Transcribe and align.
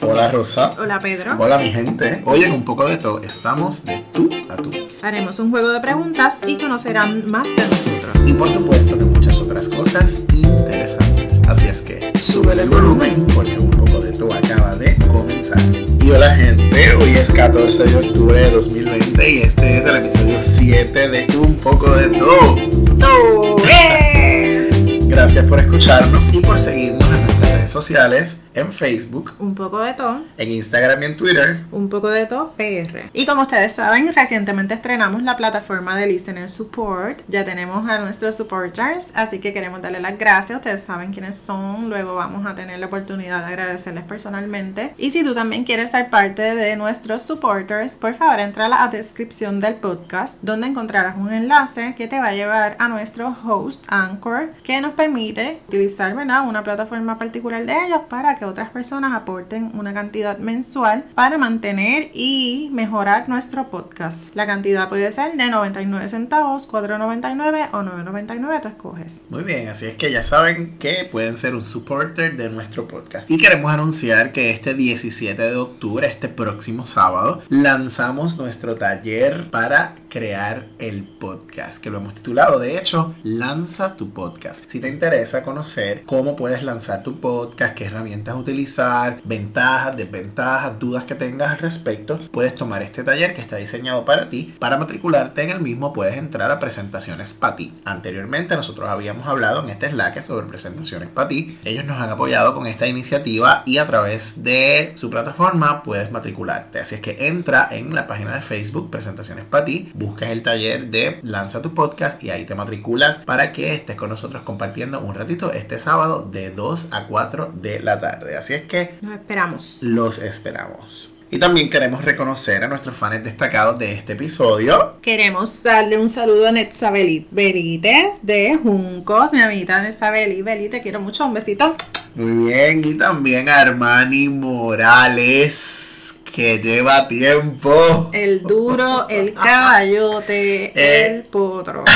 Hola 0.00 0.30
Rosa. 0.30 0.70
Hola 0.78 0.98
Pedro. 0.98 1.36
Hola 1.38 1.58
mi 1.58 1.70
gente. 1.70 2.22
Hoy 2.24 2.42
en 2.42 2.52
un 2.52 2.64
poco 2.64 2.84
de 2.84 2.96
todo 2.96 3.20
estamos 3.20 3.84
de 3.84 4.04
tú 4.12 4.28
a 4.48 4.56
tú. 4.56 4.70
Haremos 5.02 5.38
un 5.38 5.50
juego 5.50 5.68
de 5.68 5.80
preguntas 5.80 6.40
y 6.46 6.56
conocerán 6.56 7.30
más 7.30 7.44
de 7.44 7.62
nosotros. 7.62 8.28
Y 8.28 8.32
por 8.32 8.50
supuesto 8.50 8.98
que 8.98 9.04
muchas 9.04 9.38
otras 9.38 9.68
cosas 9.68 10.22
interesantes. 10.32 11.40
Así 11.46 11.68
es 11.68 11.82
que 11.82 12.12
sube 12.18 12.52
el 12.54 12.68
volumen 12.68 13.26
porque 13.34 13.56
un 13.56 13.70
poco 13.70 14.00
de 14.00 14.12
todo 14.12 14.34
acaba 14.34 14.74
de 14.74 14.96
comenzar. 15.06 15.60
Y 16.02 16.10
hola 16.10 16.34
gente, 16.34 16.94
hoy 16.94 17.10
es 17.10 17.30
14 17.30 17.84
de 17.84 18.08
octubre 18.08 18.40
de 18.40 18.50
2020 18.50 19.30
y 19.30 19.42
este 19.42 19.78
es 19.78 19.84
el 19.84 19.96
episodio 19.96 20.40
7 20.40 21.08
de 21.08 21.38
Un 21.38 21.54
poco 21.56 21.92
de 21.92 22.08
todo. 22.08 22.56
So, 22.98 23.56
¡eh! 23.68 24.98
Gracias 25.02 25.46
por 25.46 25.60
escucharnos 25.60 26.32
y 26.32 26.40
por 26.40 26.58
seguirnos 26.58 27.08
en 27.08 27.24
nuestras 27.24 27.52
redes 27.52 27.70
sociales, 27.70 28.42
en 28.60 28.72
Facebook, 28.72 29.32
Un 29.38 29.54
poco 29.54 29.80
de 29.80 29.94
todo. 29.94 30.22
en 30.36 30.50
Instagram 30.50 31.02
y 31.02 31.06
en 31.06 31.16
Twitter. 31.16 31.64
Un 31.70 31.88
poco 31.88 32.08
de 32.08 32.26
todo 32.26 32.52
PR. 32.52 33.10
Y 33.12 33.26
como 33.26 33.42
ustedes 33.42 33.72
saben, 33.72 34.12
recientemente 34.14 34.74
estrenamos 34.74 35.22
la 35.22 35.36
plataforma 35.36 35.96
de 35.96 36.06
Listener 36.06 36.48
Support. 36.48 37.22
Ya 37.28 37.44
tenemos 37.44 37.88
a 37.88 37.98
nuestros 37.98 38.36
supporters, 38.36 39.10
así 39.14 39.38
que 39.38 39.52
queremos 39.52 39.82
darle 39.82 40.00
las 40.00 40.18
gracias. 40.18 40.56
Ustedes 40.58 40.82
saben 40.82 41.12
quiénes 41.12 41.36
son. 41.36 41.88
Luego 41.88 42.14
vamos 42.14 42.46
a 42.46 42.54
tener 42.54 42.78
la 42.78 42.86
oportunidad 42.86 43.40
de 43.40 43.46
agradecerles 43.46 44.04
personalmente. 44.04 44.94
Y 44.98 45.10
si 45.10 45.24
tú 45.24 45.34
también 45.34 45.64
quieres 45.64 45.90
ser 45.90 46.10
parte 46.10 46.54
de 46.54 46.76
nuestros 46.76 47.22
supporters, 47.22 47.96
por 47.96 48.14
favor 48.14 48.40
entra 48.40 48.66
a 48.66 48.68
la 48.68 48.88
descripción 48.88 49.60
del 49.60 49.76
podcast, 49.76 50.38
donde 50.42 50.66
encontrarás 50.66 51.16
un 51.16 51.32
enlace 51.32 51.94
que 51.96 52.08
te 52.08 52.18
va 52.18 52.28
a 52.28 52.34
llevar 52.34 52.76
a 52.78 52.88
nuestro 52.88 53.34
host 53.44 53.84
Anchor, 53.88 54.52
que 54.62 54.80
nos 54.80 54.92
permite 54.92 55.60
utilizar 55.68 56.14
¿verdad? 56.14 56.46
una 56.48 56.62
plataforma 56.62 57.18
particular 57.18 57.64
de 57.64 57.74
ellos 57.86 58.00
para 58.08 58.34
que 58.36 58.44
otras 58.48 58.70
personas 58.70 59.12
aporten 59.12 59.70
una 59.74 59.94
cantidad 59.94 60.38
mensual 60.38 61.04
para 61.14 61.38
mantener 61.38 62.10
y 62.14 62.70
mejorar 62.72 63.28
nuestro 63.28 63.70
podcast. 63.70 64.18
La 64.34 64.46
cantidad 64.46 64.88
puede 64.88 65.10
ser 65.12 65.36
de 65.36 65.50
99 65.50 66.08
centavos, 66.08 66.68
4.99 66.68 67.68
o 67.72 67.78
9.99, 67.78 68.60
tú 68.62 68.68
escoges. 68.68 69.20
Muy 69.28 69.42
bien, 69.42 69.68
así 69.68 69.86
es 69.86 69.96
que 69.96 70.10
ya 70.10 70.22
saben 70.22 70.78
que 70.78 71.08
pueden 71.10 71.38
ser 71.38 71.54
un 71.54 71.64
supporter 71.64 72.36
de 72.36 72.50
nuestro 72.50 72.88
podcast. 72.88 73.30
Y 73.30 73.38
queremos 73.38 73.70
anunciar 73.70 74.32
que 74.32 74.50
este 74.50 74.74
17 74.74 75.40
de 75.40 75.56
octubre, 75.56 76.06
este 76.06 76.28
próximo 76.28 76.86
sábado, 76.86 77.42
lanzamos 77.48 78.38
nuestro 78.38 78.74
taller 78.74 79.50
para 79.50 79.94
crear 80.08 80.68
el 80.78 81.04
podcast, 81.04 81.78
que 81.78 81.90
lo 81.90 81.98
hemos 81.98 82.14
titulado, 82.14 82.58
de 82.58 82.78
hecho, 82.78 83.14
Lanza 83.22 83.96
tu 83.96 84.10
podcast. 84.10 84.64
Si 84.66 84.80
te 84.80 84.88
interesa 84.88 85.42
conocer 85.42 86.02
cómo 86.06 86.36
puedes 86.36 86.62
lanzar 86.62 87.02
tu 87.02 87.20
podcast, 87.20 87.74
qué 87.74 87.86
herramientas 87.86 88.36
utilizar, 88.36 89.20
ventajas, 89.24 89.96
desventajas, 89.96 90.78
dudas 90.78 91.04
que 91.04 91.14
tengas 91.14 91.52
al 91.52 91.58
respecto, 91.58 92.18
puedes 92.30 92.54
tomar 92.54 92.82
este 92.82 93.04
taller 93.04 93.34
que 93.34 93.40
está 93.40 93.56
diseñado 93.56 94.04
para 94.04 94.28
ti. 94.28 94.54
Para 94.58 94.78
matricularte 94.78 95.42
en 95.42 95.50
el 95.50 95.60
mismo 95.60 95.92
puedes 95.92 96.16
entrar 96.16 96.50
a 96.50 96.58
presentaciones 96.58 97.34
para 97.34 97.56
ti. 97.56 97.74
Anteriormente 97.84 98.56
nosotros 98.56 98.88
habíamos 98.88 99.26
hablado 99.26 99.62
en 99.62 99.70
este 99.70 99.90
Slack 99.90 100.20
sobre 100.22 100.46
presentaciones 100.46 101.08
para 101.08 101.28
ti. 101.28 101.58
Ellos 101.64 101.84
nos 101.84 102.00
han 102.00 102.10
apoyado 102.10 102.54
con 102.54 102.66
esta 102.66 102.86
iniciativa 102.86 103.62
y 103.66 103.78
a 103.78 103.86
través 103.86 104.42
de 104.42 104.92
su 104.94 105.10
plataforma 105.10 105.82
puedes 105.82 106.10
matricularte. 106.10 106.80
Así 106.80 106.96
es 106.96 107.00
que 107.00 107.28
entra 107.28 107.68
en 107.70 107.94
la 107.94 108.06
página 108.06 108.34
de 108.34 108.42
Facebook 108.42 108.90
Presentaciones 108.90 109.44
para 109.44 109.64
ti, 109.64 109.90
buscas 109.98 110.30
el 110.30 110.42
taller 110.42 110.86
de 110.90 111.18
Lanza 111.22 111.60
tu 111.60 111.74
podcast 111.74 112.22
y 112.22 112.30
ahí 112.30 112.44
te 112.44 112.54
matriculas 112.54 113.18
para 113.18 113.52
que 113.52 113.74
estés 113.74 113.96
con 113.96 114.08
nosotros 114.08 114.42
compartiendo 114.42 115.00
un 115.00 115.14
ratito 115.14 115.52
este 115.52 115.78
sábado 115.78 116.28
de 116.30 116.50
2 116.50 116.86
a 116.92 117.06
4 117.08 117.52
de 117.54 117.80
la 117.80 117.98
tarde. 117.98 118.36
Así 118.36 118.54
es 118.54 118.62
que 118.62 118.94
Nos 119.00 119.14
esperamos. 119.14 119.78
los 119.82 120.18
esperamos. 120.20 121.14
Y 121.30 121.38
también 121.38 121.68
queremos 121.68 122.02
reconocer 122.06 122.64
a 122.64 122.68
nuestros 122.68 122.96
fans 122.96 123.22
destacados 123.22 123.78
de 123.78 123.92
este 123.92 124.14
episodio. 124.14 124.94
Queremos 125.02 125.62
darle 125.62 125.98
un 125.98 126.08
saludo 126.08 126.46
a 126.48 126.52
Netzabeli 126.52 127.26
Belites 127.30 128.20
de 128.22 128.56
Juncos, 128.62 129.34
mi 129.34 129.42
amiguita 129.42 129.82
Netzabeli. 129.82 130.40
Beli, 130.40 130.70
te 130.70 130.80
quiero 130.80 131.00
mucho. 131.00 131.26
Un 131.26 131.34
besito. 131.34 131.76
Muy 132.14 132.46
bien, 132.46 132.82
y 132.82 132.94
también 132.94 133.48
a 133.50 133.60
Armani 133.60 134.30
Morales, 134.30 136.07
que 136.30 136.58
lleva 136.58 137.08
tiempo. 137.08 138.10
El 138.12 138.42
duro, 138.42 139.08
el 139.08 139.34
caballote, 139.34 140.72
Eh. 140.74 141.06
el 141.06 141.22
potro. 141.24 141.84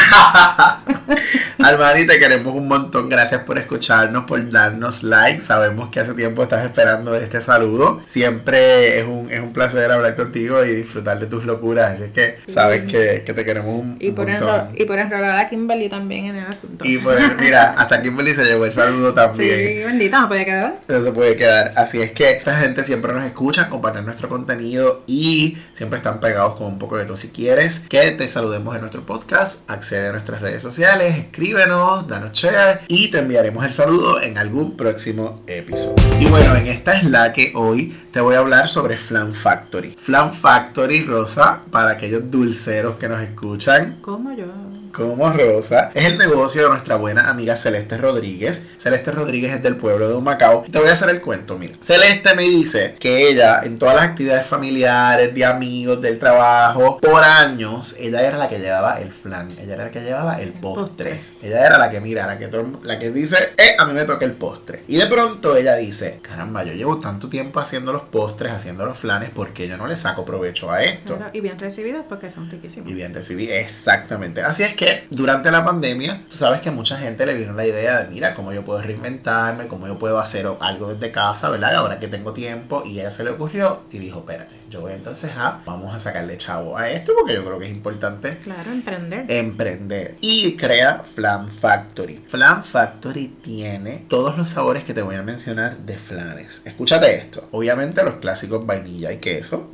Armani, 1.64 2.06
te 2.06 2.18
queremos 2.18 2.54
un 2.54 2.68
montón. 2.68 3.08
Gracias 3.08 3.42
por 3.42 3.58
escucharnos, 3.58 4.24
por 4.24 4.48
darnos 4.48 5.02
like. 5.02 5.42
Sabemos 5.42 5.90
que 5.90 6.00
hace 6.00 6.14
tiempo 6.14 6.42
estás 6.42 6.64
esperando 6.64 7.14
este 7.14 7.40
saludo. 7.40 8.00
Siempre 8.06 9.00
es 9.00 9.06
un, 9.06 9.30
es 9.30 9.40
un 9.40 9.52
placer 9.52 9.90
hablar 9.90 10.14
contigo 10.16 10.64
y 10.64 10.74
disfrutar 10.74 11.18
de 11.18 11.26
tus 11.26 11.44
locuras. 11.44 11.92
Así 11.94 12.04
es 12.04 12.10
que 12.10 12.38
sabes 12.46 12.90
que, 12.90 13.22
que 13.24 13.32
te 13.32 13.44
queremos 13.44 13.80
un, 13.80 13.96
Y 14.00 14.08
un 14.10 14.14
por, 14.14 14.28
montón. 14.28 14.68
y 14.74 14.84
por 14.84 14.98
enrolar 14.98 15.38
a 15.38 15.48
Kimberly 15.48 15.88
también 15.88 16.26
en 16.26 16.36
el 16.36 16.46
asunto. 16.46 16.84
Y 16.84 16.98
pues, 16.98 17.18
mira, 17.40 17.74
hasta 17.76 18.02
Kimberly 18.02 18.34
se 18.34 18.44
llevó 18.44 18.64
el 18.66 18.72
saludo 18.72 19.14
también. 19.14 19.58
sí, 19.78 19.84
bendita, 19.84 20.20
no 20.20 20.28
puede 20.28 20.44
quedar. 20.44 20.74
No 20.88 21.02
se 21.04 21.12
puede 21.12 21.36
quedar. 21.36 21.72
Así 21.76 22.00
es 22.00 22.10
que 22.12 22.30
esta 22.30 22.58
gente 22.58 22.84
siempre 22.84 23.12
nos 23.12 23.24
escucha, 23.24 23.68
comparten 23.68 24.04
nuestro 24.04 24.28
contenido 24.28 25.02
y 25.06 25.58
siempre 25.74 25.98
están 25.98 26.20
pegados 26.20 26.56
con 26.56 26.66
un 26.66 26.78
poco 26.78 26.96
de 26.96 27.04
todo. 27.04 27.16
Si 27.16 27.28
quieres 27.28 27.80
que 27.80 28.10
te 28.12 28.26
saludemos 28.28 28.74
en 28.74 28.80
nuestro 28.80 29.04
podcast, 29.06 29.68
accede 29.70 30.08
a 30.08 30.12
nuestras 30.12 30.40
redes 30.40 30.62
sociales, 30.62 31.26
escríbenos, 31.52 32.06
danos 32.08 32.32
share 32.32 32.80
y 32.88 33.08
te 33.08 33.18
enviaremos 33.18 33.62
el 33.62 33.72
saludo 33.72 34.22
en 34.22 34.38
algún 34.38 34.74
próximo 34.74 35.42
episodio. 35.46 36.02
Y 36.18 36.24
bueno, 36.24 36.56
en 36.56 36.66
esta 36.66 36.96
es 36.96 37.04
la 37.04 37.30
que 37.34 37.52
hoy 37.54 37.94
te 38.10 38.22
voy 38.22 38.36
a 38.36 38.38
hablar 38.38 38.68
sobre 38.68 38.96
Flan 38.96 39.34
Factory. 39.34 39.94
Flan 39.98 40.32
Factory 40.32 41.04
Rosa, 41.04 41.60
para 41.70 41.90
aquellos 41.90 42.30
dulceros 42.30 42.96
que 42.96 43.06
nos 43.06 43.20
escuchan, 43.22 43.98
Como 44.00 44.32
yo. 44.32 44.46
Como 44.92 45.32
Rosa 45.32 45.90
es 45.94 46.06
el 46.06 46.18
negocio 46.18 46.62
de 46.62 46.68
nuestra 46.68 46.96
buena 46.96 47.30
amiga 47.30 47.56
Celeste 47.56 47.96
Rodríguez. 47.96 48.66
Celeste 48.76 49.10
Rodríguez 49.10 49.54
es 49.56 49.62
del 49.62 49.76
pueblo 49.76 50.08
de 50.08 50.14
Humacao. 50.14 50.64
Te 50.70 50.78
voy 50.78 50.88
a 50.88 50.92
hacer 50.92 51.08
el 51.08 51.20
cuento, 51.20 51.58
mira. 51.58 51.76
Celeste 51.80 52.34
me 52.34 52.42
dice 52.42 52.94
que 52.98 53.28
ella, 53.28 53.60
en 53.62 53.78
todas 53.78 53.96
las 53.96 54.04
actividades 54.04 54.46
familiares, 54.46 55.34
de 55.34 55.44
amigos, 55.44 56.00
del 56.00 56.18
trabajo, 56.18 56.98
por 57.00 57.24
años, 57.24 57.96
ella 57.98 58.20
era 58.22 58.36
la 58.36 58.48
que 58.48 58.58
llevaba 58.58 59.00
el 59.00 59.10
flan. 59.10 59.48
Ella 59.58 59.74
era 59.74 59.84
la 59.84 59.90
que 59.90 60.02
llevaba 60.02 60.40
el 60.40 60.52
postre. 60.52 61.32
Ella 61.42 61.66
era 61.66 61.78
la 61.78 61.90
que, 61.90 62.00
mira, 62.00 62.26
la 62.26 62.38
que, 62.38 62.48
la 62.84 62.98
que 62.98 63.10
dice, 63.10 63.36
eh, 63.56 63.74
a 63.78 63.84
mí 63.84 63.94
me 63.94 64.04
toca 64.04 64.24
el 64.24 64.32
postre. 64.32 64.84
Y 64.86 64.96
de 64.96 65.06
pronto 65.06 65.56
ella 65.56 65.74
dice, 65.74 66.20
caramba, 66.22 66.62
yo 66.64 66.74
llevo 66.74 67.00
tanto 67.00 67.28
tiempo 67.28 67.60
haciendo 67.60 67.92
los 67.92 68.02
postres, 68.02 68.52
haciendo 68.52 68.84
los 68.86 68.98
flanes, 68.98 69.30
porque 69.34 69.66
yo 69.66 69.76
no 69.76 69.86
le 69.86 69.96
saco 69.96 70.24
provecho 70.24 70.70
a 70.70 70.82
esto? 70.82 71.16
Claro, 71.16 71.30
y 71.32 71.40
bien 71.40 71.58
recibidos 71.58 72.04
porque 72.08 72.30
son 72.30 72.50
riquísimos. 72.50 72.90
Y 72.90 72.94
bien 72.94 73.14
recibí, 73.14 73.50
exactamente. 73.50 74.42
Así 74.42 74.62
es 74.62 74.74
que 74.74 74.81
durante 75.10 75.50
la 75.50 75.64
pandemia, 75.64 76.22
tú 76.30 76.36
sabes 76.36 76.60
que 76.60 76.70
mucha 76.70 76.96
gente 76.98 77.26
le 77.26 77.34
vino 77.34 77.52
la 77.52 77.66
idea 77.66 78.02
de, 78.02 78.08
mira, 78.10 78.34
cómo 78.34 78.52
yo 78.52 78.64
puedo 78.64 78.80
reinventarme, 78.80 79.66
cómo 79.66 79.86
yo 79.86 79.98
puedo 79.98 80.18
hacer 80.18 80.48
algo 80.60 80.92
desde 80.92 81.10
casa, 81.10 81.48
¿verdad? 81.50 81.74
Ahora 81.74 81.98
que 81.98 82.08
tengo 82.08 82.32
tiempo. 82.32 82.82
Y 82.84 83.00
ella 83.00 83.10
se 83.10 83.24
le 83.24 83.30
ocurrió 83.30 83.82
y 83.90 83.98
dijo, 83.98 84.20
espérate, 84.20 84.54
yo 84.70 84.80
voy 84.80 84.92
entonces 84.92 85.30
a, 85.36 85.60
vamos 85.64 85.94
a 85.94 85.98
sacarle 86.00 86.36
chavo 86.38 86.76
a 86.76 86.90
esto 86.90 87.12
porque 87.18 87.34
yo 87.34 87.44
creo 87.44 87.58
que 87.58 87.66
es 87.66 87.70
importante 87.72 88.38
Claro, 88.38 88.72
emprender. 88.72 89.24
emprender 89.30 90.16
y 90.20 90.56
crea 90.56 91.02
Flan 91.14 91.48
Factory. 91.50 92.24
Flan 92.26 92.64
Factory 92.64 93.28
tiene 93.42 94.04
todos 94.08 94.36
los 94.38 94.48
sabores 94.50 94.84
que 94.84 94.94
te 94.94 95.02
voy 95.02 95.16
a 95.16 95.22
mencionar 95.22 95.76
de 95.78 95.98
flanes. 95.98 96.62
Escúchate 96.64 97.14
esto. 97.16 97.48
Obviamente 97.52 98.02
los 98.02 98.14
clásicos 98.16 98.64
vainilla 98.66 99.12
y 99.12 99.18
queso. 99.18 99.70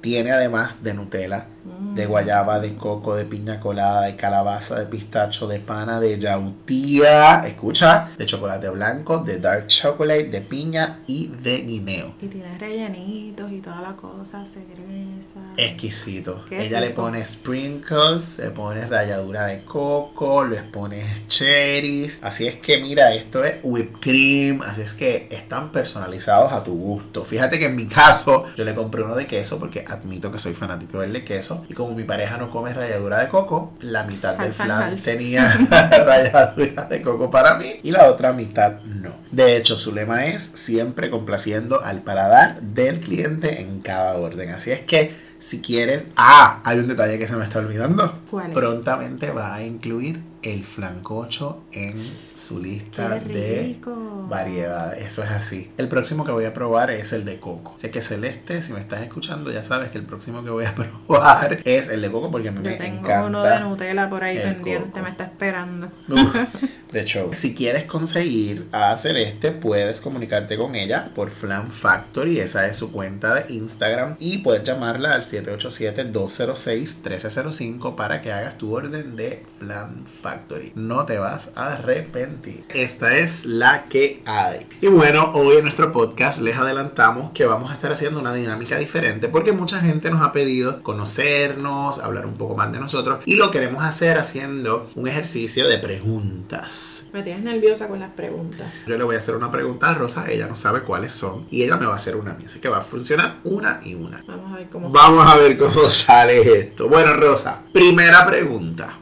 Tiene 0.00 0.32
además 0.32 0.82
de 0.82 0.94
Nutella, 0.94 1.46
de 1.94 2.06
guayaba, 2.06 2.58
de 2.58 2.74
coco, 2.74 3.14
de 3.14 3.24
piña 3.24 3.60
colada, 3.60 4.02
de 4.02 4.16
calabaza, 4.16 4.78
de 4.78 4.86
pistacho, 4.86 5.46
de 5.46 5.60
pana, 5.60 6.00
de 6.00 6.18
yautía, 6.18 7.46
escucha, 7.46 8.08
de 8.16 8.26
chocolate 8.26 8.68
blanco, 8.70 9.18
de 9.18 9.38
dark 9.38 9.66
chocolate, 9.66 10.24
de 10.24 10.40
piña 10.40 11.00
y 11.06 11.28
de 11.28 11.58
guineo. 11.58 12.14
Y 12.20 12.28
tiene 12.28 12.58
rellenitos 12.58 13.50
y 13.52 13.60
toda 13.60 13.82
la 13.82 13.92
cosa, 13.92 14.44
cereza. 14.46 15.40
Exquisito. 15.56 16.44
Qué 16.48 16.66
Ella 16.66 16.80
le 16.80 16.90
pone 16.90 17.24
sprinkles, 17.24 18.38
le 18.38 18.50
pone 18.50 18.86
ralladura 18.86 19.46
de 19.46 19.64
coco, 19.64 20.44
les 20.44 20.62
pone 20.62 21.04
cherries. 21.28 22.18
Así 22.22 22.46
es 22.46 22.56
que 22.56 22.78
mira, 22.78 23.14
esto 23.14 23.44
es 23.44 23.56
whipped 23.62 24.00
cream. 24.00 24.62
Así 24.62 24.82
es 24.82 24.94
que 24.94 25.28
están 25.30 25.70
personalizados 25.72 26.52
a 26.52 26.64
tu 26.64 26.74
gusto. 26.74 27.24
Fíjate 27.24 27.58
que 27.58 27.66
en 27.66 27.76
mi 27.76 27.86
caso 27.86 28.44
yo 28.56 28.64
le 28.64 28.74
compré 28.74 29.02
uno 29.02 29.14
de 29.14 29.26
queso 29.26 29.58
porque 29.58 29.84
admito 29.86 30.30
que 30.30 30.38
soy 30.38 30.54
fanático 30.54 31.00
del 31.00 31.12
de 31.12 31.24
queso. 31.24 31.51
Y 31.68 31.74
como 31.74 31.94
mi 31.94 32.04
pareja 32.04 32.36
no 32.36 32.48
come 32.48 32.72
ralladura 32.72 33.20
de 33.20 33.28
coco, 33.28 33.74
la 33.80 34.04
mitad 34.04 34.36
del 34.36 34.52
flan 34.52 34.96
tenía 34.96 35.52
ralladura 35.70 36.84
de 36.84 37.02
coco 37.02 37.30
para 37.30 37.54
mí 37.54 37.80
y 37.82 37.90
la 37.90 38.06
otra 38.06 38.32
mitad 38.32 38.80
no. 38.82 39.10
De 39.30 39.56
hecho, 39.56 39.78
su 39.78 39.92
lema 39.92 40.26
es 40.26 40.50
siempre 40.54 41.10
complaciendo 41.10 41.82
al 41.84 42.02
paladar 42.02 42.60
del 42.60 43.00
cliente 43.00 43.60
en 43.60 43.80
cada 43.80 44.14
orden. 44.16 44.50
Así 44.50 44.70
es 44.70 44.82
que 44.82 45.14
si 45.38 45.60
quieres... 45.60 46.06
Ah, 46.16 46.60
hay 46.64 46.78
un 46.78 46.88
detalle 46.88 47.18
que 47.18 47.26
se 47.26 47.36
me 47.36 47.44
está 47.44 47.58
olvidando. 47.58 48.21
Prontamente 48.54 49.30
va 49.30 49.54
a 49.54 49.62
incluir 49.64 50.20
el 50.42 50.64
flancocho 50.64 51.62
en 51.72 51.96
su 52.02 52.58
lista 52.60 53.08
de 53.10 53.20
rico. 53.20 54.26
variedades. 54.28 55.06
Eso 55.06 55.22
es 55.22 55.30
así. 55.30 55.70
El 55.78 55.86
próximo 55.88 56.24
que 56.24 56.32
voy 56.32 56.44
a 56.46 56.52
probar 56.52 56.90
es 56.90 57.12
el 57.12 57.24
de 57.24 57.38
coco. 57.38 57.76
Sé 57.78 57.90
que 57.92 58.02
Celeste, 58.02 58.60
si 58.62 58.72
me 58.72 58.80
estás 58.80 59.02
escuchando, 59.02 59.52
ya 59.52 59.62
sabes 59.62 59.90
que 59.90 59.98
el 59.98 60.04
próximo 60.04 60.42
que 60.42 60.50
voy 60.50 60.64
a 60.64 60.74
probar 61.06 61.60
es 61.64 61.88
el 61.88 62.02
de 62.02 62.10
coco 62.10 62.30
porque 62.32 62.46
Yo 62.46 62.52
me 62.54 62.72
tengo 62.74 62.98
encanta. 63.00 63.24
uno 63.26 63.44
de 63.44 63.60
Nutella 63.60 64.10
por 64.10 64.24
ahí 64.24 64.38
pendiente, 64.38 64.88
coco. 64.90 65.02
me 65.04 65.10
está 65.10 65.24
esperando. 65.24 65.92
Uf, 66.08 66.34
de 66.92 67.00
hecho, 67.00 67.30
si 67.32 67.54
quieres 67.54 67.84
conseguir 67.84 68.66
a 68.72 68.96
Celeste, 68.96 69.52
puedes 69.52 70.00
comunicarte 70.00 70.56
con 70.56 70.74
ella 70.74 71.12
por 71.14 71.30
Flan 71.30 71.70
Factory. 71.70 72.40
Esa 72.40 72.66
es 72.66 72.76
su 72.78 72.90
cuenta 72.90 73.34
de 73.34 73.52
Instagram. 73.54 74.16
Y 74.18 74.38
puedes 74.38 74.64
llamarla 74.64 75.14
al 75.14 75.22
787-206-1305 75.22 77.94
para 77.94 78.20
que 78.22 78.32
hagas 78.32 78.56
tu 78.56 78.74
orden 78.74 79.16
de 79.16 79.44
Flan 79.58 80.06
Factory. 80.22 80.72
No 80.76 81.04
te 81.04 81.18
vas 81.18 81.50
a 81.56 81.74
arrepentir. 81.74 82.64
Esta 82.68 83.16
es 83.16 83.44
la 83.44 83.84
que 83.84 84.22
hay. 84.24 84.66
Y 84.80 84.86
bueno, 84.86 85.32
hoy 85.34 85.56
en 85.56 85.64
nuestro 85.64 85.92
podcast 85.92 86.40
les 86.40 86.56
adelantamos 86.56 87.32
que 87.32 87.44
vamos 87.44 87.70
a 87.70 87.74
estar 87.74 87.92
haciendo 87.92 88.20
una 88.20 88.32
dinámica 88.32 88.78
diferente 88.78 89.28
porque 89.28 89.52
mucha 89.52 89.80
gente 89.80 90.10
nos 90.10 90.22
ha 90.22 90.32
pedido 90.32 90.82
conocernos, 90.82 91.98
hablar 91.98 92.26
un 92.26 92.34
poco 92.34 92.56
más 92.56 92.72
de 92.72 92.78
nosotros 92.78 93.22
y 93.26 93.34
lo 93.34 93.50
queremos 93.50 93.82
hacer 93.82 94.18
haciendo 94.18 94.88
un 94.94 95.08
ejercicio 95.08 95.68
de 95.68 95.78
preguntas. 95.78 97.06
Me 97.12 97.22
tienes 97.22 97.42
nerviosa 97.42 97.88
con 97.88 97.98
las 97.98 98.10
preguntas. 98.12 98.72
Yo 98.86 98.96
le 98.96 99.04
voy 99.04 99.16
a 99.16 99.18
hacer 99.18 99.34
una 99.34 99.50
pregunta 99.50 99.90
a 99.90 99.94
Rosa, 99.94 100.30
ella 100.30 100.46
no 100.46 100.56
sabe 100.56 100.82
cuáles 100.82 101.12
son 101.12 101.46
y 101.50 101.64
ella 101.64 101.76
me 101.76 101.86
va 101.86 101.94
a 101.94 101.96
hacer 101.96 102.14
una 102.14 102.30
a 102.30 102.34
mí, 102.34 102.44
así 102.46 102.60
que 102.60 102.68
va 102.68 102.78
a 102.78 102.82
funcionar 102.82 103.38
una 103.42 103.80
y 103.82 103.94
una. 103.94 104.22
Vamos 104.26 104.52
a 104.52 104.56
ver 104.56 104.68
cómo 104.68 104.90
Vamos 104.90 105.26
a 105.26 105.36
ver 105.36 105.58
cómo 105.58 105.90
sale 105.90 106.60
esto. 106.60 106.88
Bueno, 106.88 107.14
Rosa, 107.14 107.62
primera 108.12 108.26
pregunta. 108.26 108.98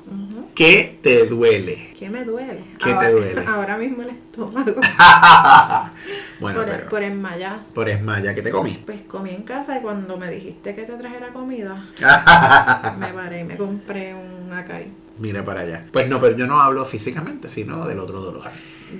¿Qué 0.55 0.99
te 1.03 1.27
duele? 1.27 1.95
¿Qué 1.99 2.11
me 2.11 2.25
duele? 2.25 2.65
¿Qué 2.83 2.93
te 2.93 3.11
duele? 3.11 3.45
Ahora 3.49 3.77
mismo 3.77 4.03
el 4.03 4.11
estómago. 4.11 4.75
bueno, 6.41 6.61
por, 6.61 6.69
pero 6.69 6.89
por 6.89 7.03
enmayar. 7.03 7.61
por 7.75 7.89
esmaya, 7.89 8.35
¿qué 8.35 8.43
te 8.43 8.51
comiste? 8.51 8.83
Pues 8.85 9.03
comí 9.03 9.31
en 9.31 9.43
casa 9.43 9.79
y 9.79 9.81
cuando 9.81 10.17
me 10.17 10.31
dijiste 10.31 10.75
que 10.75 10.83
te 10.83 10.93
trajera 10.93 11.33
comida, 11.33 11.85
me 12.99 13.09
paré 13.09 13.41
y 13.41 13.45
me 13.45 13.57
compré 13.57 14.15
un 14.15 14.53
acai. 14.53 14.93
Mira 15.19 15.45
para 15.45 15.62
allá. 15.62 15.87
Pues 15.91 16.09
no, 16.09 16.21
pero 16.21 16.37
yo 16.37 16.47
no 16.47 16.61
hablo 16.61 16.85
físicamente, 16.85 17.49
sino 17.49 17.87
del 17.87 17.99
otro 17.99 18.21
dolor. 18.21 18.51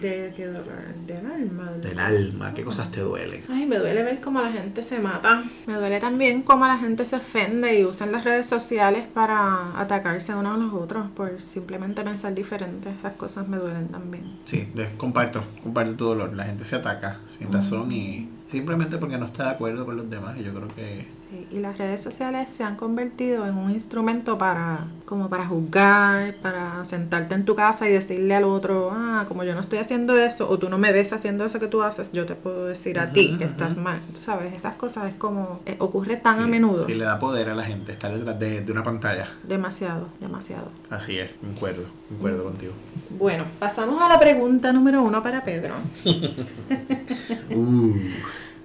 ¿De 0.01 0.33
qué 0.37 0.47
dolor? 0.47 0.95
Del 1.07 1.27
alma. 1.27 1.73
Del 1.81 1.99
alma. 1.99 2.55
¿Qué 2.55 2.63
cosas 2.65 2.91
te 2.91 3.01
duelen? 3.01 3.43
Ay, 3.49 3.67
me 3.67 3.79
duele 3.79 4.03
ver 4.03 4.21
cómo 4.21 4.41
la 4.41 4.53
gente 4.53 4.83
se 4.83 4.99
mata. 4.99 5.45
Me 5.67 5.75
duele 5.75 6.01
también 6.01 6.43
cómo 6.43 6.67
la 6.67 6.79
gente 6.79 7.05
se 7.05 7.17
ofende 7.17 7.79
y 7.79 7.85
usan 7.85 8.13
las 8.13 8.25
redes 8.25 8.47
sociales 8.47 9.05
para 9.13 9.79
atacarse 9.79 10.35
unos 10.35 10.55
a 10.55 10.59
los 10.59 10.73
otros 10.73 11.11
por 11.11 11.41
simplemente 11.41 12.03
pensar 12.03 12.35
diferente. 12.35 12.91
Esas 12.91 13.15
cosas 13.15 13.49
me 13.49 13.57
duelen 13.57 13.89
también. 13.89 14.39
Sí, 14.45 14.69
comparto, 14.97 15.45
comparto 15.63 15.95
tu 15.95 16.05
dolor. 16.07 16.35
La 16.35 16.45
gente 16.45 16.65
se 16.65 16.77
ataca 16.77 17.21
sin 17.27 17.53
razón 17.53 17.91
y 17.93 18.29
simplemente 18.49 18.99
porque 18.99 19.17
no 19.19 19.27
está 19.27 19.45
de 19.45 19.51
acuerdo 19.51 19.85
con 19.85 19.97
los 19.97 20.09
demás. 20.09 20.37
Y 20.39 20.45
yo 20.45 20.53
creo 20.53 20.69
que 20.69 21.05
Sí, 21.05 21.47
y 21.51 21.59
las 21.61 21.79
redes 21.79 22.03
sociales 22.03 22.51
se 22.51 22.65
han 22.65 22.77
convertido 22.77 23.47
en 23.47 23.57
un 23.57 23.71
instrumento 23.71 24.37
para, 24.37 24.89
como 25.05 25.29
para 25.29 25.47
juzgar, 25.47 26.35
para 26.37 26.85
sentarte 26.85 27.35
en 27.35 27.45
tu 27.45 27.55
casa 27.55 27.89
y 27.89 27.93
decirle 27.93 28.35
al 28.35 28.45
otro, 28.45 28.91
ah, 28.93 29.25
como 29.29 29.45
yo 29.45 29.55
no 29.55 29.61
estoy 29.61 29.79
haciendo 29.81 30.19
eso, 30.19 30.49
o 30.49 30.59
tú 30.59 30.69
no 30.69 30.79
me 30.79 30.93
ves 30.93 31.13
haciendo 31.13 31.45
eso 31.45 31.59
que 31.59 31.67
tú 31.67 31.83
haces, 31.83 32.13
yo 32.13 32.27
te 32.27 32.35
puedo 32.35 32.67
decir 32.67 32.99
a 32.99 33.13
ti 33.13 33.37
que 33.39 33.45
estás 33.45 33.77
mal. 33.77 34.01
¿Sabes? 34.13 34.53
Esas 34.53 34.75
cosas 34.75 35.09
es 35.09 35.15
como, 35.15 35.61
eh, 35.67 35.77
ocurre 35.79 36.17
tan 36.17 36.37
sí, 36.37 36.43
a 36.43 36.47
menudo. 36.47 36.87
sí 36.87 36.95
le 36.95 37.05
da 37.05 37.19
poder 37.19 37.49
a 37.51 37.55
la 37.55 37.65
gente 37.65 37.93
estar 37.93 38.13
detrás 38.13 38.39
de, 38.39 38.63
de 38.63 38.73
una 38.73 38.83
pantalla. 38.83 39.29
Demasiado, 39.43 40.09
demasiado. 40.21 40.69
Así 40.91 41.19
es, 41.19 41.31
concuerdo, 41.41 41.85
concuerdo 42.09 42.45
contigo. 42.45 42.73
Bueno, 43.11 43.45
pasamos 43.59 44.01
a 44.03 44.09
la 44.09 44.19
pregunta 44.21 44.73
número 44.73 45.03
uno 45.03 45.23
para 45.23 45.45
Pedro. 45.45 45.75
Uh, 47.51 47.95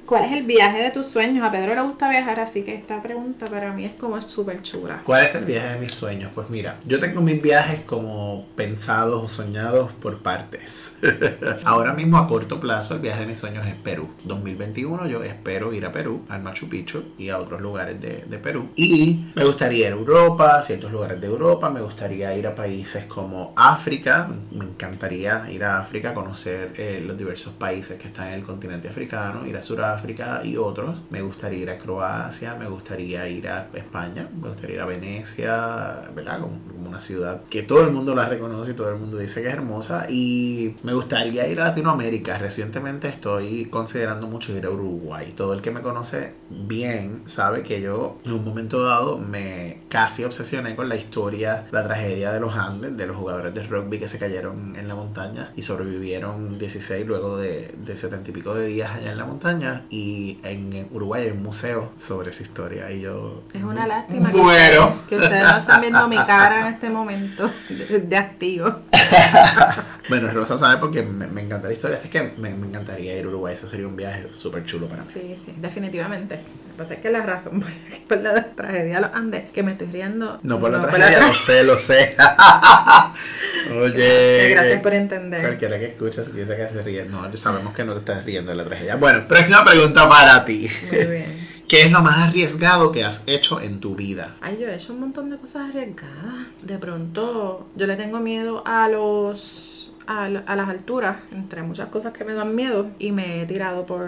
¿Cuál 0.06 0.26
es 0.26 0.34
el 0.34 0.44
viaje 0.44 0.84
de 0.84 0.92
tus 0.92 1.08
sueños? 1.08 1.44
A 1.44 1.52
Pedro 1.52 1.74
le 1.74 1.82
gusta 1.82 2.08
viajar, 2.10 2.40
así 2.40 2.62
que 2.62 2.76
esta 2.76 3.02
pregunta 3.02 3.48
para 3.48 3.74
mí 3.74 3.86
es 3.86 3.94
como 3.94 4.22
súper 4.22 4.62
chula. 4.62 5.02
¿Cuál 5.04 5.26
es 5.26 5.34
el 5.34 5.46
viaje 5.46 5.74
de 5.74 5.80
mis 5.80 5.96
sueños? 5.96 6.32
Pues 6.36 6.48
mira, 6.52 6.78
yo 6.86 7.00
tengo 7.00 7.22
mis 7.22 7.42
viajes 7.42 7.82
como 7.82 8.46
pensados 8.56 9.24
o 9.24 9.28
soñados 9.28 9.92
por 9.94 10.20
partes. 10.20 10.94
Ahora 11.66 11.94
mismo 11.94 12.20
a 12.20 12.28
corto 12.28 12.60
plazo 12.60 12.94
el 12.94 13.00
viaje 13.00 13.22
de 13.22 13.26
mis 13.26 13.40
sueños 13.40 13.66
es 13.66 13.74
Perú. 13.74 14.10
2021 14.26 15.08
yo 15.08 15.24
espero 15.24 15.74
ir 15.74 15.88
a 15.88 15.92
Perú, 15.92 16.24
al 16.30 16.44
Machu 16.44 16.70
Picchu 16.70 17.06
y 17.18 17.30
a 17.30 17.40
otros 17.40 17.60
lugares 17.60 18.00
de, 18.00 18.26
de 18.28 18.38
Perú. 18.38 18.70
Y 18.76 19.26
me 19.34 19.44
gustaría 19.44 19.88
ir 19.88 19.94
a 19.94 19.96
Europa, 19.96 20.62
ciertos 20.62 20.92
lugares 20.92 21.20
de 21.20 21.26
Europa, 21.26 21.72
me 21.72 21.82
gustaría 21.82 22.36
ir 22.38 22.46
a 22.46 22.54
países 22.54 23.06
como 23.06 23.54
África, 23.56 24.30
me 24.52 24.66
encantaría 24.66 25.50
ir 25.50 25.64
a 25.64 25.80
África, 25.80 26.14
conocer 26.14 26.74
eh, 26.78 27.04
los 27.04 27.18
diversos 27.18 27.54
países 27.54 27.98
que 27.98 28.08
están 28.08 28.28
en 28.28 28.34
el 28.36 28.44
continente 28.44 28.88
africano, 28.88 29.48
ir 29.48 29.58
a 29.58 29.64
Sudáfrica 29.64 29.95
y 30.44 30.58
otros. 30.58 31.02
Me 31.10 31.22
gustaría 31.22 31.60
ir 31.60 31.70
a 31.70 31.78
Croacia, 31.78 32.56
me 32.56 32.68
gustaría 32.68 33.28
ir 33.28 33.48
a 33.48 33.68
España, 33.74 34.28
me 34.42 34.50
gustaría 34.50 34.76
ir 34.76 34.82
a 34.82 34.86
Venecia, 34.86 36.12
¿verdad? 36.16 36.40
Como, 36.40 36.60
como 36.62 36.90
una 36.90 37.02
ciudad 37.02 37.42
que 37.50 37.64
todo 37.64 37.84
el 37.84 37.92
mundo 37.92 38.16
la 38.16 38.28
reconoce 38.28 38.72
y 38.72 38.74
todo 38.74 38.90
el 38.90 38.98
mundo 38.98 39.18
dice 39.18 39.42
que 39.42 39.48
es 39.48 39.54
hermosa. 39.54 40.06
Y 40.10 40.76
me 40.84 40.94
gustaría 40.94 41.48
ir 41.48 41.60
a 41.62 41.66
Latinoamérica. 41.66 42.38
Recientemente 42.38 43.08
estoy 43.08 43.66
considerando 43.66 44.28
mucho 44.28 44.54
ir 44.54 44.66
a 44.66 44.70
Uruguay. 44.70 45.34
Todo 45.36 45.54
el 45.54 45.62
que 45.62 45.72
me 45.72 45.82
conoce 45.82 46.34
bien 46.50 47.24
sabe 47.26 47.64
que 47.64 47.82
yo 47.82 48.18
en 48.26 48.34
un 48.34 48.46
momento 48.46 48.84
dado 48.84 49.18
me 49.18 49.82
casi 49.90 50.24
obsesioné 50.24 50.76
con 50.76 50.90
la 50.90 50.96
historia, 50.96 51.68
la 51.72 51.84
tragedia 51.84 52.32
de 52.32 52.40
los 52.40 52.56
Andes, 52.56 52.96
de 52.96 53.08
los 53.08 53.18
jugadores 53.18 53.54
de 53.54 53.64
rugby 53.64 54.00
que 54.00 54.08
se 54.08 54.18
cayeron 54.18 54.76
en 54.76 54.88
la 54.88 54.96
montaña 54.96 55.52
y 55.56 55.62
sobrevivieron 55.62 56.58
16 56.58 57.06
luego 57.06 57.38
de, 57.38 57.74
de 57.78 57.98
70 57.98 58.30
y 58.30 58.34
pico 58.34 58.54
de 58.54 58.68
días 58.68 58.92
allá 58.92 59.12
en 59.12 59.18
la 59.18 59.26
montaña. 59.26 59.85
Y 59.90 60.40
en 60.44 60.88
Uruguay 60.92 61.26
hay 61.26 61.32
un 61.32 61.44
museo 61.44 61.92
sobre 61.98 62.32
esa 62.32 62.44
historia. 62.44 62.92
Y 62.92 63.02
yo. 63.02 63.44
Es 63.54 63.64
una 63.64 63.88
lástima 63.88 64.32
que, 64.32 64.38
ustedes 64.38 65.44
no 65.44 65.58
están 65.58 65.82
viendo 65.82 66.08
mi 66.08 66.18
cara 66.18 66.68
en 66.68 66.74
este 66.74 66.90
momento 66.90 67.52
de, 67.70 68.00
de 68.00 68.18
activo. 68.18 68.74
Bueno, 70.10 70.30
Rosa 70.32 70.58
sabe 70.58 70.78
porque 70.78 71.02
me, 71.04 71.28
me 71.28 71.42
encanta 71.42 71.68
la 71.68 71.74
historia, 71.74 71.98
así 71.98 72.10
que 72.10 72.34
me, 72.38 72.54
me 72.54 72.68
encantaría 72.68 73.18
ir 73.18 73.26
a 73.26 73.28
Uruguay. 73.30 73.54
Ese 73.54 73.68
sería 73.68 73.88
un 73.88 73.96
viaje 73.96 74.28
súper 74.34 74.64
chulo 74.66 74.88
para 74.88 75.02
mí. 75.02 75.08
Sí, 75.08 75.36
sí, 75.36 75.54
definitivamente. 75.58 76.36
Lo 76.36 76.72
que 76.74 76.78
pasa 76.78 76.94
es 76.96 77.02
que 77.02 77.10
la 77.10 77.22
razón 77.22 77.64
por 78.08 78.22
la 78.22 78.44
tragedia 78.54 78.96
de 78.96 79.02
los 79.08 79.16
Andes, 79.16 79.52
que 79.52 79.64
me 79.64 79.72
estoy 79.74 79.88
riendo. 79.88 80.40
No 80.44 80.60
por 80.60 80.72
la 80.72 80.82
tragedia, 80.82 81.20
tra- 81.20 81.28
lo 81.28 81.34
sé, 81.34 81.64
lo 81.64 81.78
sé. 81.78 82.16
Oye. 83.82 84.50
Gracias 84.50 84.82
por 84.82 84.94
entender. 84.94 85.42
Cualquiera 85.42 85.80
que 85.80 85.86
escucha 85.86 86.22
piensa 86.24 86.56
que 86.56 86.68
se 86.70 86.84
ríe. 86.84 87.06
No, 87.06 87.36
sabemos 87.36 87.74
que 87.74 87.84
no 87.84 87.94
te 87.94 88.00
estás 88.00 88.24
riendo 88.26 88.52
de 88.52 88.58
la 88.58 88.66
tragedia. 88.66 88.96
Bueno, 88.96 89.28
próxima 89.28 89.64
pregunta 89.66 90.08
para 90.08 90.44
ti. 90.46 90.70
Muy 90.92 91.06
bien. 91.06 91.46
¿Qué 91.68 91.82
es 91.82 91.92
lo 91.92 92.04
más 92.04 92.30
arriesgado 92.30 92.92
que 92.92 93.04
has 93.04 93.24
hecho 93.26 93.60
en 93.60 93.80
tu 93.80 93.96
vida? 93.96 94.36
Ay, 94.40 94.60
yo 94.62 94.68
he 94.68 94.76
hecho 94.76 94.94
un 94.94 95.00
montón 95.00 95.32
de 95.32 95.38
cosas 95.38 95.70
arriesgadas. 95.70 96.46
De 96.62 96.78
pronto, 96.78 97.68
yo 97.76 97.88
le 97.88 97.96
tengo 97.96 98.20
miedo 98.20 98.62
a 98.68 98.88
los. 98.88 99.75
A, 100.08 100.30
la- 100.30 100.40
a 100.46 100.56
las 100.56 100.70
alturas, 100.70 101.18
entre 101.32 101.64
muchas 101.64 101.90
cosas 101.90 102.14
que 102.14 102.24
me 102.24 102.34
dan 102.34 102.56
miedo, 102.56 102.92
y 103.00 103.12
me 103.12 103.42
he 103.42 103.46
tirado 103.46 103.86
por 103.86 104.08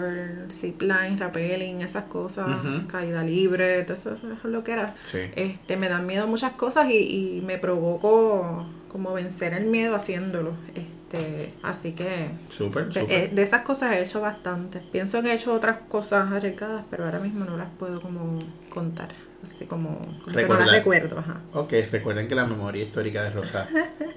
zipline, 0.50 1.18
rappelling, 1.18 1.80
esas 1.82 2.04
cosas, 2.04 2.46
caída 2.86 3.22
libre, 3.24 3.82
todo 3.82 3.94
eso, 3.94 4.14
eso 4.14 4.32
es 4.32 4.44
lo 4.44 4.62
que 4.62 4.72
era. 4.72 4.94
Sí. 5.02 5.18
Este, 5.34 5.76
me 5.76 5.88
dan 5.88 6.06
miedo 6.06 6.26
muchas 6.26 6.52
cosas 6.52 6.88
y, 6.90 7.38
y 7.38 7.42
me 7.44 7.58
provoco 7.58 8.66
como 8.92 9.12
vencer 9.12 9.52
el 9.54 9.66
miedo 9.66 9.96
haciéndolo. 9.96 10.52
Este, 10.74 11.52
así 11.62 11.92
que 11.92 12.04
de, 12.04 12.30
súper. 12.48 12.88
eh, 13.08 13.30
de 13.34 13.42
esas 13.42 13.62
cosas 13.62 13.92
he 13.94 14.02
hecho 14.02 14.20
bastante. 14.20 14.80
Pienso 14.92 15.20
que 15.22 15.30
he 15.30 15.34
hecho 15.34 15.52
otras 15.52 15.78
cosas 15.88 16.30
arriesgadas, 16.32 16.84
pero 16.90 17.04
ahora 17.06 17.18
mismo 17.18 17.44
no 17.44 17.56
las 17.56 17.70
puedo 17.78 18.00
como 18.00 18.38
contar. 18.70 19.08
Así 19.54 19.64
como, 19.64 19.98
como 19.98 20.12
que 20.24 20.30
no 20.30 20.36
Recordar. 20.36 20.66
las 20.66 20.76
recuerdo. 20.76 21.18
Ajá. 21.18 21.40
Ok, 21.54 21.72
recuerden 21.90 22.28
que 22.28 22.34
la 22.34 22.44
memoria 22.46 22.82
histórica 22.84 23.22
de 23.22 23.30
Rosa 23.30 23.66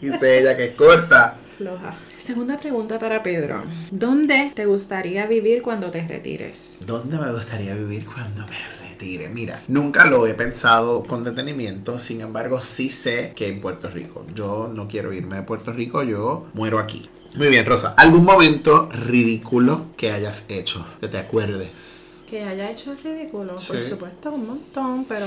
dice 0.00 0.38
ella 0.38 0.56
que 0.56 0.66
es 0.66 0.74
corta. 0.74 1.36
Floja. 1.56 1.94
Segunda 2.16 2.58
pregunta 2.58 2.98
para 2.98 3.22
Pedro. 3.22 3.62
¿Dónde 3.90 4.52
te 4.54 4.66
gustaría 4.66 5.26
vivir 5.26 5.62
cuando 5.62 5.90
te 5.90 6.06
retires? 6.06 6.80
¿Dónde 6.86 7.18
me 7.18 7.32
gustaría 7.32 7.74
vivir 7.74 8.04
cuando 8.06 8.46
me 8.46 8.88
retire? 8.88 9.28
Mira, 9.28 9.62
nunca 9.68 10.04
lo 10.06 10.26
he 10.26 10.34
pensado 10.34 11.02
con 11.02 11.24
detenimiento, 11.24 11.98
sin 11.98 12.20
embargo 12.20 12.62
sí 12.62 12.90
sé 12.90 13.32
que 13.34 13.48
en 13.48 13.60
Puerto 13.60 13.88
Rico. 13.88 14.26
Yo 14.34 14.68
no 14.72 14.86
quiero 14.88 15.12
irme 15.14 15.36
de 15.36 15.42
Puerto 15.42 15.72
Rico, 15.72 16.02
yo 16.02 16.46
muero 16.52 16.78
aquí. 16.78 17.08
Muy 17.34 17.48
bien, 17.48 17.64
Rosa. 17.66 17.94
¿Algún 17.96 18.24
momento 18.24 18.88
ridículo 18.90 19.86
que 19.96 20.10
hayas 20.12 20.44
hecho? 20.48 20.86
Que 21.00 21.08
te 21.08 21.18
acuerdes. 21.18 22.05
Que 22.26 22.42
haya 22.42 22.70
hecho 22.70 22.92
el 22.92 22.98
ridículo, 22.98 23.54
por 23.54 23.82
supuesto, 23.82 24.32
un 24.32 24.46
montón, 24.48 25.04
pero 25.04 25.26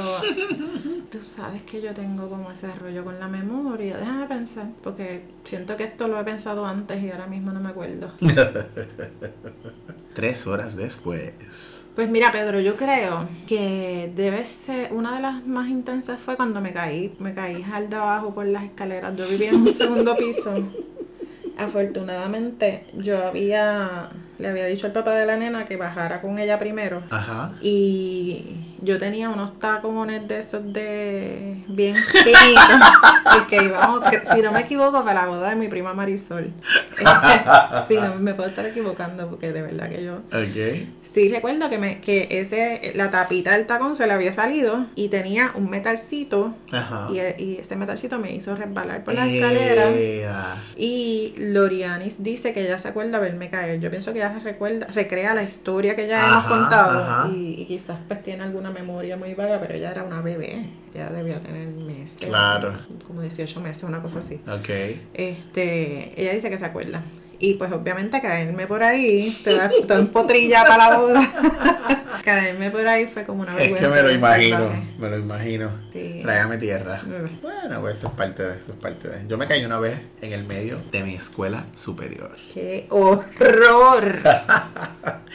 tú 1.11 1.19
sabes 1.21 1.63
que 1.63 1.81
yo 1.81 1.93
tengo 1.93 2.29
como 2.29 2.51
ese 2.51 2.69
rollo 2.75 3.05
con 3.05 3.19
la 3.19 3.27
memoria. 3.27 3.97
Déjame 3.97 4.25
pensar, 4.25 4.67
porque 4.83 5.23
siento 5.45 5.77
que 5.77 5.85
esto 5.85 6.09
lo 6.09 6.19
he 6.19 6.23
pensado 6.25 6.65
antes 6.65 7.01
y 7.01 7.09
ahora 7.09 7.27
mismo 7.27 7.51
no 7.53 7.61
me 7.61 7.69
acuerdo. 7.69 8.11
tres 10.13 10.47
horas 10.47 10.75
después. 10.75 11.85
Pues 11.95 12.09
mira, 12.09 12.31
Pedro, 12.31 12.59
yo 12.59 12.75
creo 12.75 13.29
que 13.47 14.11
debe 14.15 14.43
ser 14.43 14.91
una 14.91 15.15
de 15.15 15.21
las 15.21 15.45
más 15.47 15.69
intensas 15.69 16.19
fue 16.19 16.35
cuando 16.35 16.59
me 16.59 16.73
caí, 16.73 17.15
me 17.19 17.33
caí 17.33 17.65
al 17.71 17.89
de 17.89 17.95
abajo 17.95 18.33
por 18.33 18.45
las 18.45 18.63
escaleras. 18.65 19.15
Yo 19.15 19.27
vivía 19.27 19.51
en 19.51 19.61
un 19.61 19.69
segundo 19.69 20.15
piso. 20.15 20.53
Afortunadamente, 21.59 22.85
yo 22.93 23.27
había 23.27 24.09
le 24.39 24.47
había 24.47 24.65
dicho 24.65 24.87
al 24.87 24.93
papá 24.93 25.11
de 25.15 25.25
la 25.25 25.35
nena 25.35 25.65
que 25.65 25.75
bajara 25.75 26.21
con 26.21 26.39
ella 26.39 26.57
primero. 26.57 27.03
Ajá. 27.09 27.51
Y 27.61 28.55
yo 28.81 28.97
tenía 28.97 29.29
unos 29.29 29.59
tacones 29.59 30.25
de 30.29 30.39
esos 30.39 30.71
de 30.71 31.65
bien 31.67 31.95
finos. 31.95 32.33
y 33.37 33.47
que 33.49 33.63
íbamos, 33.65 34.09
que, 34.09 34.21
si 34.25 34.41
no 34.41 34.53
me 34.53 34.61
equivoco, 34.61 35.03
para 35.03 35.25
la 35.25 35.27
boda 35.27 35.49
de 35.49 35.55
mi 35.57 35.67
prima 35.67 35.93
Marisol. 35.93 36.53
sí, 37.87 37.95
no 37.95 38.15
me 38.15 38.33
puedo 38.33 38.47
estar 38.47 38.65
equivocando 38.65 39.29
porque 39.29 39.51
de 39.51 39.61
verdad 39.61 39.89
que 39.89 40.05
yo. 40.05 40.15
Ok. 40.15 40.87
Sí, 41.13 41.27
recuerdo 41.29 41.69
que, 41.69 41.79
me, 41.79 41.99
que 42.01 42.27
ese, 42.29 42.91
la 42.95 43.09
tapita 43.09 43.53
del 43.53 43.65
tacón 43.65 43.95
se 43.95 44.05
le 44.05 44.13
había 44.13 44.31
salido 44.31 44.85
y 44.95 45.09
tenía 45.09 45.51
un 45.55 45.69
metalcito. 45.69 46.53
Ajá. 46.71 47.07
Y, 47.09 47.43
y 47.43 47.57
ese 47.59 47.75
metalcito 47.75 48.19
me 48.19 48.31
hizo 48.33 48.55
resbalar 48.55 49.03
por 49.03 49.15
la 49.15 49.27
escalera. 49.27 49.89
Ea. 49.89 50.55
Y 50.77 51.33
Lorianis 51.37 52.21
dice 52.21 52.53
que 52.53 52.61
ella 52.61 52.77
se 52.77 52.89
acuerda 52.89 53.17
verme 53.19 53.49
caer. 53.49 53.79
Yo 53.79 53.89
pienso 53.89 54.13
que 54.13 54.19
ella 54.19 54.33
se 54.35 54.41
recuerda, 54.41 54.85
recrea 54.93 55.33
la 55.33 55.41
historia 55.43 55.95
que 55.95 56.07
ya 56.07 56.27
hemos 56.27 56.45
contado. 56.45 56.99
ajá. 57.03 57.29
Y, 57.33 57.55
y 57.59 57.65
quizás 57.65 57.97
pues 58.07 58.21
tiene 58.21 58.43
alguna 58.43 58.69
memoria 58.69 59.17
muy 59.17 59.33
vaga, 59.33 59.59
pero 59.59 59.73
ella 59.73 59.89
era 59.91 60.03
una 60.03 60.21
bebé. 60.21 60.69
Ella 60.93 61.09
debía 61.09 61.39
tener 61.39 61.67
meses. 61.69 62.17
Claro. 62.19 62.77
Como 63.07 63.21
18 63.21 63.59
meses, 63.61 63.83
una 63.83 64.01
cosa 64.01 64.19
así. 64.19 64.35
Ok. 64.47 64.69
Este, 65.13 66.21
ella 66.21 66.33
dice 66.33 66.49
que 66.49 66.57
se 66.57 66.65
acuerda. 66.65 67.03
Y 67.41 67.53
pues 67.53 67.71
obviamente 67.71 68.21
caerme 68.21 68.67
por 68.67 68.83
ahí, 68.83 69.37
toda, 69.43 69.69
toda 69.69 69.99
empotrilla 69.99 70.63
para 70.63 70.89
la 70.89 70.97
boda. 70.99 71.21
caerme 72.23 72.69
por 72.69 72.85
ahí 72.85 73.05
fue 73.07 73.23
como 73.23 73.43
una 73.43 73.53
Es 73.53 73.57
vergüenza. 73.59 73.85
que 73.87 73.93
me 73.95 74.01
lo 74.03 74.11
imagino, 74.11 74.57
salvaje. 74.57 74.83
me 74.97 75.09
lo 75.09 75.17
imagino. 75.19 75.71
Sí. 75.93 76.19
Tráigame 76.21 76.57
tierra. 76.57 77.01
Mm. 77.03 77.41
Bueno, 77.41 77.79
pues 77.81 77.97
eso 77.97 78.07
es 78.07 78.13
parte 78.13 78.43
de 78.43 78.59
eso, 78.59 78.73
es 78.73 78.77
parte 78.79 79.07
de. 79.07 79.27
Yo 79.27 79.37
me 79.37 79.47
caí 79.47 79.63
una 79.63 79.79
vez 79.79 79.99
en 80.21 80.33
el 80.33 80.43
medio 80.45 80.81
de 80.91 81.03
mi 81.03 81.15
escuela 81.15 81.65
superior. 81.75 82.35
¡Qué 82.53 82.87
horror! 82.89 84.03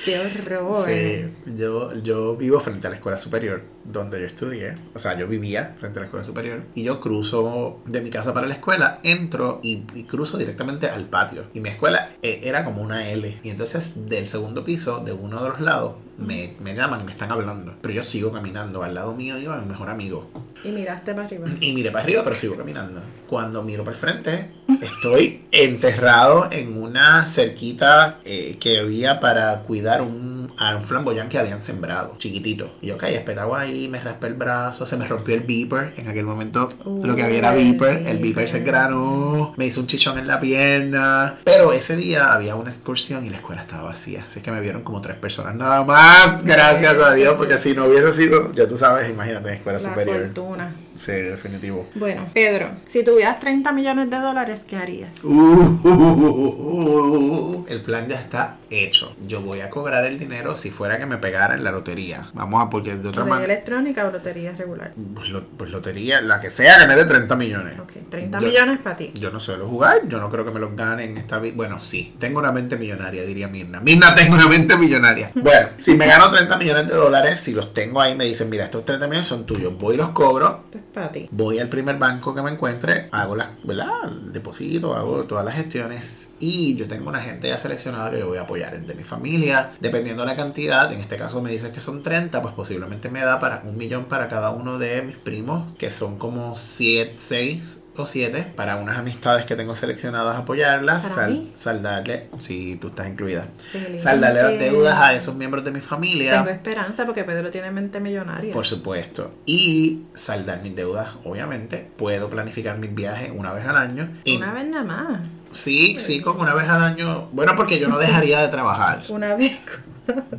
¡Qué 0.05 0.21
horror! 0.21 0.85
Sí, 0.87 1.33
yo, 1.57 1.95
yo 2.03 2.37
vivo 2.37 2.61
frente 2.61 2.87
a 2.87 2.91
la 2.91 2.97
escuela 2.97 3.17
superior 3.17 3.63
donde 3.85 4.21
yo 4.21 4.27
estudié. 4.27 4.77
O 4.95 4.99
sea, 4.99 5.17
yo 5.19 5.29
vivía 5.29 5.75
frente 5.79 5.99
a 5.99 6.01
la 6.01 6.07
escuela 6.07 6.25
superior. 6.25 6.63
Y 6.75 6.83
yo 6.83 7.01
cruzo 7.01 7.83
de 7.87 8.01
mi 8.01 8.11
casa 8.11 8.35
para 8.35 8.47
la 8.47 8.55
escuela, 8.55 8.99
entro 9.03 9.61
y, 9.63 9.85
y 9.95 10.05
cruzo 10.05 10.39
directamente 10.39 10.89
al 10.89 11.07
patio. 11.07 11.45
Y 11.53 11.61
mi 11.61 11.69
escuela 11.69 12.09
eh, 12.23 12.41
era 12.45 12.65
como 12.65 12.83
una 12.83 13.09
L. 13.11 13.39
Y 13.43 13.49
entonces 13.49 13.93
del 14.09 14.27
segundo 14.27 14.65
piso, 14.65 15.01
de 15.01 15.13
uno 15.13 15.43
de 15.43 15.49
los 15.49 15.61
lados, 15.61 15.95
me, 16.19 16.55
me 16.61 16.75
llaman 16.75 17.01
y 17.01 17.05
me 17.05 17.13
están 17.13 17.31
hablando. 17.31 17.75
Pero 17.81 17.95
yo 17.95 18.05
sigo 18.05 18.33
caminando. 18.33 18.83
Al 18.83 18.95
lado 18.95 19.15
mío 19.15 19.39
iba 19.39 19.61
mi 19.61 19.67
mejor 19.67 19.91
amigo. 19.91 20.31
Y 20.65 20.69
miraste 20.69 21.15
para 21.15 21.27
arriba. 21.27 21.47
Y 21.61 21.73
miré 21.73 21.91
para 21.91 22.05
arriba, 22.05 22.23
pero 22.23 22.37
sigo 22.37 22.57
caminando. 22.57 23.01
Cuando 23.29 23.63
miro 23.63 23.85
para 23.85 23.97
el 23.97 24.01
frente, 24.01 24.51
estoy 24.81 25.45
enterrado 25.51 26.49
en 26.51 26.81
una 26.81 27.27
cerquita 27.27 28.21
eh, 28.25 28.57
que 28.61 28.79
había 28.79 29.21
para 29.21 29.63
cuidar 29.63 30.03
un, 30.03 30.34
a 30.59 30.77
un 30.77 30.85
flamboyán 30.85 31.29
que 31.29 31.39
habían 31.39 31.63
sembrado, 31.63 32.15
chiquitito. 32.19 32.75
Y 32.81 32.89
yo 32.89 32.99
caí 32.99 33.15
espetado 33.15 33.55
ahí, 33.55 33.89
me 33.89 34.01
raspé 34.01 34.29
el 34.29 34.35
brazo, 34.35 34.87
se 34.87 34.97
me 34.97 35.07
rompió 35.07 35.35
el 35.35 35.41
beeper. 35.43 35.95
En 35.97 36.09
aquel 36.09 36.25
momento 36.25 36.69
lo 36.85 37.17
que 37.17 37.23
había 37.23 37.39
era 37.39 37.53
Uh, 37.53 37.57
beeper, 37.57 38.03
el 38.07 38.19
beeper 38.19 38.49
se 38.49 38.61
granó, 38.61 39.55
me 39.57 39.67
hizo 39.67 39.81
un 39.81 39.87
chichón 39.87 40.19
en 40.19 40.27
la 40.27 40.41
pierna. 40.41 41.37
Pero 41.45 41.73
ese 41.73 41.97
día 41.97 42.33
había 42.33 42.57
una 42.57 42.71
excursión 42.71 43.25
y 43.25 43.31
la 43.31 43.37
escuela 43.37 43.63
estaba 43.63 43.85
vacía. 43.85 44.25
Así 44.27 44.41
que 44.41 44.51
me 44.51 44.61
vieron 44.61 44.83
como 44.83 45.01
tres 45.01 45.17
personas 45.17 45.55
nada 45.55 45.85
más. 45.85 46.45
Gracias 46.45 46.97
a 46.99 47.13
Dios, 47.15 47.37
porque 47.37 47.59
si 47.59 47.75
no 47.75 47.87
hubiese 47.87 48.13
sido, 48.13 48.53
ya 48.53 48.67
tú 48.69 48.77
sabes, 48.77 49.09
imagínate, 49.11 49.53
escuela 49.55 49.79
La 49.79 49.85
superior. 49.89 50.21
fortuna. 50.25 50.75
Sí, 50.97 51.11
definitivo. 51.13 51.89
Bueno, 51.97 52.27
Pedro, 52.33 52.71
si 52.87 53.03
tuvieras 53.03 53.41
30 53.41 53.73
millones 53.73 54.11
de 54.11 54.17
dólares, 54.19 54.65
¿qué 54.69 54.77
harías? 54.77 55.25
Uh, 55.25 57.65
el 57.69 57.83
plan 57.83 58.07
ya 58.09 58.21
está 58.21 58.57
hecho. 58.71 59.15
Yo 59.27 59.41
voy 59.41 59.61
a 59.61 59.71
cobrar 59.71 60.05
el 60.05 60.19
dinero 60.19 60.44
si 60.57 60.71
fuera 60.71 60.99
que 60.99 61.07
me 61.07 61.17
pegara 61.19 61.55
en 61.55 61.65
la 61.65 61.73
lotería. 61.73 62.27
Vamos 62.35 62.63
a, 62.65 62.71
porque 62.71 62.91
de 62.91 62.97
otra 63.09 63.21
¿Lotería 63.21 63.35
manera. 63.35 63.53
electrónica 63.53 64.07
o 64.07 64.11
lotería 64.11 64.53
regular? 64.53 64.93
Pues, 65.15 65.31
lo- 65.31 65.47
pues 65.49 65.71
lotería, 65.71 66.21
la 66.21 66.41
que 66.41 66.51
sea 66.51 66.77
que 66.79 66.87
me 66.87 66.95
dé 66.97 67.05
30 67.05 67.35
millones. 67.37 67.79
Ok, 67.81 67.93
30 68.11 68.39
Yo- 68.41 68.47
millones 68.49 68.79
para 68.79 68.97
ti. 68.97 69.13
Yo 69.15 69.31
no 69.31 69.41
suelo 69.41 69.67
jugar, 69.67 70.03
yo 70.09 70.19
no 70.21 70.31
creo 70.31 70.45
que 70.45 70.51
me 70.51 70.61
los 70.61 70.77
gane 70.77 71.05
en 71.05 71.17
esta 71.17 71.39
vida. 71.39 71.55
Bueno, 71.57 71.81
sí, 71.81 72.15
tengo 72.19 72.39
una 72.39 72.53
mente 72.53 72.77
millonaria, 72.77 73.23
diría 73.25 73.49
Mirna. 73.49 73.81
Mirna, 73.81 74.15
tengo 74.15 74.35
una 74.35 74.47
mente 74.49 74.77
millonaria. 74.77 75.31
Bueno, 75.45 75.69
si 75.79 75.95
me 75.95 76.07
gano 76.07 76.31
30 76.31 76.57
millones 76.57 76.87
de 76.89 76.95
dólares, 76.95 77.41
si 77.41 77.53
los 77.53 77.73
tengo 77.75 78.01
ahí, 78.01 78.15
me 78.15 78.25
dicen, 78.25 78.49
mira, 78.49 78.65
estos 78.65 78.85
30 78.85 79.07
millones 79.07 79.27
son 79.27 79.45
tuyos, 79.45 79.77
voy 79.79 79.95
y 79.95 79.99
los 79.99 80.11
cobro, 80.11 80.63
Esto 80.67 80.79
es 80.79 80.85
para 80.93 81.13
ti. 81.13 81.29
voy 81.31 81.59
al 81.59 81.69
primer 81.69 81.97
banco 81.99 82.35
que 82.35 82.41
me 82.43 82.51
encuentre, 82.51 83.09
hago 83.13 83.37
las, 83.37 83.49
¿verdad? 83.63 83.89
El 84.05 84.33
depósito, 84.33 84.95
hago 84.95 85.25
todas 85.25 85.45
las 85.45 85.55
gestiones 85.55 86.31
y 86.41 86.75
yo 86.77 86.87
tengo 86.87 87.09
una 87.09 87.21
gente 87.21 87.49
ya 87.49 87.57
seleccionada 87.59 88.11
que 88.11 88.19
yo 88.19 88.27
voy 88.29 88.39
a 88.39 88.43
apoyar 88.43 88.79
de 88.81 88.95
mi 88.95 89.05
familia, 89.05 89.71
dependiendo 89.81 90.23
de 90.23 90.29
la 90.31 90.34
cantidad, 90.37 90.93
en 90.93 91.01
este 91.01 91.17
caso 91.17 91.41
me 91.43 91.51
dices 91.51 91.71
que 91.73 91.81
son 91.81 92.03
30, 92.03 92.43
pues 92.43 92.55
posiblemente 92.55 93.09
me 93.11 93.21
da 93.21 93.39
para 93.39 93.63
un 93.65 93.77
millón 93.77 94.05
para 94.07 94.29
cada 94.29 94.51
uno 94.51 94.79
de 94.79 95.03
mis 95.03 95.17
primos, 95.17 95.75
que 95.79 95.91
son 95.91 96.19
como 96.19 96.57
7, 96.57 97.15
6 97.17 97.81
o 97.97 98.07
7, 98.07 98.55
para 98.57 98.75
unas 98.75 98.99
amistades 98.99 99.47
que 99.47 99.55
tengo 99.55 99.77
seleccionadas 99.77 100.37
apoyarlas, 100.37 101.07
¿Para 101.07 101.29
mí? 101.29 101.53
saldarle, 101.55 102.29
si 102.39 102.75
tú 102.75 102.89
estás 102.89 103.07
incluida, 103.07 103.47
Felizmente. 103.71 103.99
saldarle 104.03 104.43
las 104.43 104.59
deudas 104.59 104.99
a 104.99 105.15
esos 105.15 105.37
miembros 105.37 105.65
de 105.65 105.71
mi 105.71 105.79
familia. 105.81 106.39
Tengo 106.39 106.51
esperanza 106.51 107.07
porque 107.07 107.23
Pedro 107.23 107.53
tiene 107.53 107.71
mente 107.71 108.01
millonaria. 108.01 108.53
Por 108.53 108.67
supuesto. 108.67 109.31
Y 109.47 110.03
saldar 110.13 110.61
mis 110.63 110.75
deudas, 110.75 111.11
obviamente. 111.23 111.89
Puedo 111.97 112.29
planificar 112.29 112.79
mis 112.79 112.93
viajes 112.93 113.31
una 113.33 113.53
vez 113.53 113.65
al 113.65 113.77
año. 113.77 114.09
Una 114.27 114.53
vez 114.53 114.67
nada 114.67 114.85
más. 114.85 115.21
sí, 115.53 115.97
sí, 116.01 116.21
como 116.21 116.41
una 116.41 116.55
vez 116.55 116.69
al 116.69 116.83
año. 116.83 117.29
Bueno, 117.31 117.53
porque 117.55 117.79
yo 117.79 117.87
no 117.87 117.99
dejaría 117.99 118.41
de 118.41 118.49
trabajar. 118.49 119.05
Una 119.09 119.37
vez. 119.37 119.61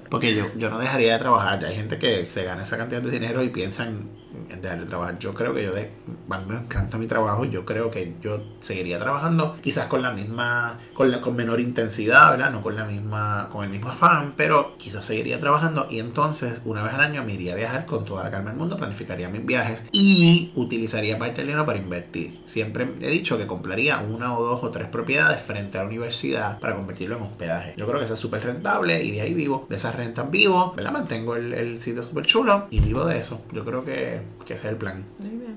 Porque 0.09 0.35
yo, 0.35 0.45
yo 0.55 0.69
no 0.69 0.79
dejaría 0.79 1.13
de 1.13 1.19
trabajar. 1.19 1.63
Hay 1.65 1.75
gente 1.75 1.97
que 1.97 2.25
se 2.25 2.43
gana 2.43 2.63
esa 2.63 2.77
cantidad 2.77 3.01
de 3.01 3.09
dinero 3.09 3.43
y 3.43 3.49
piensan 3.49 4.09
en 4.49 4.61
dejar 4.61 4.79
de 4.79 4.85
trabajar. 4.85 5.19
Yo 5.19 5.33
creo 5.33 5.53
que 5.53 5.63
yo 5.63 5.73
de, 5.73 5.91
me 6.27 6.55
encanta 6.55 6.97
mi 6.97 7.07
trabajo. 7.07 7.45
Yo 7.45 7.65
creo 7.65 7.89
que 7.91 8.15
yo 8.21 8.41
seguiría 8.59 8.99
trabajando, 8.99 9.57
quizás 9.61 9.85
con 9.87 10.01
la 10.01 10.11
misma, 10.11 10.79
con, 10.93 11.11
la- 11.11 11.21
con 11.21 11.35
menor 11.35 11.59
intensidad, 11.59 12.31
¿verdad? 12.31 12.51
No 12.51 12.61
con 12.61 12.75
la 12.75 12.85
misma, 12.85 13.49
con 13.51 13.63
el 13.63 13.69
mismo 13.69 13.89
afán, 13.89 14.33
pero 14.35 14.75
quizás 14.77 15.05
seguiría 15.05 15.39
trabajando 15.39 15.87
y 15.89 15.99
entonces 15.99 16.61
una 16.65 16.83
vez 16.83 16.93
al 16.93 17.01
año 17.01 17.23
me 17.23 17.33
iría 17.33 17.53
a 17.53 17.55
viajar 17.55 17.85
con 17.85 18.05
toda 18.05 18.23
la 18.23 18.31
calma 18.31 18.49
del 18.49 18.59
mundo, 18.59 18.77
planificaría 18.77 19.29
mis 19.29 19.45
viajes 19.45 19.83
y 19.91 20.51
utilizaría 20.55 21.17
parte 21.19 21.37
del 21.37 21.47
dinero 21.47 21.65
para 21.65 21.77
invertir. 21.79 22.41
Siempre 22.45 22.87
he 23.01 23.09
dicho 23.09 23.37
que 23.37 23.47
compraría 23.47 23.99
una 23.99 24.37
o 24.37 24.43
dos 24.43 24.63
o 24.63 24.69
tres 24.69 24.87
propiedades 24.87 25.41
frente 25.41 25.77
a 25.77 25.81
la 25.81 25.87
universidad 25.87 26.59
para 26.59 26.75
convertirlo 26.75 27.17
en 27.17 27.23
hospedaje. 27.23 27.73
Yo 27.77 27.85
creo 27.87 27.99
que 27.99 28.05
eso 28.05 28.13
es 28.15 28.19
súper 28.19 28.43
rentable 28.43 29.03
y 29.03 29.11
de 29.11 29.21
ahí 29.21 29.33
vivo, 29.33 29.65
de 29.69 29.75
esas 29.75 29.95
rentas 29.95 30.29
vivo, 30.31 30.73
¿verdad? 30.75 30.91
Mantengo 30.91 31.35
el, 31.35 31.53
el 31.53 31.79
sitio 31.79 32.01
súper 32.03 32.25
chulo 32.25 32.67
y 32.71 32.79
vivo 32.79 33.05
de 33.05 33.19
eso. 33.19 33.41
Yo 33.51 33.63
creo 33.65 33.83
que, 33.85 34.21
que 34.45 34.53
ese 34.55 34.67
es 34.67 34.71
el 34.73 34.77
plan. 34.77 35.03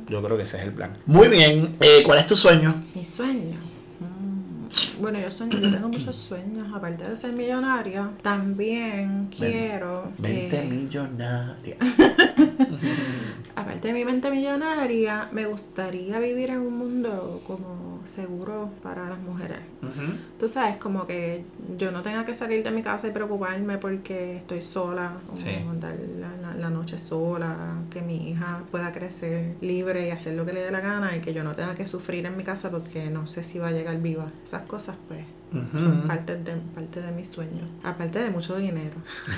Yo 0.09 0.23
creo 0.23 0.37
que 0.37 0.45
ese 0.45 0.59
es 0.59 0.65
el 0.65 0.73
plan. 0.73 0.97
Muy 1.07 1.29
bien. 1.29 1.77
Eh, 1.81 2.03
¿Cuál 2.05 2.19
es 2.19 2.27
tu 2.27 2.37
sueño? 2.37 2.83
Mi 2.95 3.05
sueño. 3.05 3.57
Mm. 4.01 5.01
Bueno, 5.01 5.19
yo 5.21 5.31
sueño, 5.31 5.59
yo 5.59 5.71
tengo 5.71 5.89
muchos 5.89 6.17
sueños. 6.17 6.67
Aparte 6.75 7.09
de 7.09 7.17
ser 7.17 7.33
millonaria, 7.33 8.11
también 8.23 9.29
quiero. 9.37 10.13
Mente 10.19 10.61
eh, 10.61 10.65
millonaria. 10.65 11.77
aparte 13.57 13.89
de 13.89 13.95
mi 13.95 14.05
mente 14.05 14.31
millonaria, 14.31 15.29
me 15.33 15.47
gustaría 15.47 16.19
vivir 16.19 16.51
en 16.51 16.61
un 16.61 16.77
mundo 16.79 17.43
como 17.47 18.01
seguro 18.05 18.71
para 18.83 19.09
las 19.09 19.19
mujeres. 19.19 19.59
Ujú. 19.83 20.17
Tú 20.39 20.49
sabes, 20.49 20.77
como 20.77 21.07
que 21.07 21.45
yo 21.77 21.91
no 21.93 22.03
tenga 22.03 22.25
que 22.25 22.35
salir 22.35 22.63
de 22.63 22.71
mi 22.71 22.83
casa 22.83 23.09
y 23.09 23.11
preocuparme 23.11 23.79
porque 23.79 24.37
estoy 24.37 24.63
sola, 24.63 25.13
o 25.33 25.37
Sí. 25.37 25.51
andar 25.69 25.95
la, 26.19 26.31
la- 26.49 26.55
la 26.55 26.71
noche 26.71 26.99
sola, 26.99 27.57
que 27.91 28.03
mi 28.03 28.31
hija 28.31 28.63
pueda 28.71 28.93
crecer 28.93 29.55
libre 29.61 30.07
y 30.09 30.11
hacer 30.11 30.35
lo 30.35 30.45
que 30.47 30.53
le 30.53 30.63
dé 30.63 30.71
la 30.71 30.81
gana 30.81 31.17
y 31.17 31.21
que 31.21 31.33
yo 31.35 31.45
no 31.45 31.55
tenga 31.55 31.75
que 31.75 31.87
sufrir 31.87 32.25
en 32.27 32.37
mi 32.37 32.45
casa 32.45 32.71
porque 32.71 33.11
no 33.11 33.27
sé 33.27 33.45
si 33.45 33.59
va 33.59 33.69
a 33.69 33.73
llegar 33.73 33.99
viva. 33.99 34.31
Esas 34.45 34.63
cosas, 34.63 34.97
pues, 35.09 35.25
son 35.51 36.07
parte 36.07 36.37
de, 36.37 36.57
parte 36.75 37.01
de 37.01 37.13
mis 37.13 37.29
sueños. 37.29 37.69
Aparte 37.83 38.19
de 38.19 38.31
mucho 38.31 38.57
dinero. 38.57 38.97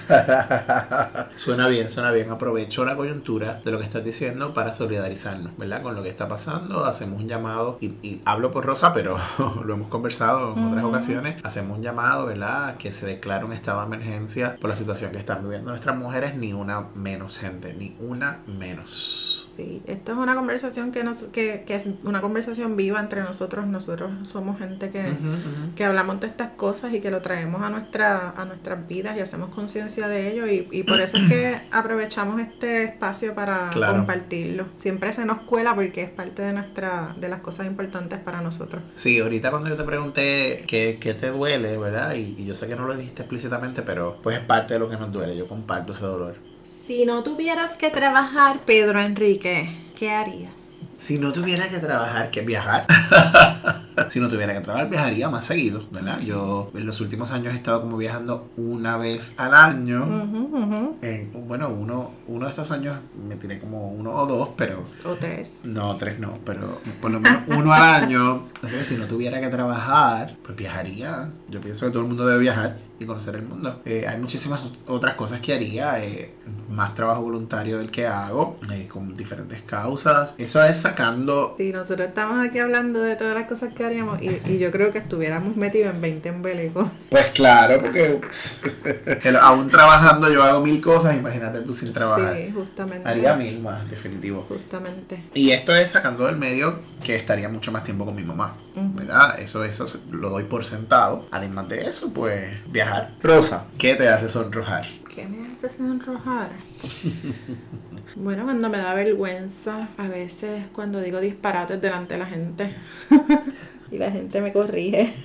suena 1.37 1.69
bien, 1.69 1.91
suena 1.91 2.13
bien. 2.13 2.31
Aprovecho 2.31 2.85
la 2.85 2.97
coyuntura 2.97 3.61
de 3.65 3.71
lo 3.71 3.79
que 3.79 3.85
estás 3.85 4.05
diciendo 4.05 4.53
para 4.55 4.75
solidarizarnos, 4.75 5.57
¿verdad? 5.57 5.83
Con 5.83 5.95
lo 5.95 6.03
que 6.03 6.09
está 6.09 6.29
pasando. 6.29 6.85
Hacemos 6.85 7.21
un 7.21 7.29
llamado, 7.29 7.79
y, 7.81 7.87
y 8.03 8.23
hablo 8.25 8.51
por 8.51 8.65
Rosa, 8.67 8.93
pero 8.93 9.19
lo 9.65 9.75
hemos 9.75 9.89
conversado 9.89 10.55
en 10.57 10.65
otras 10.65 10.85
ocasiones. 10.85 11.43
Hacemos 11.45 11.79
un 11.79 11.83
llamado, 11.83 12.27
¿verdad? 12.27 12.77
Que 12.77 12.93
se 12.93 13.07
declare 13.07 13.45
un 13.45 13.53
estado 13.53 13.81
de 13.81 13.87
emergencia 13.87 14.57
por 14.61 14.71
la 14.71 14.77
situación 14.77 15.13
que 15.13 15.19
están 15.19 15.43
viviendo 15.43 15.71
nuestras 15.71 15.97
mujeres. 15.97 16.37
Ni 16.37 16.53
una 16.53 16.87
menos, 16.95 17.39
gente. 17.39 17.75
Ni 17.75 17.97
una 18.01 18.41
menos. 18.47 19.30
Sí, 19.57 19.83
esto 19.87 20.13
es 20.13 20.19
una 20.19 20.35
conversación 20.35 20.93
que, 20.93 21.03
nos, 21.05 21.19
que, 21.33 21.65
que 21.67 21.75
es 21.75 21.89
una 22.05 22.21
conversación 22.21 22.77
viva 22.77 23.01
entre 23.01 23.23
nosotros. 23.23 23.67
Nosotros 23.67 24.11
somos 24.29 24.59
gente 24.59 24.91
que, 24.91 25.05
que 25.77 25.85
hablamos 25.85 26.21
de 26.21 26.29
estas 26.29 26.51
cosas 26.51 26.95
y 26.95 27.01
que 27.01 27.11
lo 27.11 27.21
traemos 27.21 27.61
a, 27.63 27.69
nuestra, 27.71 28.31
a 28.31 28.45
nuestras 28.45 28.87
vidas 28.87 29.17
y 29.17 29.21
hacemos 29.21 29.51
conciencia 29.51 30.09
de 30.09 30.31
ello. 30.33 30.47
Y, 30.47 30.69
y 30.71 30.83
por 30.85 31.01
eso 31.01 31.17
es 31.19 31.29
que 31.29 31.61
aprovechamos 31.71 32.41
este 32.41 32.85
espacio 32.85 33.35
para 33.35 33.71
Claro. 33.71 33.99
compartirlo. 33.99 34.67
Siempre 34.77 35.13
se 35.13 35.25
nos 35.27 35.41
cuela 35.43 35.75
porque 35.75 36.03
es 36.03 36.11
parte 36.11 36.43
de, 36.43 36.53
nuestra, 36.53 37.15
de 37.19 37.29
las 37.29 37.41
cosas 37.41 37.67
importantes 37.67 38.19
para 38.19 38.41
nosotros. 38.41 38.83
Sí, 38.95 39.19
ahorita 39.21 39.51
cuando 39.51 39.69
yo 39.69 39.77
te 39.77 39.85
pregunté 39.85 40.65
qué, 40.67 40.99
qué 41.01 41.15
te 41.15 41.29
duele, 41.31 41.77
¿verdad? 41.77 42.15
Y, 42.15 42.35
y 42.39 42.45
yo 42.47 42.55
sé 42.55 42.67
que 42.69 42.77
no 42.77 42.87
lo 42.87 42.97
dijiste 42.97 43.23
explícitamente, 43.23 43.83
pero 43.83 44.19
pues 44.23 44.39
es 44.39 44.45
parte 44.45 44.75
de 44.75 44.81
lo 44.81 44.89
que 44.89 44.97
nos 44.97 45.11
duele. 45.13 45.37
Yo 45.37 45.47
comparto 45.47 45.93
ese 45.93 46.05
dolor. 46.05 46.37
Si 46.91 47.07
no 47.07 47.23
tuvieras 47.23 47.77
que 47.77 47.89
trabajar, 47.89 48.63
Pedro 48.67 48.99
Enrique, 49.01 49.71
¿qué 49.97 50.11
harías? 50.11 50.73
Si 50.99 51.21
no 51.21 51.33
tuviera 51.33 51.69
que 51.71 51.79
trabajar, 51.79 52.33
que 52.33 52.41
viajar. 52.43 52.85
si 54.09 54.19
no 54.19 54.29
tuviera 54.29 54.55
que 54.55 54.61
trabajar, 54.61 54.91
viajaría 54.91 55.31
más 55.31 55.45
seguido, 55.45 55.87
¿verdad? 55.93 56.19
Yo 56.19 56.73
en 56.75 56.85
los 56.87 57.01
últimos 57.01 57.31
años 57.31 57.55
he 57.55 57.57
estado 57.59 57.81
como 57.83 57.97
viajando 57.97 58.51
una 58.57 58.97
vez 58.97 59.35
al 59.37 59.55
año. 59.55 60.03
Ujú, 60.05 60.57
ujú. 60.59 60.97
En- 61.01 61.31
bueno, 61.47 61.69
uno, 61.69 62.11
uno 62.27 62.47
de 62.47 62.51
estos 62.51 62.73
años 62.73 62.99
me 63.15 63.37
tiré 63.37 63.61
como 63.61 63.93
uno 63.93 64.11
o 64.11 64.27
dos, 64.27 64.49
pero 64.57 64.85
O 65.05 65.15
tres. 65.15 65.59
no, 65.63 65.95
tres 65.97 66.19
no, 66.19 66.41
pero 66.45 66.81
por 67.01 67.13
lo 67.13 67.21
menos 67.21 67.43
uno 67.47 67.73
al 67.73 67.83
año. 67.85 68.49
Entonces, 68.63 68.87
si 68.87 68.97
no 68.97 69.07
tuviera 69.07 69.41
que 69.41 69.49
trabajar, 69.49 70.37
pues 70.43 70.55
viajaría. 70.55 71.31
Yo 71.49 71.63
pienso 71.63 71.87
que 71.87 71.93
todo 71.93 72.03
el 72.03 72.09
mundo 72.09 72.27
debe 72.27 72.41
viajar 72.41 72.77
y 72.99 73.07
conocer 73.07 73.35
el 73.37 73.43
mundo. 73.43 73.81
Eh, 73.87 74.05
hay 74.07 74.19
muchísimas 74.19 74.61
otras 74.87 75.15
cosas 75.15 75.41
que 75.41 75.55
haría, 75.55 76.05
eh, 76.05 76.35
más 76.69 76.95
trabajo 76.95 77.23
voluntario 77.23 77.79
del 77.79 77.91
que 77.91 78.07
hago, 78.07 78.59
eh, 78.71 78.87
con 78.89 79.15
diferentes 79.15 79.63
causas. 79.63 80.35
Eso 80.37 80.63
es 80.63 80.77
sacando... 80.77 81.55
Sí, 81.57 81.73
nosotros 81.73 82.09
estamos 82.09 82.47
aquí 82.47 82.59
hablando 82.59 83.01
de 83.01 83.17
todas 83.17 83.35
las 83.35 83.49
cosas 83.49 83.73
que 83.73 83.85
haríamos 83.85 84.21
y, 84.21 84.43
y 84.47 84.59
yo 84.59 84.71
creo 84.71 84.93
que 84.93 84.99
estuviéramos 84.99 85.57
metidos 85.57 85.95
en 85.95 86.01
20 86.03 86.29
embelecos. 86.29 86.89
Pues 87.09 87.31
claro, 87.31 87.81
porque 87.81 88.21
aún 89.41 89.71
trabajando 89.71 90.31
yo 90.31 90.43
hago 90.43 90.61
mil 90.61 90.83
cosas, 90.83 91.17
imagínate 91.17 91.63
tú 91.63 91.73
sin 91.73 91.95
trabajar. 91.95 92.37
Sí, 92.37 92.53
justamente. 92.55 93.09
Haría 93.09 93.35
mil 93.35 93.61
más, 93.61 93.89
definitivo. 93.89 94.45
Justamente. 94.47 95.25
Y 95.33 95.53
esto 95.53 95.75
es 95.75 95.91
sacando 95.91 96.27
del 96.27 96.37
medio 96.37 96.81
que 97.03 97.17
estaría 97.17 97.49
mucho 97.49 97.73
más 97.73 97.83
tiempo 97.83 98.05
con 98.05 98.15
mi 98.15 98.25
mamá, 98.25 98.50
Eso, 99.39 99.65
eso 99.65 99.87
lo 100.11 100.31
doy 100.31 100.45
por 100.45 100.65
sentado. 100.65 101.27
Además 101.31 101.69
de 101.69 101.89
eso, 101.89 102.13
pues 102.13 102.57
viajar. 102.71 103.15
Rosa, 103.23 103.65
¿qué 103.79 103.95
te 103.95 104.09
hace 104.09 104.29
sonrojar? 104.29 104.87
¿Qué 105.15 105.27
me 105.27 105.53
hace 105.53 105.71
sonrojar? 105.71 106.51
Bueno, 108.17 108.43
cuando 108.43 108.69
me 108.69 108.79
da 108.79 108.93
vergüenza, 108.93 109.89
a 109.97 110.09
veces 110.09 110.65
cuando 110.73 111.01
digo 111.01 111.21
disparates 111.21 111.81
delante 111.81 112.15
de 112.15 112.19
la 112.19 112.27
gente 112.27 112.75
y 113.91 113.99
la 113.99 114.11
gente 114.11 114.41
me 114.41 114.53
corrige. 114.53 115.15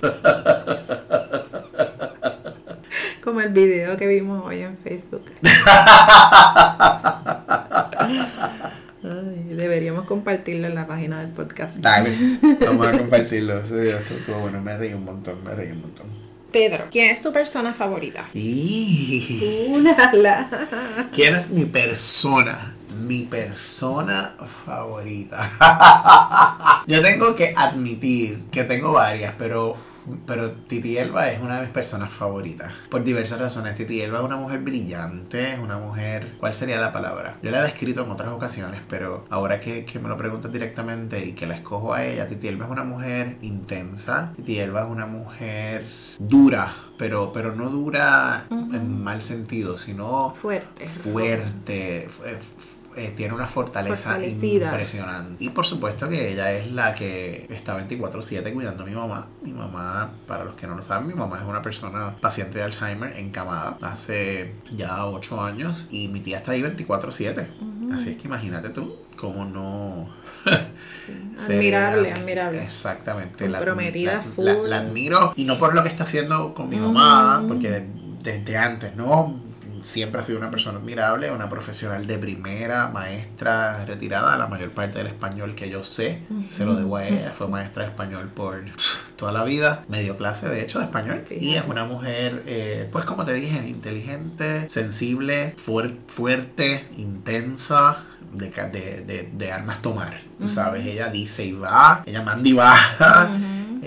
Como 3.24 3.40
el 3.40 3.48
video 3.48 3.96
que 3.96 4.06
vimos 4.06 4.44
hoy 4.46 4.60
en 4.60 4.78
Facebook. 4.78 5.24
Ay, 9.02 9.54
deberíamos 9.54 10.04
compartirlo 10.04 10.66
en 10.66 10.74
la 10.74 10.86
página 10.86 11.20
del 11.20 11.30
podcast. 11.30 11.76
Dale, 11.78 12.16
vamos 12.66 12.86
a 12.86 12.92
compartirlo. 12.92 13.60
Ese 13.60 13.80
video 13.80 13.98
estuvo, 13.98 14.40
bueno, 14.40 14.60
me 14.60 14.76
reí 14.76 14.94
un 14.94 15.04
montón, 15.04 15.42
me 15.44 15.54
reí 15.54 15.72
un 15.72 15.82
montón. 15.82 16.06
Pedro, 16.50 16.86
¿quién 16.90 17.10
es 17.10 17.20
tu 17.20 17.32
persona 17.32 17.74
favorita? 17.74 18.28
Y... 18.32 19.68
Ulala. 19.74 21.08
¿Quién 21.12 21.34
es 21.34 21.50
mi 21.50 21.66
persona? 21.66 22.74
Mi 23.06 23.24
persona 23.24 24.34
favorita. 24.64 26.82
Yo 26.86 27.02
tengo 27.02 27.34
que 27.34 27.52
admitir 27.54 28.44
que 28.50 28.64
tengo 28.64 28.92
varias, 28.92 29.34
pero, 29.36 29.76
pero 30.26 30.52
Titi 30.52 30.96
Elba 30.98 31.28
es 31.30 31.40
una 31.40 31.56
de 31.56 31.62
mis 31.62 31.70
personas 31.70 32.10
favoritas. 32.10 32.72
Por 32.90 33.04
diversas 33.04 33.40
razones. 33.40 33.74
Titi 33.74 34.00
Elba 34.00 34.18
es 34.18 34.24
una 34.24 34.36
mujer 34.36 34.60
brillante, 34.60 35.52
es 35.54 35.58
una 35.58 35.78
mujer... 35.78 36.34
¿Cuál 36.38 36.54
sería 36.54 36.78
la 36.78 36.92
palabra? 36.92 37.36
Yo 37.42 37.50
la 37.50 37.60
he 37.60 37.62
descrito 37.62 38.04
en 38.04 38.10
otras 38.10 38.32
ocasiones, 38.32 38.80
pero 38.88 39.24
ahora 39.30 39.60
que, 39.60 39.84
que 39.84 39.98
me 39.98 40.08
lo 40.08 40.16
preguntas 40.16 40.52
directamente 40.52 41.24
y 41.24 41.32
que 41.32 41.46
la 41.46 41.54
escojo 41.54 41.94
a 41.94 42.04
ella, 42.04 42.26
Titi 42.28 42.48
Elba 42.48 42.66
es 42.66 42.70
una 42.70 42.84
mujer 42.84 43.36
intensa. 43.42 44.32
Titi 44.36 44.58
Elba 44.58 44.82
es 44.84 44.90
una 44.90 45.06
mujer 45.06 45.84
dura, 46.18 46.72
pero, 46.98 47.32
pero 47.32 47.54
no 47.54 47.68
dura 47.70 48.46
en 48.50 49.02
mal 49.02 49.22
sentido, 49.22 49.76
sino 49.76 50.34
Fuerte. 50.34 50.86
fuerte, 50.86 52.08
fu- 52.08 52.22
eh, 52.96 53.12
tiene 53.16 53.34
una 53.34 53.46
fortaleza 53.46 54.10
impresionante. 54.70 55.44
Y 55.44 55.50
por 55.50 55.66
supuesto 55.66 56.08
que 56.08 56.32
ella 56.32 56.52
es 56.52 56.72
la 56.72 56.94
que 56.94 57.46
está 57.50 57.76
24/7 57.78 58.52
cuidando 58.52 58.82
a 58.84 58.86
mi 58.86 58.92
mamá. 58.94 59.26
Mi 59.42 59.52
mamá, 59.52 60.12
para 60.26 60.44
los 60.44 60.54
que 60.56 60.66
no 60.66 60.74
lo 60.76 60.82
saben, 60.82 61.06
mi 61.06 61.14
mamá 61.14 61.36
es 61.38 61.44
una 61.44 61.62
persona 61.62 62.16
paciente 62.20 62.58
de 62.58 62.64
Alzheimer 62.64 63.16
encamada 63.18 63.76
hace 63.82 64.54
ya 64.74 65.06
8 65.06 65.42
años 65.42 65.88
y 65.90 66.08
mi 66.08 66.20
tía 66.20 66.38
está 66.38 66.52
ahí 66.52 66.62
24/7. 66.62 67.46
Así 67.94 68.10
es 68.10 68.16
que 68.16 68.26
imagínate 68.26 68.70
tú 68.70 68.96
cómo 69.16 69.44
no... 69.44 70.10
Admirable, 71.38 72.12
admirable. 72.12 72.62
Exactamente. 72.62 73.48
la- 73.48 73.58
full. 74.22 74.44
la- 74.44 74.54
la 74.54 74.76
admiro 74.78 75.32
y 75.36 75.44
no 75.44 75.58
por 75.58 75.74
lo 75.74 75.82
que 75.82 75.88
está 75.88 76.02
haciendo 76.04 76.52
con 76.54 76.68
mi 76.68 76.76
mamá, 76.76 77.44
porque 77.46 77.70
de- 77.70 77.86
desde 78.22 78.56
antes, 78.56 78.96
¿no? 78.96 79.40
Siempre 79.86 80.20
ha 80.20 80.24
sido 80.24 80.38
una 80.38 80.50
persona 80.50 80.78
admirable, 80.78 81.30
una 81.30 81.48
profesional 81.48 82.06
de 82.06 82.18
primera, 82.18 82.88
maestra 82.88 83.84
retirada. 83.86 84.36
La 84.36 84.48
mayor 84.48 84.72
parte 84.72 84.98
del 84.98 85.06
español 85.06 85.54
que 85.54 85.70
yo 85.70 85.84
sé 85.84 86.22
se 86.48 86.64
lo 86.64 86.74
debo 86.74 86.96
a 86.96 87.06
ella. 87.06 87.32
Fue 87.32 87.46
maestra 87.46 87.84
de 87.84 87.90
español 87.90 88.28
por 88.34 88.64
toda 89.14 89.30
la 89.30 89.44
vida, 89.44 89.84
medio 89.88 90.16
clase 90.16 90.48
de 90.48 90.62
hecho 90.62 90.80
de 90.80 90.86
español. 90.86 91.24
Y 91.30 91.54
es 91.54 91.62
una 91.68 91.84
mujer, 91.84 92.42
eh, 92.46 92.88
pues 92.90 93.04
como 93.04 93.24
te 93.24 93.32
dije, 93.34 93.68
inteligente, 93.68 94.68
sensible, 94.68 95.54
fuer- 95.64 95.96
fuerte, 96.08 96.84
intensa. 96.96 98.04
De, 98.32 98.50
de, 98.50 99.02
de, 99.06 99.30
de 99.32 99.52
armas 99.52 99.80
tomar, 99.80 100.20
tú 100.38 100.46
sabes, 100.48 100.84
ella 100.84 101.08
dice 101.08 101.44
y 101.44 101.52
va, 101.52 102.02
ella 102.04 102.20
manda 102.22 102.46
y 102.46 102.52
va, 102.52 102.76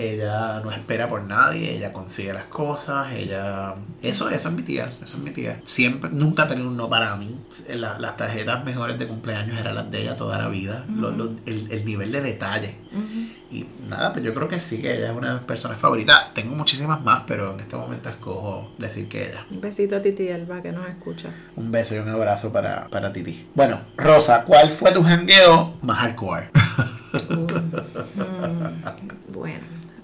ella 0.00 0.60
no 0.64 0.70
espera 0.72 1.08
por 1.08 1.22
nadie, 1.22 1.76
ella 1.76 1.92
consigue 1.92 2.32
las 2.32 2.46
cosas, 2.46 3.12
ella... 3.12 3.74
Eso, 4.02 4.30
eso 4.30 4.48
es 4.48 4.54
mi 4.54 4.62
tía, 4.62 4.94
eso 5.02 5.16
es 5.18 5.22
mi 5.22 5.30
tía. 5.30 5.60
Siempre, 5.64 6.10
nunca 6.12 6.46
tenido 6.46 6.68
un 6.68 6.76
no 6.76 6.88
para 6.88 7.14
mí. 7.16 7.38
La- 7.68 7.98
las 7.98 8.16
tarjetas 8.16 8.64
mejores 8.64 8.98
de 8.98 9.06
cumpleaños 9.06 9.58
eran 9.60 9.74
las 9.74 9.90
de 9.90 10.02
ella 10.02 10.16
toda 10.16 10.38
la 10.38 10.48
vida. 10.48 10.84
Lo- 10.94 11.10
lo- 11.10 11.30
el, 11.46 11.70
el 11.70 11.84
nivel 11.84 12.10
de 12.12 12.20
detalle. 12.22 12.76
Y 13.52 13.66
nada, 13.88 14.12
pues 14.12 14.24
yo 14.24 14.32
creo 14.32 14.46
que 14.48 14.58
sí, 14.58 14.80
que 14.80 14.96
ella 14.96 15.10
es 15.10 15.16
una 15.16 15.28
de 15.28 15.34
mis 15.34 15.44
personas 15.44 15.78
favoritas. 15.80 16.32
Tengo 16.34 16.54
muchísimas 16.54 17.02
más, 17.02 17.24
pero 17.26 17.52
en 17.52 17.60
este 17.60 17.76
momento 17.76 18.08
escojo 18.08 18.72
decir 18.78 19.08
que 19.08 19.28
ella. 19.28 19.44
Un 19.50 19.60
besito 19.60 19.96
a 19.96 20.00
Titi 20.02 20.28
Elba 20.28 20.62
que 20.62 20.70
nos 20.72 20.88
escucha. 20.88 21.28
Un 21.56 21.70
beso 21.72 21.94
y 21.94 21.98
un 21.98 22.08
abrazo 22.08 22.52
para, 22.52 22.88
para 22.88 23.12
Titi. 23.12 23.48
Bueno, 23.54 23.80
Rosa, 23.96 24.44
¿cuál 24.44 24.70
fue 24.70 24.92
tu 24.92 25.02
jangueo 25.02 25.74
más 25.82 25.98
hardcore? 25.98 26.50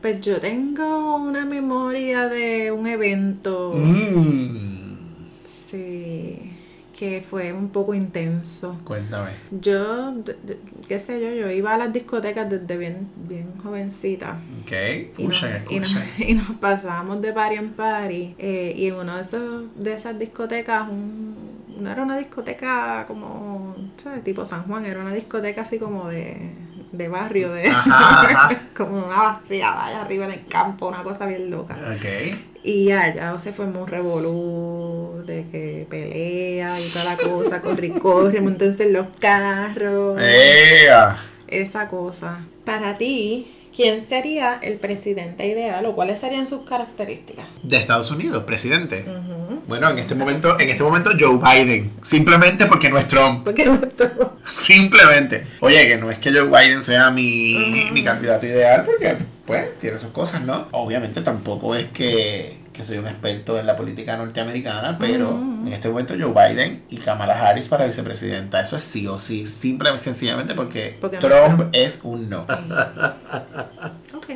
Pues 0.07 0.21
yo 0.21 0.39
tengo 0.41 1.17
una 1.17 1.45
memoria 1.45 2.29
de 2.29 2.71
un 2.71 2.87
evento, 2.87 3.73
Mm, 3.75 4.57
sí, 5.47 6.53
que 6.97 7.23
fue 7.29 7.53
un 7.53 7.71
poco 7.71 7.93
intenso. 7.93 8.79
cuéntame. 8.85 9.31
Yo, 9.51 10.15
qué 10.87 11.01
sé 11.01 11.21
yo, 11.21 11.29
yo 11.35 11.51
iba 11.51 11.75
a 11.75 11.79
las 11.79 11.93
discotecas 11.93 12.49
desde 12.49 12.77
bien, 12.79 13.09
bien 13.29 13.49
jovencita. 13.63 14.39
Ok, 14.63 14.73
Y 15.19 15.27
nos, 15.27 15.41
pushen, 15.41 15.65
y, 15.71 15.81
nos, 15.81 15.93
y 16.19 16.35
nos 16.35 16.51
pasábamos 16.61 17.21
de 17.21 17.33
party 17.33 17.57
en 17.57 17.71
party. 17.71 18.35
eh, 18.39 18.75
y 18.77 18.87
en 18.87 18.95
una 18.95 19.17
de, 19.17 19.23
esos, 19.23 19.65
de 19.77 19.93
esas 19.93 20.17
discotecas, 20.19 20.89
un- 20.89 21.35
no 21.81 21.91
era 21.91 22.03
una 22.05 22.17
discoteca 22.17 23.05
como, 23.09 23.75
¿sabes? 23.97 24.23
Tipo 24.25 24.47
San 24.47 24.63
Juan, 24.69 24.87
era 24.87 25.01
una 25.01 25.13
discoteca 25.13 25.63
así 25.63 25.79
como 25.79 26.09
de, 26.09 26.53
de 26.97 27.09
barrio, 27.09 27.53
de 27.53 27.69
Ajá, 27.69 28.21
ajá. 28.23 28.61
como 28.77 28.97
una 28.99 29.17
barriada 29.17 29.87
allá 29.87 30.01
arriba 30.03 30.25
en 30.27 30.33
el 30.33 30.47
campo, 30.47 30.89
una 30.89 31.03
cosa 31.03 31.27
bien 31.27 31.51
loca. 31.51 31.77
Ok. 31.97 32.37
Y 32.65 32.91
allá 32.91 33.33
o 33.35 33.39
se 33.39 33.53
formó 33.53 33.83
un 33.83 33.87
revolú 33.89 35.23
de 35.25 35.47
que 35.51 35.87
pelea 35.89 36.81
y 36.81 36.89
toda 36.89 37.05
la 37.05 37.17
cosa, 37.17 37.63
corre 37.63 37.87
y 37.87 37.91
corre, 37.91 38.41
montense 38.41 38.85
en 38.85 38.93
los 38.93 39.07
carros, 39.21 40.19
¡Ea! 40.21 41.17
esa 41.47 41.87
cosa. 41.89 42.41
Para 42.65 42.99
ti, 42.99 43.56
¿quién 43.77 44.01
sería 44.01 44.59
el 44.63 44.77
presidente 44.79 45.47
ideal 45.47 45.85
o 45.85 45.95
cuáles 45.95 46.19
serían 46.19 46.47
sus 46.47 46.63
características? 46.63 47.45
De 47.63 47.77
Estados 47.77 48.11
Unidos, 48.11 48.45
presidente. 48.45 49.05
Bueno, 49.67 49.91
en 49.91 49.99
este 49.99 50.15
momento, 50.15 50.59
en 50.59 50.71
este 50.71 50.83
momento 50.83 51.11
Joe 51.19 51.37
Biden. 51.39 51.93
Simplemente 52.03 52.67
porque 52.67 52.89
no 52.89 52.99
es 52.99 53.07
Trump. 53.07 53.45
Porque 53.45 53.67
nuestro- 53.67 54.37
Simplemente. 54.49 55.45
Oye, 55.61 55.87
que 55.87 55.97
no 55.97 56.11
es 56.11 56.19
que 56.19 56.33
Joe 56.33 56.45
Biden 56.49 56.83
sea 56.83 57.11
mi, 57.11 57.89
mi 57.93 58.03
candidato 58.03 58.47
ideal, 58.47 58.85
porque 58.85 59.17
pues 59.45 59.79
tiene 59.79 59.99
sus 59.99 60.11
cosas, 60.11 60.43
¿no? 60.43 60.67
Obviamente 60.73 61.21
tampoco 61.21 61.75
es 61.75 61.87
que, 61.87 62.57
que 62.77 62.85
soy 62.85 62.99
un 62.99 63.07
experto 63.07 63.59
en 63.59 63.67
la 63.67 63.75
política 63.75 64.17
norteamericana, 64.17 64.99
pero 64.99 65.31
en 65.31 65.73
este 65.73 65.89
momento 65.89 66.15
Joe 66.19 66.33
Biden 66.33 66.85
y 66.91 66.97
Kamala 66.97 67.41
Harris 67.41 67.69
para 67.69 67.87
vicepresidenta. 67.87 68.61
Eso 68.61 68.77
es 68.77 68.83
sí 68.83 69.07
o 69.07 69.19
sí, 69.19 69.47
simple 69.47 69.91
y 69.95 69.99
sencillamente 69.99 70.55
porque, 70.55 70.99
Trump 71.01 71.19
Trump. 71.19 71.69
es 71.73 72.01
un 72.03 72.29
no. 72.29 72.47
Ok. 74.15 74.27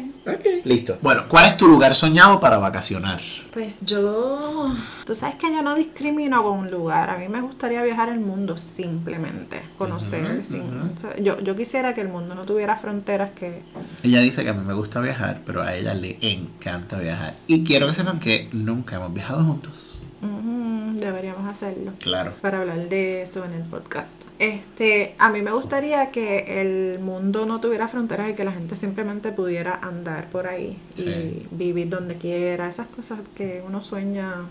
Listo. 0.64 0.98
Bueno, 1.00 1.24
¿cuál 1.29 1.46
es 1.46 1.57
tu 1.57 1.66
lugar 1.66 1.94
soñado 1.94 2.40
para 2.40 2.59
vacacionar? 2.59 3.20
Pues 3.53 3.79
yo, 3.81 4.73
tú 5.05 5.15
sabes 5.15 5.35
que 5.35 5.51
yo 5.51 5.61
no 5.63 5.75
discrimino 5.75 6.41
con 6.45 6.59
un 6.59 6.71
lugar. 6.71 7.11
A 7.11 7.19
mí 7.19 7.29
me 7.29 7.41
gustaría 7.41 7.83
viajar 7.83 8.09
el 8.09 8.21
mundo 8.21 8.57
simplemente, 8.57 9.61
conocer. 9.77 10.45
Sin- 10.45 10.61
o 10.97 11.01
sea, 11.01 11.17
yo, 11.17 11.41
yo 11.41 11.57
quisiera 11.57 11.93
que 11.95 12.01
el 12.03 12.09
mundo 12.09 12.37
no 12.37 12.45
tuviera 12.45 12.77
fronteras 12.77 13.31
que... 13.33 13.63
Ella 14.05 14.21
dice 14.21 14.45
que 14.45 14.51
a 14.51 14.53
mí 14.53 14.65
me 14.65 14.75
gusta 14.75 15.01
viajar, 15.01 15.41
pero 15.45 15.63
a 15.63 15.75
ella 15.75 15.95
le 15.95 16.17
encanta 16.21 17.01
viajar. 17.01 17.35
Y 17.49 17.65
quiero 17.65 17.89
que 17.89 17.93
sepan 17.93 18.21
que 18.21 18.49
nunca 18.53 18.97
hemos 18.97 19.13
viajado 19.13 19.43
juntos. 19.43 20.00
Deberíamos 20.22 21.48
hacerlo. 21.48 21.92
Claro. 21.98 22.35
Para 22.42 22.61
hablar 22.61 22.88
de 22.88 23.22
eso 23.22 23.44
en 23.44 23.54
el 23.54 23.62
podcast. 23.62 24.22
Este, 24.38 25.14
a 25.18 25.30
mí 25.30 25.40
me 25.40 25.50
gustaría 25.52 26.11
que 26.11 26.61
el 26.61 26.98
mundo 26.98 27.46
no 27.46 27.61
tuviera 27.61 27.88
fronteras 27.88 28.30
y 28.30 28.35
que 28.35 28.44
la 28.44 28.52
gente 28.52 28.76
simplemente 28.76 29.33
pudiera 29.33 29.78
andar 29.83 30.28
por 30.30 30.46
ahí 30.46 30.78
Sí. 30.94 31.09
y 31.09 31.46
vivir 31.50 31.88
donde 31.88 32.16
quiera, 32.16 32.68
esas 32.68 32.87
cosas 32.88 33.20
que 33.35 33.62
uno 33.66 33.80
sueña, 33.83 34.42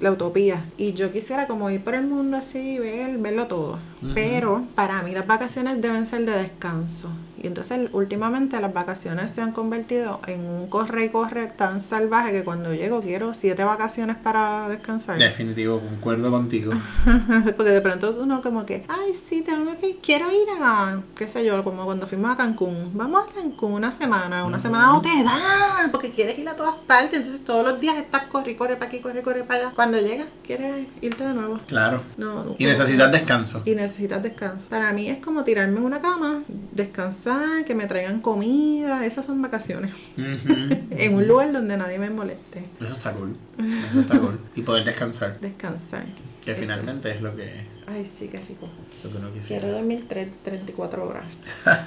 la- 0.00 0.10
utopía. 0.12 0.64
Y 0.78 0.92
yo 0.92 1.10
quisiera 1.12 1.46
como 1.46 1.70
ir 1.70 1.82
por 1.82 1.94
el 1.94 2.06
mundo 2.06 2.36
así, 2.36 2.78
ver, 2.78 3.18
verlo 3.18 3.46
todo. 3.46 3.78
Pero 4.14 4.64
para 4.76 5.02
mí 5.02 5.12
las 5.12 5.26
vacaciones 5.26 5.80
deben 5.82 6.06
ser 6.06 6.24
de 6.24 6.32
descanso. 6.32 7.08
Y 7.42 7.46
entonces 7.46 7.90
últimamente 7.92 8.60
las 8.60 8.72
vacaciones 8.72 9.30
se 9.30 9.42
han 9.42 9.52
convertido 9.52 10.20
en 10.26 10.40
un 10.40 10.68
corre 10.68 11.06
y 11.06 11.08
corre 11.10 11.46
tan 11.46 11.80
salvaje 11.80 12.32
que 12.32 12.44
cuando 12.44 12.74
llego 12.74 13.00
quiero 13.00 13.34
siete 13.34 13.64
vacaciones 13.64 14.16
para 14.16 14.68
descansar. 14.68 15.18
Definitivo, 15.18 15.80
concuerdo 15.80 16.30
contigo. 16.30 16.72
Porque 17.56 17.72
de 17.72 17.80
pronto 17.80 18.16
uno 18.20 18.42
como 18.42 18.64
que, 18.64 18.84
ay, 18.88 19.14
sí, 19.14 19.42
tengo 19.42 19.76
que, 19.78 19.96
quiero 19.96 20.30
ir 20.30 20.48
a, 20.60 21.00
qué 21.14 21.28
sé 21.28 21.44
yo, 21.44 21.62
como 21.64 21.84
cuando 21.84 22.06
fuimos 22.06 22.30
a 22.30 22.36
Cancún. 22.36 22.90
Vamos 22.94 23.28
a 23.28 23.34
Cancún 23.34 23.72
una 23.72 23.92
semana, 23.92 24.44
una 24.44 24.58
semana 24.58 24.86
no 24.86 25.02
te 25.02 25.22
dan, 25.22 25.90
porque 25.90 26.10
quieres 26.10 26.38
ir 26.38 26.48
a 26.48 26.56
todas 26.56 26.74
partes, 26.86 27.18
entonces 27.18 27.44
todos 27.44 27.64
los 27.64 27.80
días 27.80 27.96
estás 27.96 28.24
corre, 28.24 28.56
corre 28.56 28.76
para 28.76 28.86
aquí, 28.86 29.00
corre, 29.00 29.22
corre 29.22 29.44
para 29.44 29.60
allá. 29.60 29.72
Cuando 29.74 29.98
llegas, 29.98 30.26
quieres 30.44 30.86
irte 31.00 31.24
de 31.24 31.34
nuevo. 31.34 31.58
Claro. 31.66 32.02
No, 32.16 32.44
no, 32.44 32.56
Y 32.58 32.66
necesitas 32.66 33.10
descanso. 33.12 33.62
Y 33.64 33.74
necesitas 33.74 34.22
descanso. 34.22 34.68
Para 34.68 34.92
mí 34.92 35.08
es 35.08 35.18
como 35.18 35.44
tirarme 35.44 35.78
en 35.78 35.84
una 35.84 36.00
cama, 36.00 36.42
descansar, 36.72 37.35
que 37.66 37.74
me 37.74 37.86
traigan 37.86 38.20
comida, 38.20 39.04
esas 39.06 39.26
son 39.26 39.40
vacaciones. 39.42 39.92
En 40.16 41.14
un 41.14 41.26
lugar 41.28 41.52
donde 41.52 41.76
nadie 41.76 41.98
me 41.98 42.10
moleste. 42.10 42.64
Eso 42.80 42.94
está 42.94 43.12
cool. 43.12 43.36
Eso 43.90 44.00
está 44.00 44.18
cool. 44.18 44.38
Y 44.54 44.62
poder 44.62 44.84
descansar. 44.84 45.38
Descansar. 45.40 46.04
Que 46.44 46.52
Eso. 46.52 46.60
finalmente 46.62 47.10
es 47.10 47.20
lo 47.20 47.34
que, 47.36 47.50
Ay, 47.86 48.06
sí, 48.06 48.28
qué 48.28 48.38
rico. 48.38 48.68
lo 49.04 49.10
que 49.10 49.16
uno 49.16 49.26
Quiero 49.28 49.40
quisiera. 49.42 49.68
dormir 49.68 50.06
tre- 50.08 50.30
34 50.44 51.06
horas. 51.06 51.40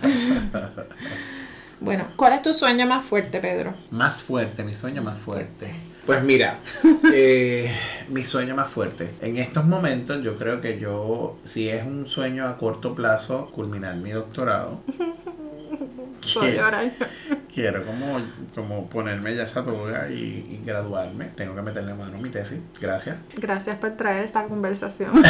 bueno, 1.82 2.06
¿cuál 2.16 2.34
es 2.34 2.42
tu 2.42 2.54
sueño 2.54 2.86
más 2.86 3.06
fuerte, 3.06 3.40
Pedro? 3.40 3.74
Más 3.92 4.22
fuerte, 4.24 4.64
mi 4.64 4.76
sueño 4.76 5.02
más 5.02 5.18
fuerte. 5.18 5.74
Pues 6.06 6.24
mira, 6.24 6.60
eh, 7.14 7.72
mi 8.10 8.26
sueño 8.26 8.56
más 8.56 8.70
fuerte. 8.70 9.12
En 9.22 9.38
estos 9.38 9.66
momentos 9.66 10.22
yo 10.24 10.38
creo 10.38 10.60
que 10.60 10.80
yo, 10.80 11.38
si 11.44 11.70
es 11.70 11.86
un 11.86 12.08
sueño 12.08 12.48
a 12.48 12.58
corto 12.58 12.96
plazo, 12.96 13.50
culminar 13.52 13.96
mi 13.96 14.12
doctorado. 14.12 14.82
Puedo 16.34 16.48
Quiero, 16.48 16.66
llorar. 16.66 16.94
Quiero 17.54 17.86
como, 17.86 18.22
como 18.56 18.90
ponerme 18.90 19.36
ya 19.36 19.44
esa 19.44 19.64
toga 19.64 20.10
y, 20.10 20.46
y 20.50 20.62
graduarme. 20.66 21.26
Tengo 21.36 21.56
que 21.56 21.62
meterle 21.62 21.94
mano 21.94 22.18
a 22.18 22.22
mi 22.22 22.30
tesis. 22.30 22.60
Gracias. 22.80 23.18
Gracias 23.36 23.76
por 23.78 23.92
traer 23.92 24.24
esta 24.24 24.46
conversación. 24.46 25.12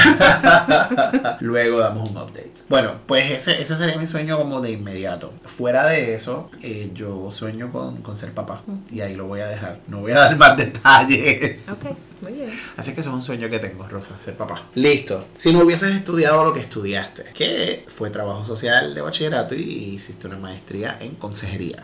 Luego 1.40 1.80
damos 1.80 2.10
un 2.10 2.18
update. 2.18 2.54
Bueno, 2.70 2.96
pues 3.06 3.32
ese, 3.32 3.62
ese 3.62 3.76
sería 3.76 3.98
mi 3.98 4.08
sueño 4.08 4.38
como 4.38 4.62
de 4.62 4.72
inmediato. 4.72 5.34
Fuera 5.44 5.86
de 5.86 6.16
eso, 6.16 6.50
eh, 6.62 6.92
yo 6.94 7.32
sueño 7.32 7.72
con, 7.72 7.98
con 8.02 8.16
ser 8.16 8.32
papá. 8.34 8.62
Y 8.92 9.02
ahí 9.02 9.16
lo 9.16 9.26
voy 9.28 9.42
a 9.42 9.48
dejar. 9.48 9.80
No 9.88 10.02
voy 10.02 10.12
a 10.12 10.20
dar 10.20 10.38
más 10.38 10.58
detalles. 10.58 11.68
ok, 11.70 11.96
muy 12.22 12.34
bien. 12.34 12.50
Así 12.78 12.94
que 12.94 13.02
eso 13.02 13.10
es 13.10 13.16
un 13.16 13.22
sueño 13.22 13.50
que 13.50 13.60
tengo, 13.60 13.88
Rosa, 13.88 14.20
ser 14.20 14.36
papá. 14.36 14.64
Listo. 14.76 15.26
Si 15.38 15.54
no 15.54 15.60
hubieses 15.60 15.96
estudiado 15.96 16.44
lo 16.44 16.54
que 16.54 16.62
estudiaste, 16.62 17.26
que 17.34 17.86
fue 17.88 18.10
trabajo 18.10 18.46
social 18.46 18.94
de 18.94 19.02
bachillerato 19.02 19.56
y 19.56 19.62
hiciste 19.96 20.28
una 20.28 20.38
maestría 20.38 20.98
en 21.00 21.16
consejería. 21.16 21.84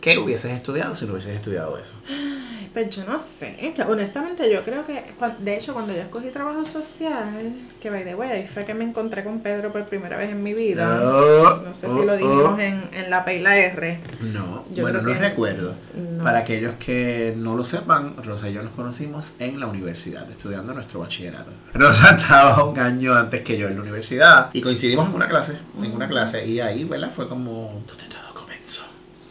¿Qué 0.00 0.18
hubieses 0.18 0.52
estudiado 0.52 0.94
si 0.94 1.04
no 1.06 1.12
hubieses 1.12 1.36
estudiado 1.36 1.78
eso? 1.78 1.94
Pues 2.72 2.88
yo 2.94 3.04
no 3.04 3.18
sé. 3.18 3.74
Honestamente, 3.88 4.48
yo 4.48 4.62
creo 4.62 4.86
que, 4.86 5.02
de 5.40 5.56
hecho, 5.56 5.72
cuando 5.72 5.92
yo 5.92 6.02
escogí 6.02 6.28
trabajo 6.28 6.64
social, 6.64 7.52
que 7.80 7.90
by 7.90 8.04
the 8.04 8.14
way, 8.14 8.46
fue 8.46 8.64
que 8.64 8.74
me 8.74 8.84
encontré 8.84 9.24
con 9.24 9.40
Pedro 9.40 9.72
por 9.72 9.86
primera 9.86 10.16
vez 10.16 10.30
en 10.30 10.40
mi 10.40 10.54
vida. 10.54 11.00
Oh, 11.02 11.62
No 11.64 11.74
sé 11.74 11.88
oh, 11.88 11.98
si 11.98 12.06
lo 12.06 12.16
dijimos 12.16 12.54
oh. 12.56 12.60
en, 12.60 12.88
en 12.92 13.10
la 13.10 13.24
P 13.24 13.38
y 13.38 13.40
la 13.40 13.58
R. 13.58 14.00
No, 14.20 14.64
Yo 14.72 14.82
bueno, 14.84 15.02
no 15.02 15.08
que- 15.12 15.18
recuerdo. 15.18 15.74
No. 15.96 16.22
Para 16.22 16.38
aquellos 16.38 16.74
que 16.78 17.34
no 17.36 17.56
lo 17.56 17.64
sepan, 17.64 18.14
Rosa 18.22 18.48
y 18.48 18.52
yo 18.52 18.62
nos 18.62 18.72
conocimos 18.74 19.32
en 19.40 19.58
la 19.58 19.66
universidad, 19.66 20.30
estudiando 20.30 20.72
nuestro 20.72 21.00
bachillerato. 21.00 21.50
Rosa 21.74 22.14
estaba 22.16 22.62
un 22.62 22.78
año 22.78 23.14
antes 23.14 23.40
que 23.40 23.58
yo 23.58 23.66
en 23.66 23.74
la 23.74 23.82
universidad 23.82 24.50
y 24.52 24.60
coincidimos 24.60 25.08
en 25.08 25.14
una 25.16 25.26
clase, 25.28 25.56
en 25.82 25.90
una 25.90 26.06
clase, 26.06 26.46
y 26.46 26.60
ahí, 26.60 26.84
¿verdad? 26.84 27.10
Fue 27.10 27.28
como. 27.28 27.82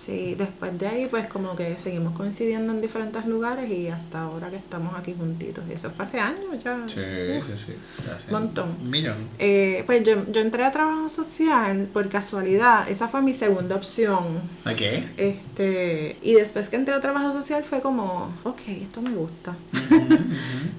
Sí, 0.09 0.33
después 0.35 0.77
de 0.79 0.87
ahí, 0.87 1.07
pues 1.07 1.27
como 1.27 1.55
que 1.55 1.77
seguimos 1.77 2.13
coincidiendo 2.17 2.73
en 2.73 2.81
diferentes 2.81 3.25
lugares 3.27 3.69
y 3.69 3.89
hasta 3.89 4.23
ahora 4.23 4.49
que 4.49 4.55
estamos 4.55 4.95
aquí 4.97 5.13
juntitos. 5.15 5.63
Y 5.69 5.73
eso 5.73 5.91
fue 5.91 6.05
hace 6.05 6.19
años 6.19 6.63
ya. 6.63 6.81
Sí, 6.87 6.99
sí, 7.45 7.53
sí. 7.67 7.73
Hace 8.11 8.31
Montón. 8.31 8.75
Un 8.81 8.89
millón. 8.89 9.17
Eh, 9.37 9.83
pues 9.85 10.01
yo, 10.03 10.25
yo 10.31 10.41
entré 10.41 10.63
a 10.63 10.71
trabajo 10.71 11.09
social 11.09 11.87
por 11.93 12.09
casualidad. 12.09 12.89
Esa 12.89 13.07
fue 13.07 13.21
mi 13.21 13.35
segunda 13.35 13.75
opción. 13.75 14.41
Ok. 14.65 14.81
Este, 15.17 16.17
y 16.23 16.33
después 16.33 16.69
que 16.69 16.77
entré 16.77 16.95
a 16.95 16.99
trabajo 16.99 17.31
social 17.31 17.63
fue 17.63 17.81
como, 17.81 18.33
ok, 18.43 18.61
esto 18.81 19.01
me 19.01 19.11
gusta. 19.11 19.55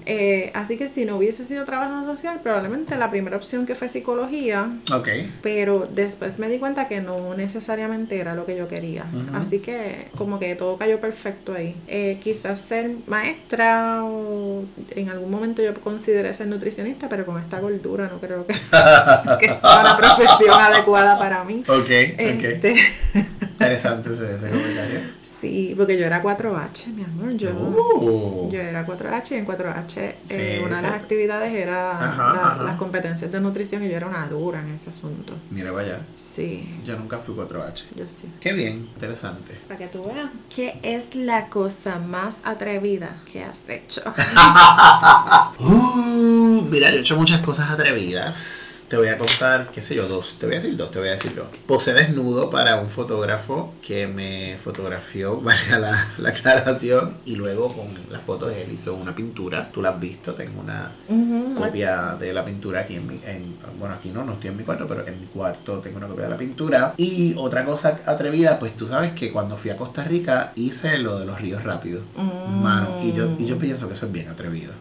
Eh, 0.06 0.50
así 0.54 0.76
que 0.76 0.88
si 0.88 1.04
no 1.04 1.16
hubiese 1.18 1.44
sido 1.44 1.64
trabajo 1.64 2.04
social, 2.04 2.40
probablemente 2.42 2.96
la 2.96 3.10
primera 3.10 3.36
opción 3.36 3.64
que 3.64 3.76
fue 3.76 3.88
psicología, 3.88 4.68
Ok. 4.92 5.08
pero 5.40 5.88
después 5.94 6.38
me 6.40 6.48
di 6.48 6.58
cuenta 6.58 6.88
que 6.88 7.00
no 7.00 7.34
necesariamente 7.36 8.18
era 8.18 8.34
lo 8.34 8.44
que 8.44 8.56
yo 8.56 8.66
quería. 8.66 9.04
Así 9.34 9.60
que 9.60 10.08
como 10.16 10.38
que 10.38 10.54
todo 10.54 10.76
cayó 10.76 11.00
perfecto 11.00 11.52
ahí. 11.52 11.74
Eh, 11.88 12.18
quizás 12.22 12.60
ser 12.60 12.90
maestra 13.06 14.04
o 14.04 14.64
en 14.90 15.08
algún 15.08 15.30
momento 15.30 15.62
yo 15.62 15.74
consideré 15.74 16.32
ser 16.34 16.48
nutricionista, 16.48 17.08
pero 17.08 17.26
con 17.26 17.40
esta 17.40 17.60
gordura 17.60 18.08
no 18.08 18.20
creo 18.20 18.46
que, 18.46 18.54
que 19.40 19.54
sea 19.54 19.82
la 19.82 19.96
profesión 19.96 20.54
adecuada 20.60 21.18
para 21.18 21.44
mí. 21.44 21.62
Ok, 21.66 21.78
ok. 21.78 21.90
Este, 22.18 22.74
Interesante 23.42 24.12
ese, 24.12 24.36
ese 24.36 24.48
comentario. 24.48 25.00
Sí, 25.40 25.74
porque 25.76 25.98
yo 25.98 26.04
era 26.06 26.22
4H, 26.22 26.86
mi 26.88 27.02
amor. 27.04 27.32
Yo, 27.34 27.50
Uh. 27.50 28.48
yo 28.50 28.60
era 28.60 28.86
4H 28.86 29.32
y 29.32 29.34
en 29.34 29.46
4H 29.46 30.14
eh, 30.30 30.62
una 30.64 30.76
de 30.76 30.82
las 30.82 30.92
actividades 30.92 31.52
era 31.54 31.92
Ajá, 31.96 32.32
la- 32.34 32.52
ajá. 32.52 32.62
las 32.62 32.76
competencias 32.76 33.30
de 33.32 33.40
nutrición 33.40 33.82
y 33.84 33.88
yo 33.90 33.96
era 33.96 34.06
una 34.06 34.26
dura 34.28 34.60
en 34.60 34.68
ese 34.74 34.90
asunto. 34.90 35.32
Mira, 35.50 35.72
vaya. 35.72 36.00
Sí, 36.16 36.80
Yo 36.84 36.96
nunca 36.98 37.18
fui 37.18 37.34
4H. 37.34 37.84
yo 37.96 38.06
sí. 38.06 38.28
Qué 38.40 38.52
bien, 38.52 38.88
interesante. 38.94 39.54
Para 39.68 39.78
que 39.78 39.86
tú 39.88 40.04
veas. 40.04 40.30
¿Qué 40.54 40.78
es 40.82 41.14
la 41.14 41.48
cosa 41.48 41.98
más 41.98 42.40
atrevida 42.44 43.16
que 43.30 43.42
has 43.44 43.68
hecho? 43.68 44.02
Uh, 45.58 46.62
mira, 46.70 46.90
yo 46.90 46.96
he 46.96 47.00
hecho 47.00 47.16
muchas 47.16 47.40
cosas 47.42 47.70
atrevidas. 47.70 48.69
Te 48.90 48.96
voy 48.96 49.06
a 49.06 49.16
contar, 49.16 49.68
qué 49.72 49.82
sé 49.82 49.94
yo, 49.94 50.08
dos. 50.08 50.34
Te 50.36 50.46
voy 50.46 50.56
a 50.56 50.58
decir 50.58 50.76
dos, 50.76 50.90
te 50.90 50.98
voy 50.98 51.06
a 51.06 51.12
decir 51.12 51.32
dos. 51.32 51.46
Posé 51.64 51.94
desnudo 51.94 52.50
para 52.50 52.74
un 52.80 52.90
fotógrafo 52.90 53.72
que 53.86 54.08
me 54.08 54.58
fotografió, 54.58 55.40
valga 55.40 55.78
la, 55.78 56.08
la 56.18 56.30
aclaración, 56.30 57.18
y 57.24 57.36
luego 57.36 57.68
con 57.68 57.86
las 58.10 58.20
fotos 58.20 58.52
él 58.52 58.72
hizo 58.72 58.92
una 58.94 59.14
pintura. 59.14 59.70
Tú 59.70 59.80
la 59.80 59.90
has 59.90 60.00
visto, 60.00 60.34
tengo 60.34 60.60
una 60.60 60.90
copia 61.54 62.16
de 62.18 62.32
la 62.32 62.44
pintura 62.44 62.80
aquí 62.80 62.96
en 62.96 63.06
mi, 63.06 63.20
en, 63.24 63.56
bueno 63.78 63.94
aquí 63.94 64.10
no, 64.10 64.24
no 64.24 64.32
estoy 64.32 64.50
en 64.50 64.56
mi 64.56 64.64
cuarto, 64.64 64.88
pero 64.88 65.06
en 65.06 65.20
mi 65.20 65.26
cuarto 65.26 65.78
tengo 65.78 65.98
una 65.98 66.08
copia 66.08 66.24
de 66.24 66.30
la 66.30 66.36
pintura. 66.36 66.94
Y 66.96 67.34
otra 67.36 67.64
cosa 67.64 68.00
atrevida, 68.04 68.58
pues 68.58 68.76
tú 68.76 68.88
sabes 68.88 69.12
que 69.12 69.30
cuando 69.30 69.56
fui 69.56 69.70
a 69.70 69.76
Costa 69.76 70.02
Rica 70.02 70.50
hice 70.56 70.98
lo 70.98 71.16
de 71.16 71.26
los 71.26 71.40
ríos 71.40 71.62
rápidos. 71.62 72.02
Mm. 72.16 72.60
Mano, 72.60 72.96
y 73.00 73.12
yo, 73.12 73.36
y 73.38 73.46
yo 73.46 73.56
pienso 73.56 73.86
que 73.86 73.94
eso 73.94 74.06
es 74.06 74.12
bien 74.12 74.28
atrevido. 74.28 74.72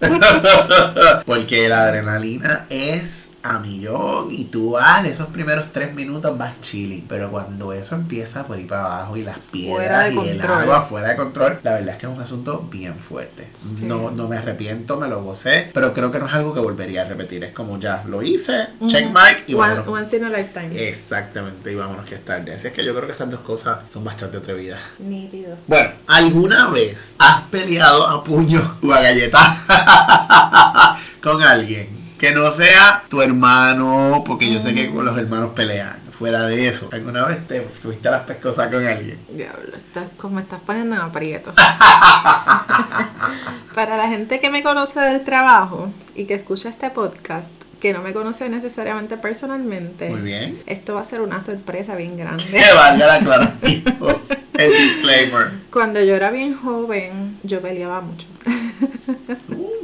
Porque 1.26 1.68
la 1.68 1.84
adrenalina 1.84 2.66
es 2.70 3.01
a 3.42 3.58
millón 3.58 4.28
y 4.30 4.44
tú 4.44 4.72
vas 4.72 5.04
esos 5.04 5.28
primeros 5.28 5.66
tres 5.72 5.92
minutos 5.94 6.36
vas 6.38 6.60
chilling. 6.60 7.06
Pero 7.08 7.30
cuando 7.30 7.72
eso 7.72 7.94
empieza 7.94 8.44
por 8.44 8.58
ir 8.58 8.66
para 8.66 8.84
abajo 8.84 9.16
y 9.16 9.22
las 9.22 9.38
piedras 9.38 10.12
y 10.12 10.18
el 10.18 10.36
control. 10.38 10.58
agua 10.60 10.80
fuera 10.80 11.08
de 11.08 11.16
control, 11.16 11.58
la 11.62 11.72
verdad 11.74 11.88
es 11.90 11.96
que 11.96 12.06
es 12.06 12.12
un 12.12 12.20
asunto 12.20 12.66
bien 12.70 12.96
fuerte. 12.96 13.48
Sí. 13.54 13.78
No, 13.82 14.10
no 14.10 14.28
me 14.28 14.36
arrepiento, 14.36 14.96
me 14.96 15.08
lo 15.08 15.22
gocé, 15.22 15.70
pero 15.74 15.92
creo 15.92 16.10
que 16.10 16.18
no 16.18 16.26
es 16.26 16.34
algo 16.34 16.54
que 16.54 16.60
volvería 16.60 17.02
a 17.02 17.04
repetir. 17.06 17.42
Es 17.44 17.52
como 17.52 17.78
ya 17.78 18.04
lo 18.06 18.22
hice, 18.22 18.68
check 18.86 19.10
mark 19.10 19.44
y 19.46 19.54
Once, 19.54 19.76
vámonos. 19.80 19.88
once 20.02 20.16
in 20.16 20.24
a 20.24 20.28
lifetime. 20.30 20.88
Exactamente, 20.88 21.72
y 21.72 21.74
vámonos 21.74 22.06
que 22.08 22.14
es 22.14 22.24
tarde. 22.24 22.54
Así 22.54 22.68
es 22.68 22.72
que 22.72 22.84
yo 22.84 22.94
creo 22.94 23.06
que 23.06 23.12
esas 23.12 23.30
dos 23.30 23.40
cosas 23.40 23.80
son 23.92 24.04
bastante 24.04 24.38
atrevidas. 24.38 24.80
Nítido. 24.98 25.56
Bueno, 25.66 25.90
¿alguna 26.06 26.68
vez 26.68 27.16
has 27.18 27.42
peleado 27.42 28.06
a 28.06 28.22
puño 28.22 28.78
o 28.82 28.92
a 28.92 29.00
galleta 29.00 30.96
con 31.22 31.42
alguien? 31.42 32.01
Que 32.22 32.30
no 32.30 32.48
sea 32.52 33.02
tu 33.08 33.20
hermano, 33.20 34.22
porque 34.24 34.48
yo 34.48 34.60
sé 34.60 34.72
que 34.74 34.88
con 34.94 35.04
los 35.04 35.18
hermanos 35.18 35.50
pelean. 35.56 35.96
Fuera 36.12 36.46
de 36.46 36.68
eso, 36.68 36.88
¿alguna 36.92 37.26
vez 37.26 37.44
te 37.48 37.58
tuviste 37.58 38.08
las 38.12 38.20
pescosas 38.20 38.68
con 38.72 38.86
alguien? 38.86 39.18
Diablo, 39.28 39.76
estás, 39.76 40.08
como 40.18 40.36
me 40.36 40.42
estás 40.42 40.60
poniendo 40.60 40.94
en 40.94 41.02
aprieto. 41.02 41.52
Para 43.74 43.96
la 43.96 44.06
gente 44.06 44.38
que 44.38 44.50
me 44.50 44.62
conoce 44.62 45.00
del 45.00 45.24
trabajo 45.24 45.90
y 46.14 46.26
que 46.26 46.34
escucha 46.34 46.68
este 46.68 46.90
podcast, 46.90 47.50
que 47.80 47.92
no 47.92 48.02
me 48.02 48.12
conoce 48.12 48.48
necesariamente 48.48 49.16
personalmente, 49.16 50.08
Muy 50.08 50.20
bien. 50.20 50.62
esto 50.66 50.94
va 50.94 51.00
a 51.00 51.04
ser 51.04 51.22
una 51.22 51.40
sorpresa 51.40 51.96
bien 51.96 52.16
grande. 52.16 52.44
Que 52.44 52.72
valga 52.72 53.04
la 53.04 53.14
aclaración. 53.14 53.82
El 54.54 54.70
disclaimer. 54.70 55.50
Cuando 55.72 56.00
yo 56.04 56.14
era 56.14 56.30
bien 56.30 56.54
joven, 56.54 57.40
yo 57.42 57.60
peleaba 57.60 58.00
mucho. 58.00 58.28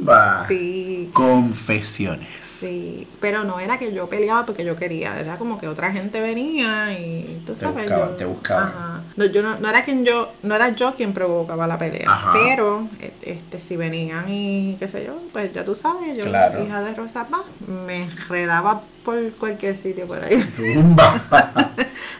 Zumba. 0.09 0.45
Sí, 0.47 1.09
Confesiones. 1.13 2.27
sí. 2.43 3.07
Pero 3.19 3.43
no 3.43 3.59
era 3.59 3.77
que 3.77 3.93
yo 3.93 4.07
peleaba 4.07 4.45
porque 4.45 4.63
yo 4.65 4.75
quería, 4.75 5.19
era 5.19 5.37
como 5.37 5.57
que 5.59 5.67
otra 5.67 5.91
gente 5.91 6.19
venía 6.21 6.93
y 6.97 7.41
tú 7.45 7.53
Te 7.53 7.59
sabes. 7.59 7.83
buscaban, 7.83 8.09
yo- 8.09 8.15
te 8.15 8.25
buscaban. 8.25 8.67
Ajá. 8.67 9.01
No, 9.15 9.25
yo 9.25 9.41
no, 9.43 9.59
no 9.59 9.69
era 9.69 9.83
quien 9.83 10.05
yo, 10.05 10.31
no 10.43 10.55
era 10.55 10.69
yo 10.69 10.95
quien 10.95 11.13
provocaba 11.13 11.67
la 11.67 11.77
pelea. 11.77 12.09
Ajá. 12.09 12.31
Pero 12.33 12.87
e- 13.01 13.13
este, 13.21 13.59
si 13.59 13.75
venían 13.75 14.25
y 14.29 14.75
qué 14.79 14.87
sé 14.87 15.05
yo, 15.05 15.19
pues 15.33 15.51
ya 15.53 15.63
tú 15.65 15.75
sabes, 15.75 16.17
yo 16.17 16.25
Claro. 16.25 16.63
hija 16.63 16.81
de 16.81 16.93
Rosa 16.93 17.27
Paz, 17.27 17.41
me 17.85 18.03
enredaba 18.03 18.81
por 19.09 19.31
cualquier 19.33 19.75
sitio 19.75 20.05
por 20.05 20.23
ahí. 20.23 20.39
Zumba. 20.55 21.19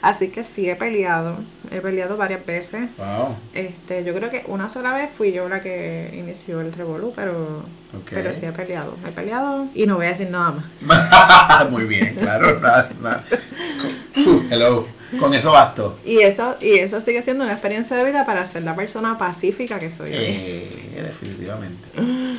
Así 0.01 0.29
que 0.29 0.43
sí 0.43 0.67
he 0.67 0.75
peleado. 0.75 1.37
He 1.71 1.81
peleado 1.81 2.17
varias 2.17 2.43
veces. 2.43 2.89
wow. 2.97 3.35
Este, 3.53 4.03
yo 4.03 4.15
creo 4.15 4.31
que 4.31 4.43
una 4.47 4.69
sola 4.69 4.93
vez 4.93 5.11
fui 5.15 5.31
yo 5.31 5.47
la 5.47 5.61
que 5.61 6.11
inició 6.17 6.61
el 6.61 6.73
revolú, 6.73 7.13
pero, 7.15 7.63
pero 8.09 8.33
sí 8.33 8.47
he 8.47 8.51
peleado. 8.51 8.97
He 9.07 9.11
peleado 9.11 9.67
y 9.75 9.85
no 9.85 9.97
voy 9.97 10.07
a 10.07 10.09
decir 10.09 10.31
nada 10.31 10.63
más. 10.81 11.69
Muy 11.69 11.83
bien, 11.83 12.15
claro. 12.15 12.59
nada, 12.59 12.89
nada. 12.99 13.23
Hello. 14.49 14.87
Con 15.17 15.33
eso 15.33 15.51
basto. 15.51 15.99
Y 16.05 16.19
eso, 16.19 16.57
y 16.61 16.73
eso 16.79 16.99
sigue 17.01 17.21
siendo 17.21 17.43
una 17.43 17.53
experiencia 17.53 17.95
de 17.97 18.03
vida 18.03 18.25
para 18.25 18.45
ser 18.45 18.63
la 18.63 18.75
persona 18.75 19.17
pacífica 19.17 19.79
que 19.79 19.89
soy. 19.89 20.09
hoy. 20.11 20.17
Eh, 20.19 21.01
definitivamente. 21.03 21.87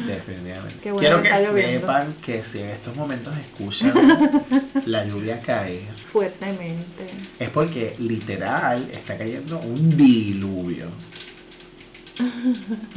Definitivamente. 0.07 0.77
Qué 0.83 0.93
bueno 0.93 0.99
Quiero 1.01 1.17
que 1.23 1.23
que 1.23 1.29
está 1.35 1.49
lloviendo. 1.51 1.81
sepan 1.81 2.15
que 2.25 2.45
si 2.45 2.61
en 2.61 2.69
estos 2.69 2.95
momentos 2.95 3.35
escuchan 3.37 3.93
la 4.87 5.05
lluvia 5.05 5.41
caer, 5.41 5.83
Fuertemente. 6.13 7.07
es 7.39 7.49
porque 7.51 7.95
literal 7.99 8.89
está 8.93 9.17
cayendo 9.19 9.59
un 9.61 9.97
diluvio. 9.97 10.87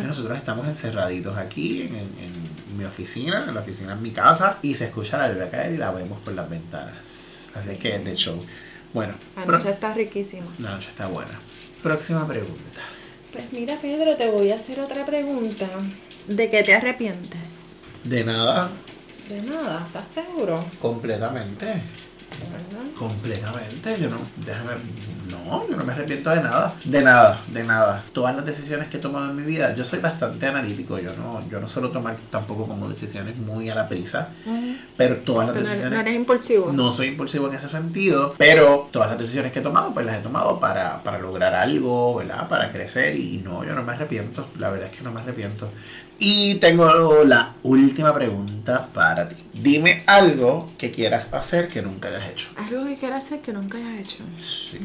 Nosotros 0.05 0.37
estamos 0.37 0.67
encerraditos 0.67 1.37
aquí 1.37 1.83
en, 1.83 1.95
en- 1.95 2.63
en 2.71 2.77
mi 2.77 2.83
oficina, 2.85 3.45
en 3.47 3.53
la 3.53 3.61
oficina 3.61 3.93
en 3.93 4.01
mi 4.01 4.11
casa, 4.11 4.57
y 4.61 4.73
se 4.75 4.85
escucha 4.85 5.17
la 5.17 5.29
lluvia 5.31 5.49
caer 5.49 5.73
y 5.73 5.77
la 5.77 5.91
vemos 5.91 6.19
por 6.21 6.33
las 6.33 6.49
ventanas. 6.49 7.47
Así 7.55 7.75
que 7.77 7.99
de 7.99 8.15
show. 8.15 8.37
Bueno, 8.93 9.13
La 9.35 9.43
pro- 9.45 9.57
noche 9.57 9.69
está 9.71 9.93
riquísima. 9.93 10.47
la 10.59 10.71
noche 10.71 10.89
está 10.89 11.07
buena. 11.07 11.39
Próxima 11.81 12.27
pregunta. 12.27 12.81
Pues 13.31 13.51
mira, 13.51 13.75
Pedro, 13.81 14.15
te 14.15 14.29
voy 14.29 14.51
a 14.51 14.55
hacer 14.55 14.79
otra 14.79 15.05
pregunta. 15.05 15.67
¿De 16.27 16.49
qué 16.49 16.63
te 16.63 16.73
arrepientes? 16.75 17.73
De 18.03 18.23
nada, 18.23 18.69
De 19.27 19.41
nada, 19.41 19.83
¿estás 19.87 20.07
seguro? 20.07 20.63
completamente. 20.81 21.81
Completamente, 22.97 23.97
yo 23.99 24.09
no, 24.09 24.17
déjame, 24.45 24.71
no, 25.29 25.67
yo 25.69 25.75
no 25.75 25.83
me 25.83 25.93
arrepiento 25.93 26.29
de 26.29 26.37
nada, 26.41 26.75
de 26.85 27.01
nada, 27.01 27.39
de 27.47 27.63
nada. 27.63 28.03
Todas 28.13 28.35
las 28.35 28.45
decisiones 28.45 28.87
que 28.87 28.97
he 28.97 28.99
tomado 28.99 29.29
en 29.29 29.35
mi 29.35 29.43
vida, 29.43 29.75
yo 29.75 29.83
soy 29.83 29.99
bastante 29.99 30.45
analítico, 30.45 30.99
yo 30.99 31.13
no, 31.15 31.47
yo 31.49 31.59
no 31.59 31.67
suelo 31.67 31.89
tomar 31.89 32.15
tampoco 32.29 32.67
como 32.67 32.87
decisiones 32.87 33.35
muy 33.37 33.69
a 33.69 33.75
la 33.75 33.89
prisa, 33.89 34.29
pero 34.95 35.17
todas 35.17 35.47
las 35.47 35.53
Pero 35.55 35.65
decisiones, 35.65 35.93
no 35.93 35.99
eres 35.99 36.15
impulsivo. 36.15 36.71
no 36.71 36.93
soy 36.93 37.07
impulsivo 37.07 37.47
en 37.49 37.55
ese 37.55 37.67
sentido, 37.67 38.35
pero 38.37 38.87
todas 38.91 39.09
las 39.09 39.17
decisiones 39.19 39.51
que 39.51 39.59
he 39.59 39.63
tomado, 39.63 39.93
pues 39.93 40.05
las 40.05 40.17
he 40.17 40.21
tomado 40.21 40.59
para, 40.59 41.01
para 41.03 41.19
lograr 41.19 41.55
algo, 41.55 42.15
¿verdad? 42.15 42.47
Para 42.47 42.71
crecer 42.71 43.15
y 43.15 43.37
no, 43.43 43.65
yo 43.65 43.73
no 43.75 43.83
me 43.83 43.93
arrepiento, 43.93 44.47
la 44.59 44.69
verdad 44.69 44.89
es 44.91 44.97
que 44.97 45.03
no 45.03 45.11
me 45.11 45.21
arrepiento. 45.21 45.67
Y 46.25 46.55
tengo 46.55 47.25
la 47.25 47.55
última 47.63 48.13
pregunta 48.13 48.87
para 48.93 49.27
ti. 49.27 49.35
Dime 49.51 50.03
algo 50.05 50.71
que 50.77 50.89
quieras 50.89 51.33
hacer 51.33 51.67
que 51.67 51.81
nunca 51.81 52.07
hayas 52.07 52.29
hecho. 52.31 52.47
Algo 52.55 52.85
que 52.85 52.95
quieras 52.95 53.25
hacer 53.25 53.41
que 53.41 53.51
nunca 53.51 53.77
hayas 53.77 53.99
hecho. 53.99 54.23
Sí. 54.37 54.79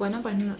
Bueno, 0.00 0.20
pues 0.22 0.34
no- 0.38 0.56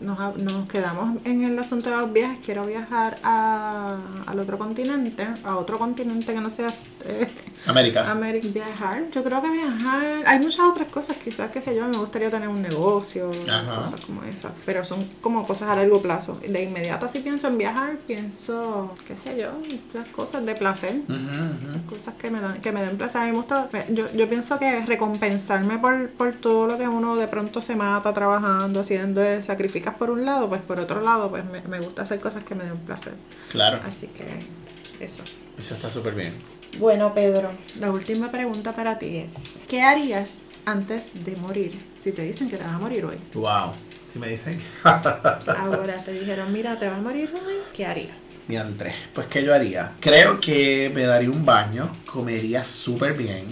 no- 0.00 0.16
nos, 0.16 0.36
nos 0.36 0.68
quedamos 0.68 1.18
en 1.24 1.44
el 1.44 1.56
asunto 1.60 1.90
de 1.90 1.96
los 1.96 2.12
viajes. 2.12 2.40
Quiero 2.44 2.66
viajar 2.66 3.16
a, 3.22 3.96
al 4.26 4.40
otro 4.40 4.58
continente, 4.58 5.24
a 5.44 5.56
otro 5.56 5.78
continente 5.78 6.34
que 6.34 6.40
no 6.40 6.50
sea 6.50 6.74
eh, 7.04 7.28
América. 7.68 8.10
América. 8.10 8.48
Viajar, 8.52 9.10
yo 9.12 9.22
creo 9.22 9.40
que 9.42 9.50
viajar. 9.50 10.24
Hay 10.26 10.40
muchas 10.40 10.66
otras 10.66 10.88
cosas, 10.88 11.16
quizás, 11.18 11.52
qué 11.52 11.62
sé 11.62 11.76
yo, 11.76 11.86
me 11.86 11.98
gustaría 11.98 12.30
tener 12.30 12.48
un 12.48 12.60
negocio, 12.60 13.30
Ajá. 13.48 13.82
cosas 13.84 14.00
como 14.00 14.24
esas. 14.24 14.50
Pero 14.66 14.84
son 14.84 15.06
como 15.20 15.46
cosas 15.46 15.68
a 15.70 15.76
largo 15.76 16.02
plazo. 16.02 16.40
De 16.44 16.64
inmediato, 16.64 17.06
así 17.06 17.20
pienso 17.20 17.46
en 17.46 17.58
viajar, 17.58 17.96
pienso, 18.08 18.92
qué 19.06 19.16
sé 19.16 19.38
yo, 19.40 19.50
las 19.94 20.08
cosas 20.08 20.44
de 20.44 20.56
placer. 20.56 20.96
Ujú. 21.08 21.94
cosas 21.94 22.14
que 22.14 22.28
me 22.28 22.40
dan, 22.40 22.60
que 22.60 22.72
me 22.72 22.82
den 22.82 22.98
placer. 22.98 23.20
A 23.22 23.24
mí 23.26 23.30
me 23.30 23.36
gusta, 23.36 23.68
yo, 23.90 24.10
yo 24.12 24.28
pienso 24.28 24.58
que 24.58 24.84
recompensarme 24.84 25.78
por, 25.78 26.10
por 26.10 26.34
todo 26.34 26.66
lo 26.66 26.76
que 26.76 26.88
uno 26.88 27.14
de 27.14 27.28
pronto 27.28 27.60
se 27.60 27.76
mata 27.76 28.12
trabajando, 28.12 28.47
haciendo, 28.80 29.22
eh, 29.22 29.42
sacrificas 29.42 29.94
por 29.94 30.10
un 30.10 30.24
lado, 30.24 30.48
pues 30.48 30.60
por 30.62 30.78
otro 30.80 31.00
lado, 31.00 31.30
pues 31.30 31.44
me, 31.44 31.60
me 31.62 31.80
gusta 31.80 32.02
hacer 32.02 32.20
cosas 32.20 32.44
que 32.44 32.54
me 32.54 32.64
den 32.64 32.78
placer. 32.78 33.14
Claro, 33.50 33.80
Así 33.84 34.08
que 34.08 35.04
eso. 35.04 35.22
eso 35.58 35.74
está 35.74 35.90
súper 35.90 36.14
bien. 36.14 36.34
Bueno, 36.78 37.14
Pedro, 37.14 37.50
la 37.80 37.90
última 37.90 38.30
pregunta 38.30 38.74
para 38.74 38.98
ti 38.98 39.16
es, 39.16 39.60
¿qué 39.68 39.82
harías 39.82 40.56
antes 40.66 41.12
de 41.24 41.34
morir? 41.36 41.72
Si 41.96 42.12
te 42.12 42.22
dicen 42.22 42.50
que 42.50 42.56
te 42.58 42.64
vas 42.64 42.74
a 42.74 42.78
morir 42.78 43.04
hoy. 43.06 43.16
Wow. 43.34 43.72
Si 44.06 44.18
me 44.18 44.28
dicen, 44.28 44.58
Ahora 44.84 46.02
te 46.04 46.12
dijeron, 46.12 46.52
mira, 46.52 46.78
te 46.78 46.88
vas 46.88 46.98
a 46.98 47.02
morir 47.02 47.32
hoy, 47.34 47.54
¿qué 47.74 47.86
harías? 47.86 48.24
diantre, 48.48 48.94
pues 49.14 49.26
¿qué 49.26 49.44
yo 49.44 49.52
haría? 49.54 49.92
Creo 50.00 50.40
que 50.40 50.90
me 50.94 51.02
daría 51.02 51.30
un 51.30 51.44
baño, 51.44 51.92
comería 52.06 52.64
súper 52.64 53.12
bien, 53.14 53.44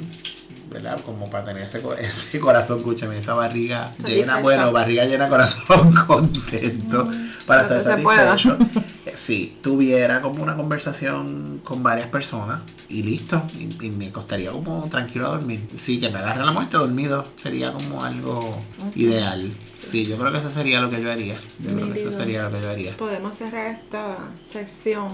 ¿verdad? 0.71 1.01
Como 1.05 1.31
para 1.31 1.45
tener 1.45 1.63
ese, 1.63 1.83
ese 2.01 2.41
corazón, 2.41 2.79
escúchame, 2.79 3.19
esa 3.19 3.35
barriga 3.35 3.93
llena, 4.05 4.41
bueno, 4.41 4.73
barriga 4.73 5.05
llena, 5.05 5.29
corazón 5.29 5.95
contento, 6.07 7.09
para 7.47 7.63
Lo 7.63 7.69
que 7.69 7.77
estar 7.77 8.03
satisfecho. 8.03 8.59
Eh, 9.07 9.13
Sí, 9.15 9.57
tuviera 9.63 10.21
como 10.21 10.43
una 10.43 10.57
conversación 10.57 11.61
con 11.63 11.81
varias 11.81 12.09
personas 12.09 12.63
y 12.89 13.05
listo, 13.05 13.41
y, 13.55 13.87
y 13.87 13.91
me 13.91 14.11
costaría 14.11 14.51
como 14.51 14.89
tranquilo 14.91 15.29
a 15.29 15.31
dormir. 15.31 15.61
Sí, 15.77 16.01
que 16.01 16.11
me 16.11 16.19
agarre 16.19 16.45
la 16.45 16.51
muerte 16.51 16.77
dormido 16.77 17.25
sería 17.37 17.73
como 17.73 18.03
algo 18.03 18.59
ideal. 18.97 19.53
Sí, 19.79 20.07
yo 20.07 20.17
creo 20.17 20.33
que 20.33 20.39
eso 20.39 20.51
sería 20.51 20.81
lo 20.81 20.91
que 20.91 21.01
yo 21.01 21.13
haría. 21.13 21.37
Yo 21.61 21.73
creo 21.73 21.93
que 21.93 22.01
eso 22.01 22.11
sería 22.11 22.43
lo 22.43 22.51
que 22.51 22.61
yo 22.61 22.71
haría. 22.71 22.97
Podemos 22.97 23.37
cerrar 23.37 23.67
esta 23.69 24.19
sección 24.43 25.13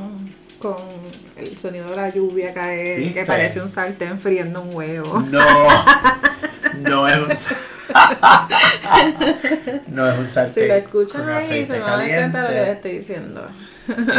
con 0.62 0.76
el 1.36 1.58
sonido 1.58 1.90
de 1.90 1.96
la 1.96 2.08
lluvia 2.10 2.54
caer, 2.54 3.00
¿Viste? 3.00 3.14
que 3.14 3.26
parece 3.26 3.60
un 3.60 3.68
sartén 3.68 4.20
friendo 4.20 4.62
un 4.62 4.72
huevo. 4.74 5.18
No, 5.20 5.40
no 6.76 7.08
es 7.08 7.16
un 7.16 7.28
no 9.88 10.08
es 10.08 10.18
un 10.18 10.28
sartén 10.28 10.62
Si 10.62 10.68
lo 10.68 10.74
escuchan 10.74 11.28
ahí, 11.28 11.66
se 11.66 11.80
van 11.80 12.00
a 12.00 12.04
de 12.04 12.28
lo 12.28 12.48
que 12.48 12.54
les 12.54 12.68
estoy 12.68 12.98
diciendo. 12.98 13.44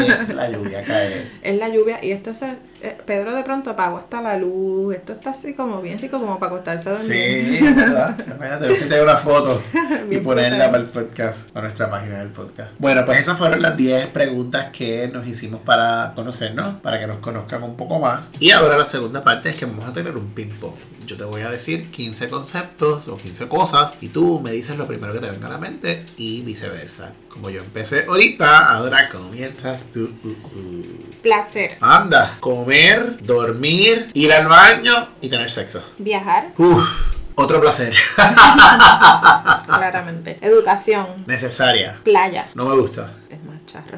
Es 0.08 0.30
la 0.30 0.50
lluvia 0.50 0.84
caer. 0.84 1.32
Es 1.44 1.58
la 1.58 1.70
lluvia 1.70 2.04
y 2.04 2.12
esto 2.12 2.34
se, 2.34 2.58
eh, 2.82 2.98
Pedro 3.06 3.34
de 3.34 3.44
pronto 3.44 3.70
apagó 3.70 3.98
hasta 3.98 4.22
la 4.22 4.38
luz. 4.38 4.96
Esto 4.96 5.14
está 5.14 5.32
así 5.32 5.54
como 5.54 5.82
bien 5.82 6.00
rico 6.00 6.20
como 6.20 6.40
para 6.40 6.54
acostarse 6.54 6.90
a 6.90 6.94
dormir. 6.94 7.10
Sí, 7.10 7.58
es 7.66 7.76
verdad. 7.76 8.18
Imagínate, 8.20 8.60
tenemos 8.60 8.80
que 8.80 8.86
tener 8.86 9.04
una 9.04 9.18
foto 9.18 9.62
y 10.10 10.18
ponerla 10.18 10.72
para 10.72 10.84
el 10.84 10.90
podcast, 10.90 11.50
para 11.52 11.68
nuestra 11.68 11.90
página 11.90 12.20
del 12.20 12.30
podcast. 12.30 12.72
Bueno, 12.80 13.06
pues 13.06 13.20
esas 13.20 13.38
fueron 13.38 13.62
las 13.62 13.76
10 13.76 14.08
preguntas 14.08 14.68
que 14.72 15.08
nos 15.08 15.28
hicimos 15.28 15.62
para 15.62 16.14
conocernos, 16.16 16.80
para 16.82 17.00
que 17.00 17.08
nos 17.08 17.20
conozcan 17.20 17.64
un 17.64 17.76
poco 17.76 18.00
más. 18.00 18.32
Y 18.40 18.52
ahora 18.52 18.78
la 18.78 18.86
segunda 18.86 19.22
parte 19.22 19.50
es 19.50 19.56
que 19.56 19.66
vamos 19.66 19.86
a 19.88 19.94
tener 19.94 20.16
un 20.16 20.28
ping-pong. 20.32 20.76
Yo 21.06 21.18
te 21.18 21.24
voy 21.26 21.42
a 21.42 21.50
decir 21.50 21.90
15 21.92 22.30
conceptos 22.30 23.08
o 23.08 23.18
15 23.18 23.48
cosas 23.48 23.94
y 24.00 24.10
tú 24.10 24.40
me 24.40 24.52
dices 24.52 24.78
lo 24.78 24.88
primero 24.88 25.14
que 25.14 25.20
te 25.20 25.30
venga 25.30 25.48
a 25.48 25.52
la 25.52 25.58
mente 25.58 26.06
y 26.18 26.42
viceversa. 26.42 27.12
Como 27.28 27.50
yo 27.50 27.62
empecé 27.62 28.06
ahorita, 28.06 28.74
ahora 28.74 29.10
comienza 29.10 29.62
piensas 29.63 29.86
tú? 29.91 30.13
Uh, 30.23 30.28
uh. 30.30 31.21
Placer. 31.21 31.78
Anda, 31.80 32.38
comer, 32.39 33.17
dormir, 33.21 34.10
ir 34.13 34.34
al 34.34 34.47
baño 34.47 35.10
y 35.21 35.30
tener 35.30 35.49
sexo. 35.49 35.84
Viajar, 35.97 36.52
Uf, 36.58 37.15
otro 37.36 37.62
placer. 37.62 37.93
claramente. 39.65 40.38
Educación. 40.41 41.23
Necesaria. 41.26 41.99
Playa. 42.04 42.49
No 42.56 42.65
me 42.65 42.76
gusta. 42.76 43.12
Este 43.23 43.36
es 43.36 43.43
más 43.43 43.65
charro. 43.65 43.97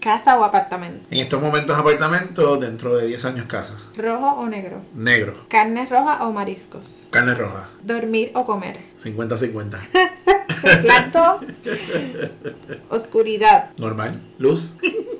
Casa 0.00 0.38
o 0.38 0.44
apartamento. 0.44 1.06
En 1.10 1.18
estos 1.18 1.42
momentos 1.42 1.76
apartamento, 1.76 2.56
dentro 2.56 2.96
de 2.96 3.08
10 3.08 3.24
años 3.24 3.46
casa. 3.46 3.74
Rojo 3.96 4.40
o 4.40 4.46
negro. 4.46 4.82
Negro. 4.94 5.34
Carne 5.48 5.86
roja 5.86 6.26
o 6.26 6.32
mariscos. 6.32 7.08
Carne 7.10 7.34
roja. 7.34 7.68
Dormir 7.82 8.30
o 8.34 8.44
comer. 8.44 8.78
50-50. 9.02 9.78
Plato. 10.82 11.40
Oscuridad. 12.90 13.70
Normal. 13.76 14.20
Luz. 14.38 14.72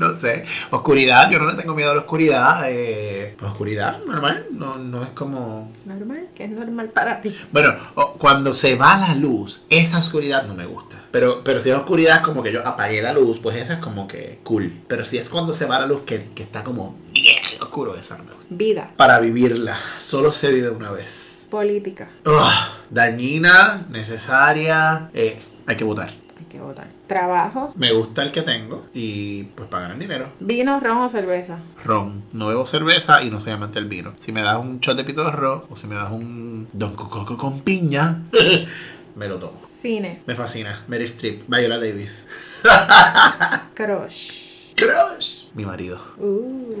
no 0.00 0.16
sé. 0.16 0.44
Oscuridad. 0.70 1.30
Yo 1.30 1.38
no 1.38 1.50
le 1.50 1.56
tengo 1.56 1.74
miedo 1.74 1.90
a 1.90 1.94
la 1.94 2.00
oscuridad. 2.00 2.64
Eh, 2.68 3.34
pues 3.38 3.52
oscuridad, 3.52 3.98
normal. 4.04 4.46
No, 4.50 4.76
no 4.76 5.04
es 5.04 5.10
como... 5.10 5.70
Normal. 5.84 6.28
que 6.34 6.44
es 6.44 6.50
normal 6.50 6.88
para 6.88 7.20
ti? 7.20 7.36
Bueno, 7.52 7.74
cuando 8.18 8.54
se 8.54 8.74
va 8.74 8.96
la 8.96 9.14
luz, 9.14 9.66
esa 9.68 9.98
oscuridad 9.98 10.46
no 10.46 10.54
me 10.54 10.66
gusta. 10.66 10.96
Pero, 11.10 11.42
pero 11.44 11.60
si 11.60 11.70
es 11.70 11.76
oscuridad, 11.76 12.22
como 12.22 12.42
que 12.42 12.52
yo 12.52 12.66
apagué 12.66 13.02
la 13.02 13.12
luz, 13.12 13.40
pues 13.40 13.56
esa 13.56 13.74
es 13.74 13.78
como 13.80 14.06
que 14.06 14.40
cool. 14.42 14.80
Pero 14.86 15.04
si 15.04 15.18
es 15.18 15.28
cuando 15.28 15.52
se 15.52 15.66
va 15.66 15.78
la 15.78 15.86
luz, 15.86 16.02
que, 16.02 16.30
que 16.34 16.42
está 16.42 16.62
como 16.62 16.96
bien 17.12 17.42
oscuro, 17.60 17.96
esa 17.96 18.16
no 18.16 18.24
me 18.24 18.32
gusta. 18.32 18.46
Vida. 18.48 18.90
Para 18.96 19.18
vivirla, 19.18 19.76
solo 19.98 20.32
se 20.32 20.50
vive 20.50 20.70
una 20.70 20.90
vez. 20.90 21.46
Política. 21.50 22.08
Ugh, 22.24 22.50
dañina, 22.90 23.86
necesaria, 23.90 25.10
eh, 25.12 25.38
hay 25.66 25.76
que 25.76 25.84
votar. 25.84 26.10
Hay 26.38 26.44
que 26.46 26.60
votar. 26.60 26.99
Trabajo. 27.10 27.72
Me 27.74 27.90
gusta 27.90 28.22
el 28.22 28.30
que 28.30 28.42
tengo 28.42 28.86
y 28.94 29.42
pues 29.42 29.68
pagan 29.68 29.90
el 29.90 29.98
dinero. 29.98 30.28
Vino, 30.38 30.78
ron 30.78 30.98
o 30.98 31.08
cerveza. 31.08 31.58
Ron. 31.84 32.22
No 32.32 32.46
bebo 32.46 32.64
cerveza 32.66 33.20
y 33.24 33.30
no 33.30 33.40
soy 33.40 33.50
amante 33.52 33.80
del 33.80 33.88
vino. 33.88 34.14
Si 34.20 34.30
me 34.30 34.42
das 34.42 34.58
un 34.58 34.78
shot 34.78 34.96
de 34.96 35.02
pito 35.02 35.24
de 35.24 35.32
ron 35.32 35.64
o 35.68 35.74
si 35.74 35.88
me 35.88 35.96
das 35.96 36.12
un 36.12 36.68
Don 36.72 36.94
Coco 36.94 37.36
con 37.36 37.62
piña, 37.62 38.22
me 39.16 39.28
lo 39.28 39.40
tomo. 39.40 39.60
Cine. 39.66 40.22
Me 40.24 40.36
fascina. 40.36 40.84
Mary 40.86 41.08
Streep, 41.08 41.42
Viola 41.48 41.78
Davis. 41.80 42.24
Crush. 43.74 44.72
Crush. 44.76 45.46
Mi 45.54 45.66
marido. 45.66 45.98
Uh. 46.16 46.78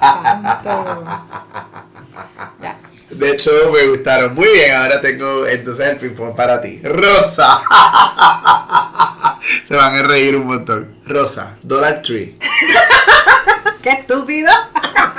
santo. 0.00 1.06
De 3.10 3.32
hecho, 3.32 3.50
me 3.72 3.86
gustaron 3.88 4.34
muy 4.34 4.48
bien. 4.48 4.72
Ahora 4.72 5.00
tengo 5.00 5.46
entonces 5.46 5.88
el 5.88 5.96
ping-pong 5.96 6.34
para 6.34 6.60
ti. 6.60 6.80
Rosa. 6.82 7.60
Se 9.64 9.74
van 9.74 9.96
a 9.96 10.02
reír 10.02 10.36
un 10.36 10.46
montón. 10.46 10.96
Rosa. 11.06 11.56
Dollar 11.62 12.02
Tree. 12.02 12.36
¡Qué 13.82 13.90
estúpido! 13.90 14.50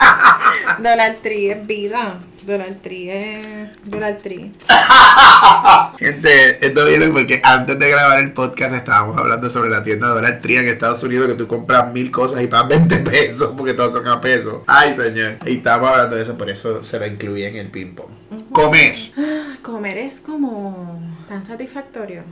Dollar 0.80 1.18
Tree 1.22 1.52
es 1.52 1.66
vida. 1.68 2.20
Dollar 2.46 2.76
Tree 2.82 3.10
es. 3.10 3.70
Dollar 3.86 4.18
Tree. 4.18 4.52
Gente, 6.00 6.66
esto 6.66 6.86
viene 6.86 7.08
porque 7.10 7.40
antes 7.44 7.78
de 7.78 7.90
grabar 7.90 8.20
el 8.20 8.34
podcast 8.34 8.74
estábamos 8.74 9.18
hablando 9.18 9.50
sobre 9.50 9.70
la 9.70 9.84
tienda 9.84 10.08
Dollar 10.08 10.42
Tree 10.42 10.58
en 10.58 10.68
Estados 10.68 11.04
Unidos 11.04 11.28
que 11.28 11.36
tú 11.36 11.48
compras 11.48 11.92
mil 11.94 12.10
cosas 12.10 12.42
y 12.42 12.48
pagas 12.48 12.70
20 12.70 12.98
pesos 12.98 13.54
porque 13.56 13.74
todos 13.74 13.94
son 13.94 14.08
a 14.08 14.20
pesos. 14.20 14.62
Ay, 14.68 14.96
señor. 14.96 15.38
Y 15.46 15.58
estábamos 15.58 15.90
hablando 15.90 16.16
de 16.16 16.24
eso, 16.24 16.38
por 16.38 16.50
eso 16.50 16.84
se 16.84 17.00
lo 17.00 17.06
incluí 17.06 17.44
en 17.44 17.56
el 17.58 17.68
ping-pong. 17.70 18.10
Comer. 18.52 18.96
Comer 19.62 19.98
es 20.00 20.22
como 20.22 21.00
tan 21.28 21.44
satisfactorio. 21.44 22.24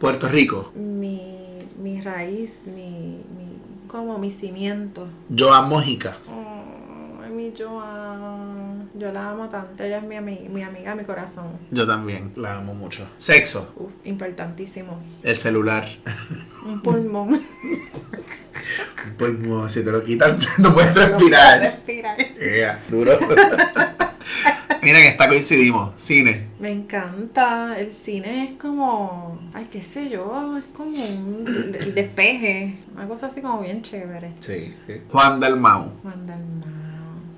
Puerto 0.00 0.28
Rico. 0.28 0.72
Mi, 0.74 1.20
mi 1.78 2.00
raíz, 2.00 2.62
mi, 2.64 3.20
mi. 3.36 3.58
como 3.88 4.18
mi 4.18 4.32
cimiento. 4.32 5.08
Joan 5.36 5.68
Mojica. 5.68 6.16
Ay, 6.26 6.55
mi 7.36 7.52
Joan. 7.56 8.90
Yo 8.94 9.12
la 9.12 9.30
amo 9.30 9.48
tanto. 9.48 9.84
Ella 9.84 9.98
es 9.98 10.04
mi, 10.04 10.16
ami- 10.16 10.48
mi 10.48 10.62
amiga, 10.62 10.94
mi 10.94 11.04
corazón. 11.04 11.46
Yo 11.70 11.86
también 11.86 12.32
la 12.36 12.56
amo 12.56 12.74
mucho. 12.74 13.06
Sexo. 13.18 13.72
Uf, 13.76 13.90
importantísimo. 14.04 14.98
El 15.22 15.36
celular. 15.36 15.86
Un 16.66 16.82
pulmón. 16.82 17.40
Pues 19.18 19.38
no, 19.38 19.68
si 19.68 19.82
te 19.84 19.92
lo 19.92 20.02
quitan, 20.02 20.36
no 20.58 20.72
puedes 20.74 20.94
respirar. 20.94 21.60
Respirar. 21.60 22.16
Ea, 22.40 22.80
duro. 22.88 23.12
Miren, 24.82 25.04
esta 25.04 25.26
coincidimos. 25.28 25.94
Cine. 25.96 26.48
Me 26.60 26.70
encanta. 26.70 27.76
El 27.78 27.92
cine 27.92 28.44
es 28.44 28.52
como. 28.52 29.38
Ay, 29.52 29.68
qué 29.70 29.82
sé 29.82 30.08
yo. 30.08 30.56
Es 30.58 30.64
como 30.76 31.04
un 31.04 31.44
de- 31.72 31.92
despeje. 31.92 32.76
Una 32.94 33.06
cosa 33.08 33.26
así 33.26 33.40
como 33.40 33.60
bien 33.60 33.82
chévere. 33.82 34.32
Sí, 34.40 34.74
sí. 34.86 35.00
Juan 35.10 35.40
Dalmau. 35.40 35.90
Juan. 36.02 36.26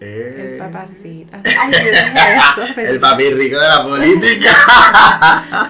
Eh. 0.01 0.53
El 0.53 0.59
papacita. 0.59 1.41
Ay, 1.45 1.73
yo 1.73 1.79
dije 1.79 2.37
eso. 2.37 2.81
El 2.81 3.01
papi 3.01 3.31
rico 3.31 3.59
de 3.59 3.69
la 3.69 3.83
política. 3.83 4.51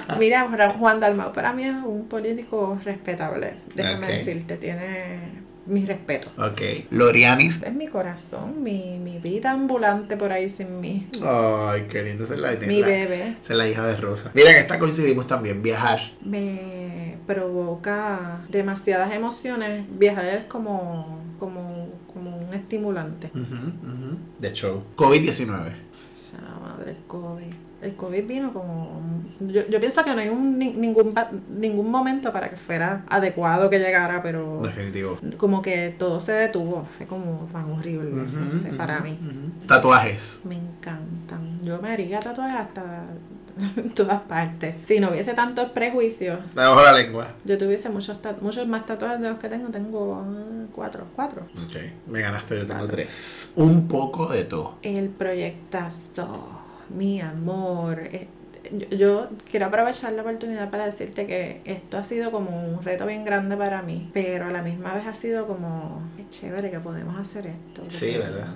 Mira, 0.19 0.47
Juan- 0.79 1.01
Dalmao 1.01 1.33
para 1.33 1.53
mí 1.53 1.65
es 1.65 1.75
un 1.85 2.09
político 2.09 2.79
respetable. 2.85 3.55
Déjame 3.75 4.07
Ok. 4.07 4.13
decirte, 4.13 4.57
tiene 4.57 5.39
mi 5.67 5.85
respeto. 5.85 6.29
Ok. 6.39 6.61
Lorianis. 6.91 7.63
Es 7.63 7.73
mi 7.75 7.87
corazón, 7.89 8.63
mi, 8.63 8.99
mi 8.99 9.19
vida 9.19 9.51
ambulante 9.51 10.17
por 10.17 10.33
ahí 10.33 10.49
sin 10.49 10.81
mí. 10.81 11.07
Ay, 11.25 11.87
qué 11.91 12.03
lindo. 12.03 12.25
Es 12.25 12.31
la, 12.39 12.53
Mi 12.53 12.81
la- 12.81 12.87
bebé 12.87 13.37
es 13.43 13.51
la 13.51 13.69
hija 13.69 13.87
de 13.87 13.97
Rosa. 13.97 14.31
Miren, 14.35 14.57
esta 14.57 14.79
coincidimos 14.79 15.27
también. 15.27 15.63
Viajar. 15.63 16.01
me 16.23 16.88
provoca 17.29 18.41
demasiadas 18.49 19.13
emociones. 19.13 19.85
Viajar 19.99 20.25
es 20.27 20.45
como, 20.47 21.19
como, 21.39 21.89
como 22.13 22.37
un 22.37 22.55
estimulante. 22.55 23.31
Ujú, 23.35 23.43
ujú. 23.65 24.19
De 24.39 24.53
show. 24.53 24.83
COVID-19. 24.97 25.73
Sea 26.15 26.41
la 26.41 26.59
madre, 26.69 26.93
el 26.93 27.05
COVID. 27.07 27.55
El 27.81 27.95
COVID 27.95 28.27
vino 28.27 28.53
como... 28.53 29.01
Yo, 29.39 29.61
yo 29.71 29.79
pienso 29.79 30.03
que 30.03 30.13
no 30.13 30.21
hay 30.21 30.29
un, 30.29 30.59
ni- 30.59 30.73
ningún, 30.73 31.15
ningún 31.61 31.89
momento 31.93 32.33
para 32.33 32.51
que 32.51 32.57
fuera 32.57 33.05
adecuado 33.09 33.71
que 33.71 33.79
llegara, 33.79 34.21
pero 34.21 34.61
Definitivo. 34.63 35.17
como 35.37 35.63
que 35.63 35.95
todo 35.97 36.21
se 36.21 36.33
detuvo. 36.33 36.89
Fue 36.97 37.07
como 37.07 37.49
tan 37.53 37.71
horrible, 37.71 38.11
no 38.13 38.51
sé, 38.51 38.71
para 38.71 38.99
mí. 38.99 39.17
Tatuajes. 39.69 40.41
Me 40.45 40.57
encantan. 40.57 41.61
Yo 41.63 41.81
me 41.81 41.91
haría 41.93 42.19
tatuajes 42.19 42.57
hasta 42.63 43.05
en 43.77 43.91
todas 43.95 44.21
partes. 44.23 44.75
Si 44.85 45.01
no 45.01 45.11
hubiese 45.11 45.35
tantos 45.35 45.71
prejuicios, 45.71 46.39
Debajo 46.55 46.83
la 46.83 46.93
lengua. 46.93 47.29
yo 47.45 47.59
tuviese 47.59 47.89
muchos, 47.89 48.19
muchos 48.41 48.67
más 48.67 48.87
tatuajes 48.87 49.21
de 49.21 49.29
los 49.31 49.39
que 49.39 49.49
tengo. 49.49 49.69
Tengo 49.69 50.25
eh, 50.37 50.67
cuatro, 50.73 51.07
cuatro. 51.15 51.43
Ok. 51.57 51.77
Me 52.07 52.21
ganaste, 52.21 52.57
yo 52.57 52.67
tengo 52.67 52.87
tres. 52.87 53.51
Un 53.57 53.89
poco 53.89 54.27
de 54.29 54.45
todo. 54.45 54.77
El 54.83 55.09
proyectazo, 55.09 56.49
mi 56.91 57.21
amor. 57.21 58.01
eh, 58.01 58.29
Yo, 58.73 58.89
yo 58.97 59.29
quiero 59.51 59.67
aprovechar 59.67 60.13
la 60.13 60.23
oportunidad 60.23 60.69
para 60.71 60.85
decirte 60.87 61.27
que 61.27 61.63
esto 61.65 61.97
ha 61.97 62.05
sido 62.05 62.31
como 62.31 62.51
un 62.75 62.83
reto 62.83 63.07
bien 63.07 63.25
grande 63.25 63.57
para 63.57 63.81
mí, 63.83 64.11
pero 64.13 64.45
a 64.47 64.51
la 64.51 64.63
misma 64.63 64.93
vez 64.95 65.07
ha 65.07 65.15
sido 65.15 65.47
como, 65.47 66.03
qué 66.17 66.29
chévere 66.29 66.71
que 66.71 66.79
podemos 66.79 67.19
hacer 67.19 67.47
esto. 67.47 67.83
Sí, 67.89 68.17
¿verdad? 68.19 68.49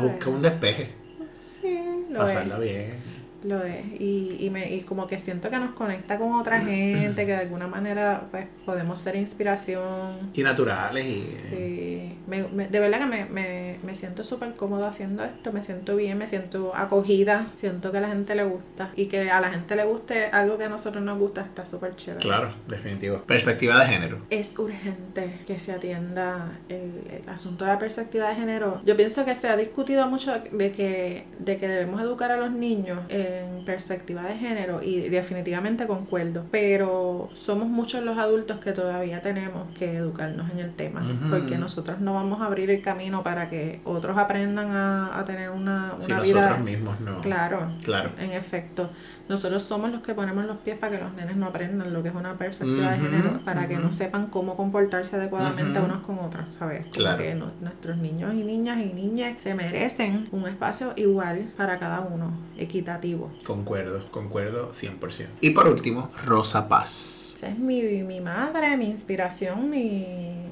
busca 0.00 0.30
un 0.30 0.40
despeje. 0.42 0.90
Sí, 1.34 1.80
lo 2.10 2.26
es. 2.26 2.32
Pasarla 2.34 2.58
bien. 2.58 3.15
Lo 3.46 3.62
es. 3.64 3.84
Y, 4.00 4.36
y, 4.40 4.50
me, 4.50 4.72
y 4.74 4.80
como 4.80 5.06
que 5.06 5.18
siento 5.18 5.50
que 5.50 5.58
nos 5.58 5.70
conecta 5.74 6.18
con 6.18 6.32
otra 6.34 6.60
gente, 6.60 7.26
que 7.26 7.32
de 7.32 7.36
alguna 7.38 7.68
manera 7.68 8.26
pues 8.30 8.46
podemos 8.64 9.00
ser 9.00 9.14
inspiración. 9.16 10.30
Y 10.34 10.42
naturales 10.42 11.06
y... 11.06 11.12
Sí, 11.20 12.18
me- 12.26 12.48
me- 12.48 12.68
de 12.68 12.80
verdad 12.80 12.98
que 12.98 13.06
me, 13.06 13.24
me, 13.26 13.76
me 13.84 13.94
siento 13.94 14.24
súper 14.24 14.54
cómoda 14.54 14.88
haciendo 14.88 15.24
esto, 15.24 15.52
me 15.52 15.62
siento 15.62 15.94
bien, 15.96 16.18
me 16.18 16.26
siento 16.26 16.74
acogida, 16.74 17.46
siento 17.54 17.92
que 17.92 17.98
a 17.98 18.00
la 18.00 18.08
gente 18.08 18.34
le 18.34 18.44
gusta 18.44 18.90
y 18.96 19.06
que 19.06 19.30
a 19.30 19.40
la 19.40 19.50
gente 19.50 19.76
le 19.76 19.84
guste 19.84 20.26
algo 20.26 20.58
que 20.58 20.64
a 20.64 20.68
nosotros 20.68 21.02
nos 21.04 21.18
gusta, 21.18 21.42
está 21.42 21.64
súper 21.64 21.94
chévere. 21.94 22.20
Claro, 22.20 22.54
definitivo. 22.66 23.22
Perspectiva 23.26 23.78
de 23.80 23.86
género. 23.86 24.18
Es 24.30 24.58
urgente 24.58 25.40
que 25.46 25.58
se 25.58 25.72
atienda 25.72 26.58
el, 26.68 27.22
el 27.22 27.28
asunto 27.28 27.64
de 27.64 27.70
la 27.72 27.78
perspectiva 27.78 28.28
de 28.28 28.34
género. 28.34 28.80
Yo 28.84 28.96
pienso 28.96 29.24
que 29.24 29.34
se 29.34 29.48
ha 29.48 29.56
discutido 29.56 30.06
mucho 30.08 30.34
de 30.50 30.72
que, 30.72 31.26
de 31.38 31.58
que 31.58 31.68
debemos 31.68 32.00
educar 32.02 32.32
a 32.32 32.36
los 32.36 32.50
niños 32.50 32.98
en 33.40 33.64
perspectiva 33.64 34.22
de 34.22 34.36
género 34.36 34.82
y 34.82 35.08
definitivamente 35.08 35.86
concuerdo, 35.86 36.44
pero 36.50 37.28
somos 37.34 37.68
muchos 37.68 38.02
los 38.02 38.18
adultos 38.18 38.58
que 38.58 38.72
todavía 38.72 39.22
tenemos 39.22 39.68
que 39.78 39.96
educarnos 39.96 40.50
en 40.50 40.58
el 40.58 40.72
tema, 40.74 41.02
porque 41.30 41.58
nosotros 41.58 42.00
no 42.00 42.14
vamos 42.14 42.40
a 42.40 42.46
abrir 42.46 42.70
el 42.70 42.82
camino 42.82 43.22
para 43.22 43.48
que 43.50 43.80
otros 43.84 44.16
aprendan 44.18 44.70
a, 44.72 45.18
a 45.18 45.24
tener 45.24 45.50
una, 45.50 45.92
una 45.94 46.00
Si 46.00 46.12
vida... 46.12 46.40
nosotros 46.40 46.60
mismos 46.64 47.00
no. 47.00 47.20
Claro, 47.20 47.68
Claro. 47.84 48.10
en 48.18 48.32
efecto, 48.32 48.90
nosotros 49.28 49.62
somos 49.64 49.90
los 49.90 50.02
que 50.02 50.14
ponemos 50.14 50.44
los 50.44 50.58
pies 50.58 50.78
para 50.78 50.96
que 50.96 51.02
los 51.02 51.12
nenes 51.14 51.36
no 51.36 51.46
aprendan 51.46 51.92
lo 51.92 52.02
que 52.02 52.10
es 52.10 52.14
una 52.14 52.34
perspectiva 52.38 52.92
de 52.92 52.98
género, 52.98 53.40
para 53.44 53.66
que 53.66 53.76
no 53.76 53.90
sepan 53.92 54.26
cómo 54.28 54.56
comportarse 54.56 55.16
adecuadamente 55.16 55.80
unos 55.80 55.98
con 56.02 56.18
otros, 56.20 56.50
¿sabes? 56.50 56.82
Como 56.84 56.92
Claro. 56.94 57.18
que 57.22 57.34
no- 57.34 57.50
nuestros 57.60 57.96
niños 57.96 58.32
y 58.34 58.44
niñas 58.44 58.78
y 58.78 58.92
niñas 58.92 59.34
se 59.42 59.54
merecen 59.54 60.28
un 60.32 60.46
espacio 60.46 60.92
igual 60.96 61.50
para 61.56 61.78
cada 61.78 62.00
uno, 62.00 62.30
equitativo. 62.56 63.25
Concuerdo, 63.44 64.10
concuerdo 64.10 64.72
100%. 64.72 65.28
Y 65.40 65.50
por 65.50 65.68
último, 65.68 66.10
Rosa 66.24 66.68
Paz. 66.68 67.35
Esa 67.36 67.48
es 67.48 67.58
mi, 67.58 67.82
mi 67.82 68.18
madre, 68.22 68.78
mi 68.78 68.86
inspiración, 68.86 69.68
mi, 69.68 70.06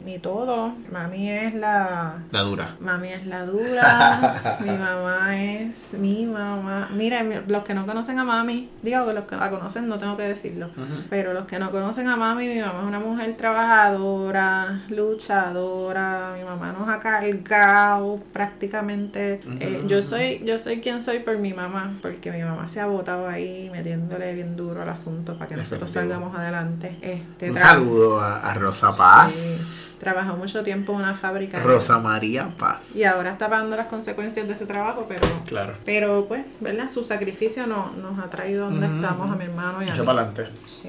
mi 0.04 0.18
todo. 0.18 0.74
Mami 0.92 1.30
es 1.30 1.54
la... 1.54 2.18
La 2.30 2.40
dura. 2.42 2.76
Mami 2.78 3.08
es 3.08 3.24
la 3.26 3.46
dura. 3.46 4.58
mi 4.60 4.70
mamá 4.70 5.42
es 5.42 5.94
mi 5.94 6.26
mamá. 6.26 6.90
Mira, 6.94 7.22
los 7.22 7.64
que 7.64 7.72
no 7.72 7.86
conocen 7.86 8.18
a 8.18 8.24
mami, 8.24 8.68
digo 8.82 9.06
que 9.06 9.14
los 9.14 9.24
que 9.24 9.36
la 9.36 9.48
conocen 9.48 9.88
no 9.88 9.98
tengo 9.98 10.18
que 10.18 10.24
decirlo, 10.24 10.68
pero 11.08 11.32
los 11.32 11.46
que 11.46 11.58
no 11.58 11.70
conocen 11.70 12.06
a 12.08 12.16
mami, 12.16 12.48
mi 12.48 12.60
mamá 12.60 12.80
es 12.82 12.86
una 12.86 13.00
mujer 13.00 13.34
trabajadora, 13.34 14.82
luchadora. 14.90 16.34
Mi 16.36 16.44
mamá 16.44 16.72
nos 16.72 16.86
ha 16.90 17.00
cargado 17.00 18.20
prácticamente. 18.34 19.40
Eh, 19.58 19.84
yo 19.86 20.02
soy 20.02 20.42
yo 20.44 20.58
soy 20.58 20.80
quien 20.82 21.00
soy 21.00 21.20
por 21.20 21.38
mi 21.38 21.54
mamá, 21.54 21.98
porque 22.02 22.30
mi 22.30 22.42
mamá 22.42 22.68
se 22.68 22.80
ha 22.80 22.86
botado 22.86 23.26
ahí 23.26 23.70
metiéndole 23.72 24.34
bien 24.34 24.54
duro 24.54 24.82
al 24.82 24.90
asunto 24.90 25.38
para 25.38 25.48
que 25.48 25.56
nosotros 25.56 25.90
salgamos 25.90 26.36
adelante. 26.36 26.73
Este, 27.00 27.50
Un 27.50 27.56
saludo 27.56 28.20
a, 28.20 28.52
Rosa 28.54 28.90
Paz. 28.96 29.96
trabajó 30.00 30.36
mucho 30.36 30.62
tiempo 30.62 30.92
en 30.92 30.98
una 30.98 31.14
fábrica. 31.14 31.60
Rosa 31.60 31.98
María 31.98 32.54
Paz. 32.56 32.94
Y 32.94 33.04
ahora 33.04 33.32
está 33.32 33.48
pagando 33.48 33.76
las 33.76 33.86
consecuencias 33.86 34.46
de 34.46 34.54
ese 34.54 34.66
trabajo, 34.66 35.06
pero, 35.08 35.26
claro. 35.46 35.74
pero 35.84 36.26
pues, 36.26 36.44
¿verdad? 36.60 36.88
Su 36.88 37.04
sacrificio 37.04 37.66
no, 37.66 37.92
nos 37.92 38.18
ha 38.18 38.30
traído 38.30 38.70
donde 38.70 38.86
estamos 38.86 39.30
a 39.30 39.36
mi 39.36 39.44
hermano 39.44 39.82
y 39.82 39.88
a 39.88 39.94
mí. 39.94 40.04
para 40.04 40.22
adelante. 40.22 40.48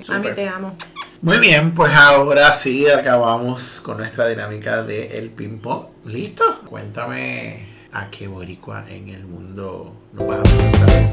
A 0.10 0.20
mí 0.20 0.28
te 0.36 0.48
amo. 0.48 0.76
Muy 1.22 1.40
bien, 1.40 1.74
pues 1.74 1.94
ahora 1.94 2.52
sí 2.52 2.88
acabamos 2.90 3.82
con 3.82 3.98
nuestra 3.98 4.28
dinámica 4.28 4.84
de 4.84 5.18
el 5.18 5.30
ping-pong. 5.30 5.88
¿Listo? 6.06 6.62
Cuéntame 6.66 7.66
a 7.92 8.10
qué 8.12 8.28
boricua 8.28 8.86
en 8.90 9.10
el 9.10 9.26
mundo 9.26 10.05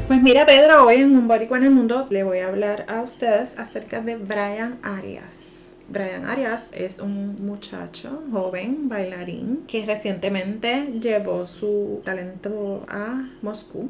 Pues 0.07 0.21
mira, 0.21 0.45
Pedro, 0.45 0.85
hoy 0.85 0.97
en 0.97 1.15
un 1.15 1.27
boricua 1.27 1.57
en 1.57 1.63
el 1.63 1.71
mundo 1.71 2.07
le 2.09 2.23
voy 2.23 2.39
a 2.39 2.47
hablar 2.47 2.85
a 2.87 3.01
ustedes 3.01 3.57
acerca 3.57 4.01
de 4.01 4.15
Brian 4.15 4.79
Arias. 4.83 5.52
Brian 5.89 6.25
Arias 6.25 6.69
es 6.73 6.99
un 6.99 7.45
muchacho 7.45 8.23
joven 8.31 8.89
bailarín 8.89 9.63
que 9.67 9.85
recientemente 9.85 10.93
llevó 10.99 11.45
su 11.45 12.01
talento 12.03 12.85
a 12.87 13.29
Moscú. 13.41 13.89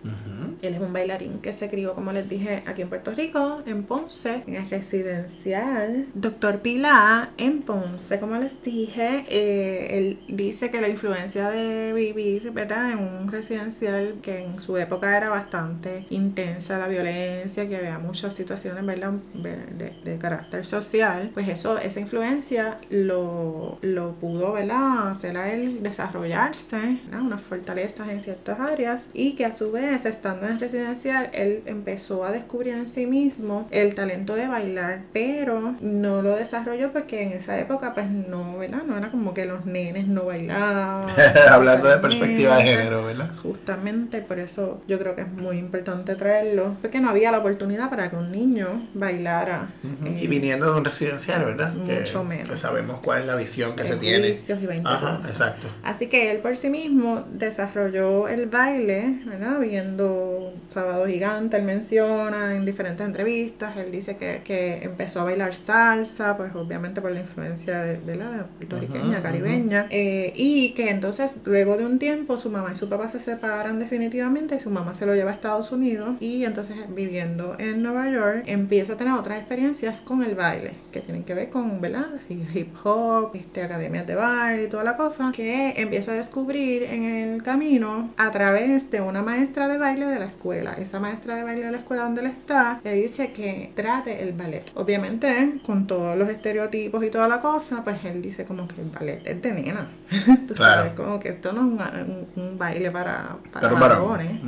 Él 0.62 0.76
es 0.76 0.82
un 0.82 0.94
bailarín 0.94 1.40
que 1.40 1.54
se 1.54 1.70
crió, 1.70 1.94
como 1.94 2.12
les 2.12 2.28
dije, 2.28 2.64
aquí 2.66 2.82
en 2.82 2.90
Puerto 2.90 3.12
Rico, 3.12 3.62
en 3.66 3.84
Ponce, 3.84 4.44
en 4.48 4.56
el 4.56 4.70
residencial 4.70 6.08
Doctor 6.14 6.60
Pilar 6.60 7.30
en 7.38 7.62
Ponce. 7.62 8.20
Como 8.20 8.36
les 8.38 8.62
dije, 8.64 9.26
eh, 9.30 9.98
él 9.98 10.20
dice 10.28 10.72
que 10.72 10.82
la 10.82 10.90
influencia 10.90 11.50
de 11.50 11.94
vivir, 11.94 12.52
¿verdad? 12.52 12.92
En 12.92 13.00
un 13.00 13.32
residencial 13.32 14.16
que 14.22 14.44
en 14.44 14.60
su 14.60 14.78
época 14.78 15.16
era 15.16 15.30
bastante 15.30 16.06
intensa, 16.10 16.78
la 16.78 16.88
violencia, 16.88 17.68
que 17.68 17.78
había 17.78 18.00
muchas 18.00 18.34
situaciones, 18.34 18.86
¿verdad? 18.86 19.14
De, 19.34 19.94
de 20.04 20.18
carácter 20.18 20.66
social, 20.66 21.32
pues 21.34 21.48
eso 21.48 21.78
esa 21.84 22.00
influencia 22.00 22.78
lo, 22.90 23.78
lo 23.82 24.14
pudo 24.14 24.54
¿verdad? 24.54 25.12
hacer 25.12 25.38
a 25.38 25.52
él 25.52 25.84
desarrollarse, 25.84 27.00
unas 27.12 27.42
fortalezas 27.42 28.10
en 28.10 28.22
ciertas 28.22 28.60
áreas 28.60 29.10
y 29.14 29.34
que 29.34 29.46
a 29.46 29.54
su 29.54 29.72
vez, 29.72 30.06
estando 30.06 30.48
en 30.48 30.60
residencial, 30.60 31.30
él 31.34 31.64
empezó 31.66 32.24
a 32.24 32.32
descubrir 32.32 32.74
en 32.74 32.88
sí 32.88 33.06
mismo 33.06 33.68
el 33.72 33.96
talento 33.96 34.36
de 34.36 34.48
bailar, 34.48 35.02
pero 35.14 35.76
no 35.82 36.22
lo 36.22 36.36
desarrolló 36.36 36.92
porque 36.92 37.24
en 37.24 37.34
esa 37.34 37.60
época 37.60 37.94
pues 37.94 38.10
no, 38.10 38.58
¿verdad? 38.58 38.84
No 38.86 38.98
era 38.98 39.12
como 39.12 39.34
que 39.34 39.46
los 39.46 39.66
nenes 39.66 40.08
no 40.08 40.26
bailaban. 40.26 41.08
Hablando 41.50 41.88
de 41.88 41.98
perspectiva 41.98 42.58
de 42.58 42.64
género, 42.64 43.06
¿verdad? 43.06 43.32
Justamente 43.42 44.22
por 44.22 44.40
eso 44.40 44.82
yo 44.88 45.00
creo 45.00 45.16
que 45.16 45.22
es 45.22 45.32
muy 45.32 45.58
importante 45.58 46.16
traerlo, 46.16 46.76
porque 46.82 47.00
no 47.00 47.10
había 47.10 47.32
la 47.32 47.40
oportunidad 47.40 47.90
para 47.90 48.10
que 48.10 48.16
un 48.16 48.32
niño 48.32 48.88
bailara. 48.94 49.70
y 50.06 50.28
viniendo 50.28 50.72
de 50.72 50.78
un 50.78 50.86
residencial, 50.86 51.46
¿verdad? 51.46 51.73
Mucho 51.74 52.24
menos. 52.24 52.60
sabemos 52.60 53.00
cuál 53.02 53.22
es 53.22 53.28
la 53.28 53.36
visión 53.36 53.76
que 53.76 53.84
se 53.84 53.96
tiene. 53.98 54.30
y 54.30 54.66
20 54.66 54.90
Ajá, 54.90 55.20
exacto. 55.28 55.68
Así 55.84 56.08
que 56.08 56.32
él 56.32 56.40
por 56.40 56.58
sí 56.58 56.70
mismo 56.70 57.26
desarrolló 57.34 58.28
el 58.28 58.48
baile, 58.48 59.22
¿verdad? 59.26 59.60
Viendo 59.60 60.54
Sábado 60.70 61.06
Gigante, 61.06 61.58
él 61.58 61.64
menciona 61.64 62.56
en 62.56 62.66
diferentes 62.66 63.06
entrevistas, 63.06 63.76
él 63.78 63.92
dice 63.92 64.18
que, 64.18 64.42
que 64.44 64.84
empezó 64.84 65.22
a 65.22 65.24
bailar 65.26 65.54
salsa, 65.54 66.38
pues 66.38 66.54
obviamente 66.56 67.02
por 67.02 67.12
la 67.12 67.20
influencia 67.20 67.84
de, 67.84 68.16
la 68.16 68.46
puertorriqueña, 68.58 69.22
caribeña, 69.22 69.88
eh, 69.90 70.34
y 70.36 70.72
que 70.72 70.90
entonces 70.90 71.38
luego 71.46 71.78
de 71.78 71.86
un 71.86 72.00
tiempo 72.00 72.38
su 72.38 72.50
mamá 72.50 72.72
y 72.74 72.76
su 72.76 72.90
papá 72.90 73.08
se 73.08 73.20
separan 73.20 73.80
definitivamente 73.80 74.56
y 74.56 74.60
su 74.60 74.70
mamá 74.70 74.94
se 74.94 75.06
lo 75.06 75.16
lleva 75.16 75.32
a 75.32 75.34
Estados 75.34 75.72
Unidos 75.72 76.16
y 76.20 76.46
entonces 76.46 76.78
viviendo 76.90 77.56
en 77.60 77.82
Nueva 77.82 78.10
York 78.10 78.44
empieza 78.48 78.94
a 78.94 78.98
tener 78.98 79.14
otras 79.14 79.40
experiencias 79.40 80.02
con 80.02 80.24
el 80.24 80.36
baile 80.36 80.74
que 80.92 81.02
tienen 81.02 81.24
que 81.24 81.34
ver 81.34 81.50
con 81.50 81.63
¿verdad? 81.80 82.08
hip 82.30 82.76
hop, 82.84 83.32
este, 83.36 83.64
academias 83.64 84.06
de 84.08 84.16
baile 84.16 84.64
y 84.64 84.68
toda 84.68 84.84
la 84.84 84.98
cosa, 84.98 85.32
que 85.34 85.74
empieza 85.78 86.12
a 86.12 86.16
descubrir 86.16 86.84
en 86.84 87.04
el 87.04 87.44
camino 87.44 88.10
a 88.18 88.32
través 88.32 88.92
de 88.92 89.02
una 89.02 89.22
maestra 89.22 89.68
de 89.68 89.78
baile 89.78 90.06
de 90.06 90.20
la 90.20 90.26
escuela. 90.26 90.74
Esa 90.74 91.00
maestra 91.00 91.36
de 91.36 91.44
baile 91.44 91.66
de 91.66 91.72
la 91.72 91.78
escuela 91.78 92.04
donde 92.04 92.22
él 92.22 92.28
está 92.28 92.80
le 92.84 92.94
dice 92.96 93.32
que 93.32 93.72
trate 93.76 94.24
el 94.24 94.34
ballet. 94.34 94.66
Obviamente, 94.76 95.60
con 95.66 95.88
todos 95.88 96.18
los 96.18 96.30
estereotipos 96.30 97.04
y 97.04 97.10
toda 97.10 97.28
la 97.28 97.40
cosa, 97.40 97.84
pues 97.84 98.04
él 98.06 98.22
dice 98.22 98.46
como 98.46 98.68
que 98.68 98.82
el 98.82 98.90
ballet 98.90 99.22
es 99.26 99.42
de 99.42 99.52
nena. 99.54 99.88
Tú 100.48 100.56
sabes, 100.56 100.94
como 100.94 101.20
que 101.20 101.30
esto 101.30 101.54
no 101.54 101.62
es 101.62 102.06
un, 102.36 102.58
baile 102.58 102.92
para, 102.92 103.38
para 103.52 103.70
varones. 103.70 104.40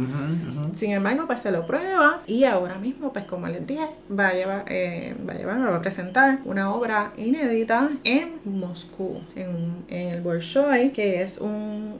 Sin 0.76 0.92
embargo, 0.92 1.26
pues 1.28 1.40
se 1.40 1.52
lo 1.52 1.66
prueba 1.66 2.22
y 2.28 2.44
ahora 2.44 2.78
mismo, 2.78 3.12
pues 3.12 3.26
como 3.26 3.48
les 3.48 3.66
dije, 3.66 3.88
va 4.18 4.30
a 4.30 4.34
llevar, 4.34 4.66
eh, 4.68 5.16
va 5.28 5.34
a 5.34 5.38
llevar, 5.38 5.72
va 5.72 5.78
a 5.78 5.82
presentar 5.82 6.40
una 6.46 6.72
obra 6.72 7.05
inédita 7.18 7.92
en 8.04 8.40
Moscú, 8.46 9.22
en, 9.36 9.86
el 9.90 10.22
Bolshoi, 10.22 10.92
que 10.92 11.22
es 11.22 11.40
un, 11.40 12.00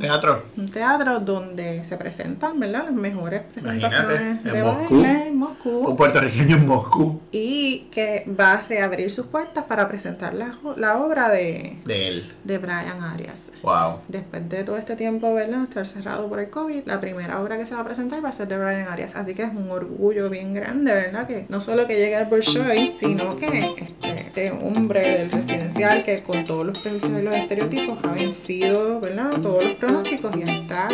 teatro. 0.00 0.44
Un 0.56 0.68
teatro 0.68 1.20
donde 1.20 1.84
se 1.84 1.96
presentan, 1.96 2.58
¿verdad? 2.58 2.84
Las 2.86 2.94
mejores 2.94 3.42
presentaciones 3.42 4.42
de 4.44 4.62
baile 4.62 5.28
en 5.28 5.36
Moscú. 5.36 5.88
Un 5.88 5.96
puertorriqueño 5.96 6.56
en 6.56 6.66
Moscú. 6.66 7.20
Y 7.30 7.88
que 7.92 8.24
va 8.28 8.54
a 8.54 8.62
reabrir 8.62 9.10
sus 9.10 9.26
puertas 9.26 9.64
para 9.64 9.88
presentar 9.88 10.34
la, 10.34 10.58
la 10.76 10.98
obra 10.98 11.28
de, 11.28 11.78
de 11.84 12.08
él. 12.08 12.32
De 12.44 12.58
Brian 12.58 13.02
Arias. 13.02 13.52
Wow. 13.62 14.00
Después 14.08 14.48
de 14.48 14.64
todo 14.64 14.76
este 14.76 14.96
tiempo, 14.96 15.32
¿verdad? 15.34 15.62
Estar 15.62 15.86
cerrado 15.86 16.28
por 16.28 16.40
el 16.40 16.50
COVID, 16.50 16.86
la 16.86 17.00
primera 17.00 17.40
obra 17.40 17.56
que 17.58 17.66
se 17.66 17.74
va 17.74 17.82
a 17.82 17.84
presentar 17.84 18.24
va 18.24 18.30
a 18.30 18.32
ser 18.32 18.48
de 18.48 18.58
Brian 18.58 18.88
Arias. 18.88 19.14
Así 19.14 19.34
que 19.34 19.42
es 19.42 19.50
un 19.50 19.70
orgullo 19.70 20.30
bien 20.30 20.54
grande, 20.54 20.92
¿verdad? 20.92 21.26
Que 21.26 21.46
no 21.48 21.60
solo 21.60 21.86
que 21.86 21.96
llegue 21.96 22.16
al 22.16 22.26
Bolshoi, 22.26 22.92
sino 22.94 23.36
que 23.36 23.74
este, 24.02 24.50
hombre 24.50 25.18
del 25.18 25.30
residencial 25.30 26.02
que 26.02 26.22
con 26.22 26.44
todos 26.44 26.66
los 26.66 26.78
prejuicios 26.78 27.20
y 27.20 27.22
los 27.22 27.34
estereotipos 27.34 27.98
ha 28.04 28.12
vencido, 28.12 29.00
¿verdad? 29.00 29.30
Todos 29.42 29.64
los 29.64 29.74
pronósticos 29.90 30.36
y 30.36 30.42
está 30.42 30.88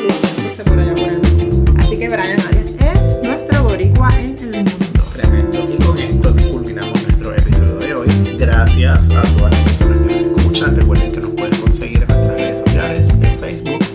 por 0.65 0.79
allá 0.79 0.95
por 0.95 1.09
el 1.09 1.19
mundo. 1.19 1.75
Así 1.79 1.99
que 1.99 2.09
Brian 2.09 2.41
Arias 2.41 2.71
es 2.79 3.23
nuestro 3.23 3.65
boricua 3.65 4.09
en 4.19 4.39
el 4.39 4.65
mundo. 4.65 5.03
Tremendo. 5.13 5.65
Y 5.71 5.77
con 5.85 5.99
esto 5.99 6.35
culminamos 6.51 7.03
nuestro 7.03 7.35
episodio 7.35 7.75
de 7.77 7.95
hoy. 7.95 8.09
Gracias 8.39 9.11
a 9.11 9.21
todas 9.23 9.53
las 9.53 9.61
personas 9.61 9.99
que 9.99 10.23
nos 10.23 10.39
escuchan. 10.39 10.77
Recuerden 10.77 11.13
que 11.13 11.21
nos 11.21 11.31
pueden 11.31 11.61
conseguir 11.61 12.03
en 12.03 12.09
nuestras 12.09 12.39
redes 12.39 12.59
sociales, 12.59 13.19
en 13.21 13.39
Facebook, 13.39 13.86